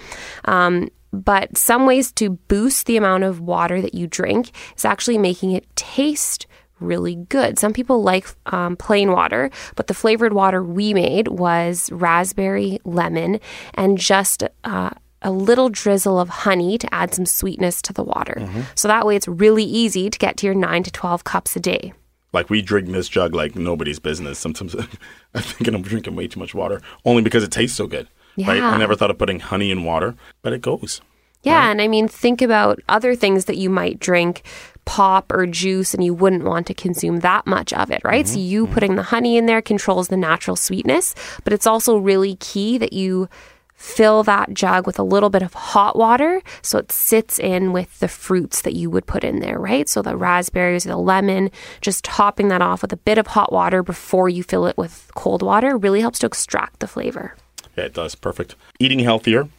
Um, 0.45 0.89
but 1.11 1.57
some 1.57 1.85
ways 1.85 2.11
to 2.13 2.29
boost 2.29 2.85
the 2.85 2.95
amount 2.95 3.25
of 3.25 3.41
water 3.41 3.81
that 3.81 3.93
you 3.93 4.07
drink 4.07 4.51
is 4.77 4.85
actually 4.85 5.17
making 5.17 5.51
it 5.51 5.65
taste 5.75 6.45
really 6.79 7.15
good. 7.15 7.59
Some 7.59 7.73
people 7.73 8.01
like 8.03 8.27
um, 8.47 8.75
plain 8.75 9.11
water, 9.11 9.49
but 9.75 9.87
the 9.87 9.93
flavored 9.93 10.33
water 10.33 10.63
we 10.63 10.93
made 10.93 11.27
was 11.27 11.91
raspberry, 11.91 12.79
lemon, 12.83 13.39
and 13.73 13.97
just 13.97 14.43
uh, 14.63 14.91
a 15.21 15.31
little 15.31 15.69
drizzle 15.69 16.19
of 16.19 16.29
honey 16.29 16.77
to 16.77 16.93
add 16.93 17.13
some 17.13 17.25
sweetness 17.25 17.81
to 17.83 17.93
the 17.93 18.03
water. 18.03 18.47
So 18.75 18.87
that 18.87 19.05
way 19.05 19.15
it's 19.15 19.27
really 19.27 19.63
easy 19.63 20.09
to 20.09 20.17
get 20.17 20.37
to 20.37 20.45
your 20.45 20.55
9 20.55 20.83
to 20.83 20.91
12 20.91 21.23
cups 21.23 21.55
a 21.55 21.59
day. 21.59 21.93
Like 22.31 22.49
we 22.49 22.61
drink 22.61 22.87
this 22.89 23.09
jug 23.09 23.33
like 23.33 23.55
nobody's 23.55 23.99
business. 23.99 24.37
Sometimes 24.39 24.75
I'm 25.33 25.41
thinking 25.41 25.73
I'm 25.73 25.81
drinking 25.81 26.15
way 26.15 26.27
too 26.27 26.39
much 26.39 26.53
water, 26.53 26.81
only 27.05 27.21
because 27.21 27.43
it 27.43 27.51
tastes 27.51 27.75
so 27.75 27.87
good. 27.87 28.07
Right? 28.37 28.57
Yeah. 28.57 28.69
I 28.69 28.77
never 28.77 28.95
thought 28.95 29.11
of 29.11 29.17
putting 29.17 29.39
honey 29.39 29.71
in 29.71 29.83
water, 29.83 30.15
but 30.41 30.53
it 30.53 30.61
goes. 30.61 31.01
Yeah, 31.43 31.71
and 31.71 31.81
I 31.81 31.87
mean, 31.87 32.07
think 32.07 32.41
about 32.41 32.79
other 32.89 33.15
things 33.15 33.45
that 33.45 33.57
you 33.57 33.69
might 33.69 33.99
drink, 33.99 34.43
pop 34.89 35.31
or 35.31 35.45
juice, 35.45 35.93
and 35.93 36.03
you 36.03 36.15
wouldn't 36.15 36.45
want 36.45 36.65
to 36.65 36.73
consume 36.73 37.19
that 37.19 37.45
much 37.45 37.71
of 37.73 37.91
it, 37.91 38.01
right? 38.03 38.27
So, 38.27 38.39
mm-hmm. 38.39 38.49
you 38.49 38.63
mm-hmm. 38.63 38.73
putting 38.73 38.95
the 38.95 39.03
honey 39.03 39.37
in 39.37 39.45
there 39.45 39.61
controls 39.61 40.07
the 40.07 40.17
natural 40.17 40.55
sweetness, 40.55 41.13
but 41.43 41.53
it's 41.53 41.67
also 41.67 41.95
really 41.97 42.37
key 42.37 42.79
that 42.79 42.91
you 42.91 43.29
fill 43.75 44.23
that 44.23 44.51
jug 44.51 44.87
with 44.87 44.97
a 44.97 45.03
little 45.03 45.29
bit 45.29 45.43
of 45.43 45.53
hot 45.53 45.95
water 45.95 46.41
so 46.63 46.79
it 46.79 46.91
sits 46.91 47.37
in 47.37 47.71
with 47.71 47.99
the 47.99 48.07
fruits 48.07 48.63
that 48.63 48.73
you 48.73 48.89
would 48.89 49.05
put 49.05 49.23
in 49.23 49.41
there, 49.41 49.59
right? 49.59 49.87
So, 49.87 50.01
the 50.01 50.17
raspberries, 50.17 50.85
the 50.85 50.97
lemon, 50.97 51.51
just 51.81 52.03
topping 52.03 52.47
that 52.47 52.63
off 52.63 52.81
with 52.81 52.91
a 52.91 52.97
bit 52.97 53.19
of 53.19 53.27
hot 53.27 53.53
water 53.53 53.83
before 53.83 54.27
you 54.27 54.41
fill 54.41 54.65
it 54.65 54.75
with 54.75 55.11
cold 55.13 55.43
water 55.43 55.77
really 55.77 56.01
helps 56.01 56.17
to 56.19 56.25
extract 56.25 56.79
the 56.79 56.87
flavor. 56.87 57.35
Yeah, 57.77 57.83
it 57.83 57.93
does. 57.93 58.15
Perfect. 58.15 58.55
Eating 58.79 58.99
healthier 58.99 59.49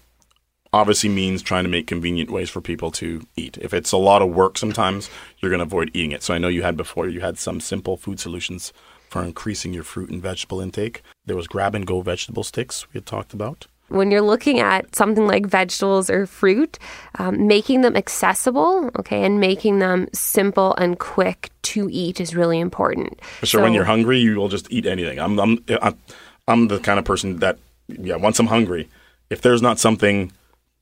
obviously 0.73 1.09
means 1.09 1.43
trying 1.43 1.65
to 1.65 1.71
make 1.71 1.87
convenient 1.87 2.31
ways 2.31 2.51
for 2.51 2.61
people 2.61 2.91
to 2.93 3.27
eat. 3.37 3.59
If 3.61 3.75
it's 3.75 3.93
a 3.93 3.97
lot 3.97 4.23
of 4.23 4.31
work 4.31 4.57
sometimes, 4.57 5.11
you're 5.39 5.51
going 5.51 5.59
to 5.59 5.65
avoid 5.65 5.91
eating 5.95 6.13
it. 6.13 6.23
So 6.23 6.35
I 6.35 6.39
know 6.39 6.49
you 6.49 6.63
had 6.63 6.77
before, 6.77 7.09
you 7.09 7.21
had 7.21 7.39
some 7.39 7.61
simple 7.61 7.97
food 7.97 8.21
solutions 8.21 8.73
for 9.09 9.25
increasing 9.25 9.75
your 9.75 9.83
fruit 9.83 10.11
and 10.11 10.23
vegetable 10.23 10.61
intake. 10.61 11.03
There 11.27 11.37
was 11.37 11.49
grab 11.49 11.75
and 11.75 11.87
go 11.87 12.01
vegetable 12.01 12.45
sticks 12.45 12.87
we 12.93 12.99
had 12.99 13.07
talked 13.07 13.35
about. 13.35 13.67
when 13.89 14.13
you're 14.13 14.23
looking 14.23 14.61
at 14.61 14.95
something 14.95 15.27
like 15.27 15.47
vegetables 15.47 16.09
or 16.09 16.25
fruit, 16.27 16.79
um, 17.19 17.49
making 17.49 17.81
them 17.81 17.97
accessible, 17.97 18.89
okay, 18.97 19.25
and 19.25 19.41
making 19.41 19.81
them 19.81 20.07
simple 20.13 20.77
and 20.77 21.01
quick 21.01 21.51
to 21.63 21.89
eat 21.91 22.21
is 22.21 22.35
really 22.35 22.61
important. 22.61 23.21
For 23.41 23.47
So, 23.47 23.61
when 23.61 23.73
you're 23.73 23.85
hungry, 23.85 24.21
you 24.21 24.37
will 24.37 24.49
just 24.49 24.71
eat 24.71 24.87
anything. 24.87 25.19
I'm, 25.19 25.39
I'm, 25.41 25.65
I'm, 25.83 25.99
I'm 26.47 26.69
the 26.69 26.79
kind 26.79 26.99
of 27.01 27.05
person 27.05 27.39
that, 27.41 27.59
yeah, 27.89 28.15
once 28.15 28.39
I'm 28.39 28.47
hungry, 28.47 28.89
if 29.29 29.43
there's 29.43 29.61
not 29.61 29.81
something 29.81 30.33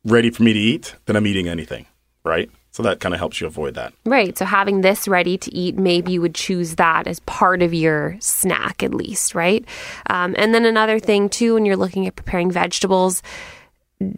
ready 0.05 0.31
for 0.31 0.43
me 0.43 0.53
to 0.53 0.59
eat, 0.59 0.95
then 1.07 1.17
I'm 1.17 1.27
eating 1.27 1.49
anything, 1.49 1.87
right? 2.25 2.51
So 2.71 2.83
that 2.85 3.01
kind 3.01 3.15
of 3.15 3.19
helps 3.19 3.41
you 3.41 3.47
avoid 3.47 3.75
that. 3.75 3.93
Right. 4.05 4.39
So 4.39 4.45
having 4.45 4.83
this 4.83 5.09
ready 5.09 5.37
to 5.39 5.55
eat, 5.55 5.77
maybe 5.77 6.13
you 6.13 6.21
would 6.21 6.35
choose 6.35 6.77
that 6.77 7.07
as 7.07 7.19
part 7.21 7.63
of 7.63 7.75
your 7.75 8.17
snack 8.21 8.83
at 8.83 8.95
least, 8.95 9.35
right? 9.35 9.65
Um, 10.11 10.35
and 10.39 10.55
then 10.55 10.65
another 10.65 11.01
thing 11.01 11.29
too, 11.29 11.55
when 11.55 11.65
you're 11.65 11.77
looking 11.77 12.07
at 12.07 12.15
preparing 12.15 12.51
vegetables, 12.51 13.23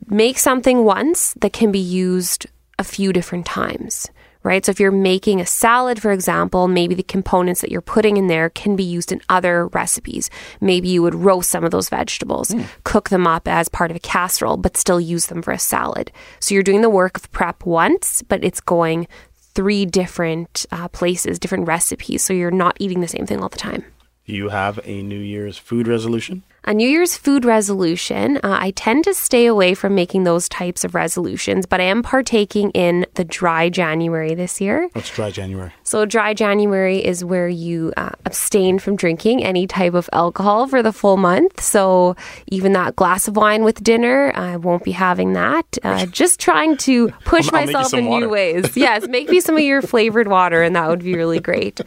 make 0.08 0.38
something 0.38 0.84
once 0.84 1.34
that 1.40 1.52
can 1.52 1.72
be 1.72 1.78
used 1.78 2.46
a 2.78 2.84
few 2.84 3.12
different 3.12 3.46
times. 3.46 4.10
Right. 4.42 4.64
So 4.64 4.70
if 4.70 4.80
you're 4.80 4.90
making 4.90 5.40
a 5.40 5.46
salad, 5.46 6.00
for 6.00 6.12
example, 6.12 6.66
maybe 6.66 6.94
the 6.94 7.02
components 7.02 7.60
that 7.60 7.70
you're 7.70 7.82
putting 7.82 8.16
in 8.16 8.26
there 8.26 8.48
can 8.48 8.74
be 8.74 8.82
used 8.82 9.12
in 9.12 9.20
other 9.28 9.66
recipes. 9.68 10.30
Maybe 10.62 10.88
you 10.88 11.02
would 11.02 11.14
roast 11.14 11.50
some 11.50 11.62
of 11.62 11.72
those 11.72 11.90
vegetables, 11.90 12.54
cook 12.84 13.10
them 13.10 13.26
up 13.26 13.46
as 13.46 13.68
part 13.68 13.90
of 13.90 13.98
a 13.98 14.00
casserole, 14.00 14.56
but 14.56 14.78
still 14.78 14.98
use 14.98 15.26
them 15.26 15.42
for 15.42 15.52
a 15.52 15.58
salad. 15.58 16.10
So 16.38 16.54
you're 16.54 16.62
doing 16.62 16.80
the 16.80 16.88
work 16.88 17.18
of 17.18 17.30
prep 17.32 17.66
once, 17.66 18.22
but 18.22 18.42
it's 18.42 18.60
going 18.60 19.08
three 19.34 19.84
different 19.84 20.64
uh, 20.70 20.88
places, 20.88 21.38
different 21.38 21.66
recipes. 21.66 22.24
So 22.24 22.32
you're 22.32 22.50
not 22.50 22.76
eating 22.80 23.00
the 23.00 23.08
same 23.08 23.26
thing 23.26 23.42
all 23.42 23.50
the 23.50 23.58
time. 23.58 23.84
Do 24.26 24.34
you 24.34 24.48
have 24.48 24.80
a 24.84 25.02
New 25.02 25.18
Year's 25.18 25.58
food 25.58 25.86
resolution? 25.86 26.44
A 26.64 26.74
New 26.74 26.86
Year's 26.86 27.16
food 27.16 27.46
resolution, 27.46 28.36
uh, 28.38 28.58
I 28.60 28.72
tend 28.72 29.04
to 29.04 29.14
stay 29.14 29.46
away 29.46 29.72
from 29.72 29.94
making 29.94 30.24
those 30.24 30.46
types 30.46 30.84
of 30.84 30.94
resolutions, 30.94 31.64
but 31.64 31.80
I 31.80 31.84
am 31.84 32.02
partaking 32.02 32.70
in 32.72 33.06
the 33.14 33.24
dry 33.24 33.70
January 33.70 34.34
this 34.34 34.60
year. 34.60 34.90
Let's 34.94 35.08
try 35.08 35.30
January. 35.30 35.72
So, 35.84 36.04
dry 36.04 36.34
January 36.34 37.02
is 37.02 37.24
where 37.24 37.48
you 37.48 37.94
uh, 37.96 38.10
abstain 38.26 38.78
from 38.78 38.96
drinking 38.96 39.42
any 39.42 39.66
type 39.66 39.94
of 39.94 40.10
alcohol 40.12 40.66
for 40.68 40.82
the 40.82 40.92
full 40.92 41.16
month. 41.16 41.62
So, 41.62 42.14
even 42.48 42.74
that 42.74 42.94
glass 42.94 43.26
of 43.26 43.36
wine 43.36 43.64
with 43.64 43.82
dinner, 43.82 44.30
I 44.34 44.56
won't 44.58 44.84
be 44.84 44.92
having 44.92 45.32
that. 45.32 45.78
Uh, 45.82 46.04
just 46.12 46.38
trying 46.40 46.76
to 46.78 47.08
push 47.24 47.48
I'll 47.52 47.60
make 47.60 47.68
you 47.68 47.72
myself 47.72 47.94
in 47.94 48.04
water. 48.04 48.26
new 48.26 48.30
ways. 48.30 48.76
Yes, 48.80 49.08
make 49.08 49.28
me 49.30 49.40
some 49.40 49.56
of 49.56 49.62
your 49.62 49.80
flavored 49.82 50.28
water, 50.28 50.62
and 50.62 50.76
that 50.76 50.88
would 50.88 51.02
be 51.02 51.14
really 51.14 51.40
great. 51.40 51.80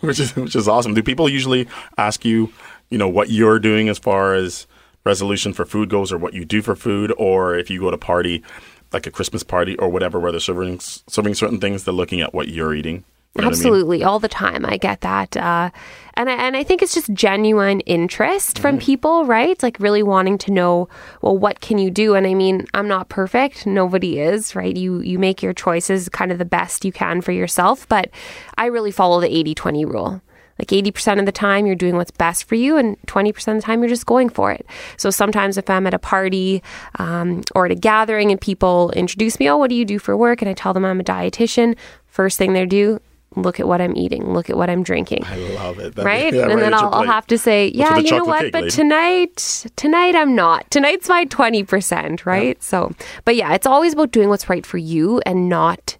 which 0.00 0.20
is 0.20 0.34
which 0.36 0.54
is 0.54 0.68
awesome. 0.68 0.94
Do 0.94 1.02
people 1.02 1.28
usually 1.28 1.66
ask 1.96 2.24
you, 2.24 2.52
you 2.90 2.98
know, 2.98 3.08
what 3.08 3.30
you're 3.30 3.58
doing 3.58 3.88
as 3.88 3.98
far 3.98 4.34
as 4.34 4.66
resolution 5.04 5.52
for 5.52 5.64
food 5.64 5.88
goes, 5.88 6.12
or 6.12 6.18
what 6.18 6.34
you 6.34 6.44
do 6.44 6.62
for 6.62 6.74
food, 6.74 7.12
or 7.16 7.56
if 7.56 7.70
you 7.70 7.80
go 7.80 7.90
to 7.90 7.98
party, 7.98 8.42
like 8.92 9.06
a 9.06 9.10
Christmas 9.10 9.42
party 9.42 9.76
or 9.78 9.88
whatever, 9.88 10.18
where 10.18 10.32
they're 10.32 10.40
serving 10.40 10.80
serving 10.80 11.34
certain 11.34 11.60
things, 11.60 11.84
they're 11.84 11.94
looking 11.94 12.20
at 12.20 12.34
what 12.34 12.48
you're 12.48 12.74
eating. 12.74 13.04
You 13.34 13.42
know 13.42 13.48
what 13.48 13.54
I 13.54 13.58
mean? 13.58 13.58
Absolutely, 13.58 14.04
all 14.04 14.18
the 14.18 14.28
time. 14.28 14.64
I 14.64 14.78
get 14.78 15.02
that, 15.02 15.36
uh, 15.36 15.70
and 16.14 16.30
I, 16.30 16.32
and 16.32 16.56
I 16.56 16.64
think 16.64 16.82
it's 16.82 16.94
just 16.94 17.12
genuine 17.12 17.80
interest 17.80 18.58
from 18.58 18.78
people, 18.78 19.26
right? 19.26 19.50
It's 19.50 19.62
like 19.62 19.78
really 19.78 20.02
wanting 20.02 20.38
to 20.38 20.50
know, 20.50 20.88
well, 21.22 21.36
what 21.36 21.60
can 21.60 21.78
you 21.78 21.90
do? 21.90 22.14
And 22.14 22.26
I 22.26 22.34
mean, 22.34 22.66
I'm 22.74 22.88
not 22.88 23.10
perfect. 23.10 23.66
Nobody 23.66 24.18
is, 24.18 24.56
right? 24.56 24.74
You 24.74 25.00
you 25.00 25.18
make 25.18 25.42
your 25.42 25.52
choices 25.52 26.08
kind 26.08 26.32
of 26.32 26.38
the 26.38 26.44
best 26.44 26.84
you 26.84 26.90
can 26.90 27.20
for 27.20 27.32
yourself, 27.32 27.86
but 27.88 28.10
I 28.56 28.66
really 28.66 28.90
follow 28.90 29.20
the 29.20 29.28
80-20 29.28 29.86
rule. 29.86 30.22
Like 30.58 30.68
80% 30.68 31.20
of 31.20 31.26
the 31.26 31.32
time, 31.32 31.66
you're 31.66 31.76
doing 31.76 31.96
what's 31.96 32.10
best 32.10 32.44
for 32.44 32.56
you, 32.56 32.76
and 32.76 32.96
20% 33.06 33.28
of 33.48 33.56
the 33.56 33.62
time, 33.62 33.80
you're 33.80 33.88
just 33.88 34.06
going 34.06 34.28
for 34.28 34.50
it. 34.50 34.66
So 34.96 35.10
sometimes, 35.10 35.56
if 35.56 35.70
I'm 35.70 35.86
at 35.86 35.94
a 35.94 35.98
party 35.98 36.62
um, 36.98 37.42
or 37.54 37.66
at 37.66 37.72
a 37.72 37.76
gathering 37.76 38.30
and 38.30 38.40
people 38.40 38.90
introduce 38.92 39.38
me, 39.38 39.48
oh, 39.48 39.56
what 39.56 39.70
do 39.70 39.76
you 39.76 39.84
do 39.84 39.98
for 39.98 40.16
work? 40.16 40.42
And 40.42 40.48
I 40.48 40.54
tell 40.54 40.74
them 40.74 40.84
I'm 40.84 40.98
a 41.00 41.04
dietitian, 41.04 41.76
first 42.06 42.38
thing 42.38 42.54
they 42.54 42.66
do, 42.66 43.00
look 43.36 43.60
at 43.60 43.68
what 43.68 43.80
I'm 43.80 43.96
eating, 43.96 44.32
look 44.32 44.50
at 44.50 44.56
what 44.56 44.68
I'm 44.68 44.82
drinking. 44.82 45.24
I 45.26 45.36
love 45.36 45.78
it. 45.78 45.94
That- 45.94 46.04
right? 46.04 46.32
yeah, 46.32 46.48
and 46.48 46.60
then 46.60 46.74
I'll, 46.74 46.92
I'll 46.92 47.02
have 47.06 47.26
to 47.28 47.38
say, 47.38 47.70
yeah, 47.74 47.96
you 47.98 48.10
know 48.10 48.24
what? 48.24 48.40
cake, 48.42 48.52
but 48.52 48.62
lady." 48.62 48.74
tonight, 48.74 49.66
tonight 49.76 50.14
I'm 50.16 50.34
not. 50.34 50.68
Tonight's 50.70 51.08
my 51.08 51.24
20%, 51.26 52.26
right? 52.26 52.60
So, 52.62 52.92
but 53.24 53.36
yeah, 53.36 53.54
it's 53.54 53.66
always 53.66 53.92
about 53.92 54.10
doing 54.10 54.28
what's 54.28 54.48
right 54.48 54.66
for 54.66 54.78
you 54.78 55.20
and 55.24 55.48
not 55.48 55.96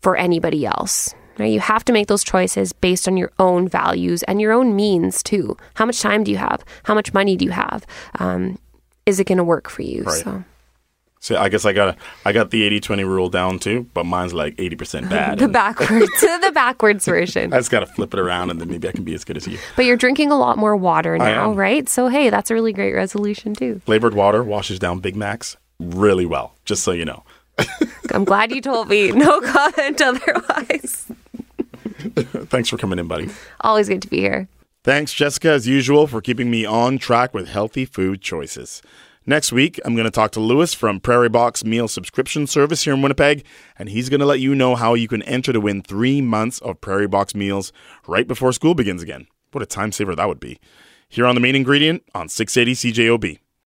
for 0.00 0.16
anybody 0.16 0.64
else. 0.66 1.14
Right? 1.38 1.50
You 1.52 1.60
have 1.60 1.84
to 1.86 1.92
make 1.92 2.06
those 2.08 2.24
choices 2.24 2.72
based 2.72 3.08
on 3.08 3.16
your 3.16 3.32
own 3.38 3.68
values 3.68 4.22
and 4.24 4.40
your 4.40 4.52
own 4.52 4.76
means 4.76 5.22
too. 5.22 5.56
How 5.74 5.84
much 5.86 6.00
time 6.00 6.24
do 6.24 6.30
you 6.30 6.36
have? 6.38 6.64
How 6.84 6.94
much 6.94 7.12
money 7.12 7.36
do 7.36 7.44
you 7.44 7.50
have? 7.50 7.86
Um, 8.18 8.58
is 9.06 9.20
it 9.20 9.26
going 9.26 9.38
to 9.38 9.44
work 9.44 9.68
for 9.68 9.82
you? 9.82 10.04
Right. 10.04 10.22
So 10.22 10.44
So 11.20 11.36
I 11.36 11.48
guess 11.48 11.64
I 11.64 11.72
got 11.72 11.96
I 12.24 12.32
got 12.32 12.50
the 12.50 12.62
80-20 12.80 13.04
rule 13.06 13.28
down 13.28 13.58
too, 13.58 13.86
but 13.94 14.04
mine's 14.04 14.32
like 14.34 14.56
80% 14.56 15.08
bad. 15.10 15.38
the 15.44 15.48
backwards, 15.48 16.20
the 16.20 16.52
backwards 16.54 17.04
version. 17.06 17.52
I 17.52 17.58
just 17.58 17.70
got 17.70 17.80
to 17.80 17.86
flip 17.86 18.14
it 18.14 18.20
around 18.20 18.50
and 18.50 18.60
then 18.60 18.68
maybe 18.68 18.88
I 18.88 18.92
can 18.92 19.04
be 19.04 19.14
as 19.14 19.24
good 19.24 19.36
as 19.36 19.46
you. 19.46 19.58
But 19.76 19.86
you're 19.86 19.96
drinking 19.96 20.30
a 20.30 20.38
lot 20.38 20.58
more 20.58 20.76
water 20.76 21.18
now, 21.18 21.52
right? 21.52 21.88
So 21.88 22.08
hey, 22.08 22.30
that's 22.30 22.50
a 22.50 22.54
really 22.54 22.72
great 22.72 22.94
resolution 22.94 23.54
too. 23.54 23.80
Flavored 23.86 24.14
water 24.14 24.42
washes 24.44 24.78
down 24.78 25.00
Big 25.00 25.16
Macs 25.16 25.56
really 25.80 26.26
well, 26.26 26.54
just 26.64 26.82
so 26.82 26.92
you 26.92 27.04
know. 27.04 27.24
I'm 28.12 28.24
glad 28.24 28.50
you 28.52 28.60
told 28.60 28.88
me. 28.88 29.10
No 29.12 29.40
comment 29.40 30.00
otherwise. 30.00 31.06
Thanks 32.48 32.68
for 32.68 32.76
coming 32.76 32.98
in, 32.98 33.08
buddy. 33.08 33.30
Always 33.60 33.88
good 33.88 34.02
to 34.02 34.08
be 34.08 34.18
here. 34.18 34.48
Thanks, 34.82 35.14
Jessica, 35.14 35.50
as 35.50 35.66
usual, 35.66 36.06
for 36.06 36.20
keeping 36.20 36.50
me 36.50 36.64
on 36.64 36.98
track 36.98 37.32
with 37.32 37.48
healthy 37.48 37.84
food 37.84 38.20
choices. 38.20 38.82
Next 39.26 39.52
week, 39.52 39.80
I'm 39.82 39.94
going 39.94 40.04
to 40.04 40.10
talk 40.10 40.32
to 40.32 40.40
Lewis 40.40 40.74
from 40.74 41.00
Prairie 41.00 41.30
Box 41.30 41.64
Meal 41.64 41.88
Subscription 41.88 42.46
Service 42.46 42.84
here 42.84 42.92
in 42.92 43.00
Winnipeg, 43.00 43.44
and 43.78 43.88
he's 43.88 44.10
going 44.10 44.20
to 44.20 44.26
let 44.26 44.40
you 44.40 44.54
know 44.54 44.74
how 44.74 44.92
you 44.92 45.08
can 45.08 45.22
enter 45.22 45.50
to 45.54 45.60
win 45.60 45.80
three 45.80 46.20
months 46.20 46.58
of 46.58 46.82
Prairie 46.82 47.08
Box 47.08 47.34
meals 47.34 47.72
right 48.06 48.28
before 48.28 48.52
school 48.52 48.74
begins 48.74 49.02
again. 49.02 49.26
What 49.52 49.62
a 49.62 49.66
time 49.66 49.92
saver 49.92 50.14
that 50.14 50.28
would 50.28 50.40
be. 50.40 50.60
Here 51.08 51.24
on 51.24 51.34
The 51.34 51.40
Main 51.40 51.56
Ingredient 51.56 52.02
on 52.14 52.28
680 52.28 52.92
CJOB. 52.92 53.38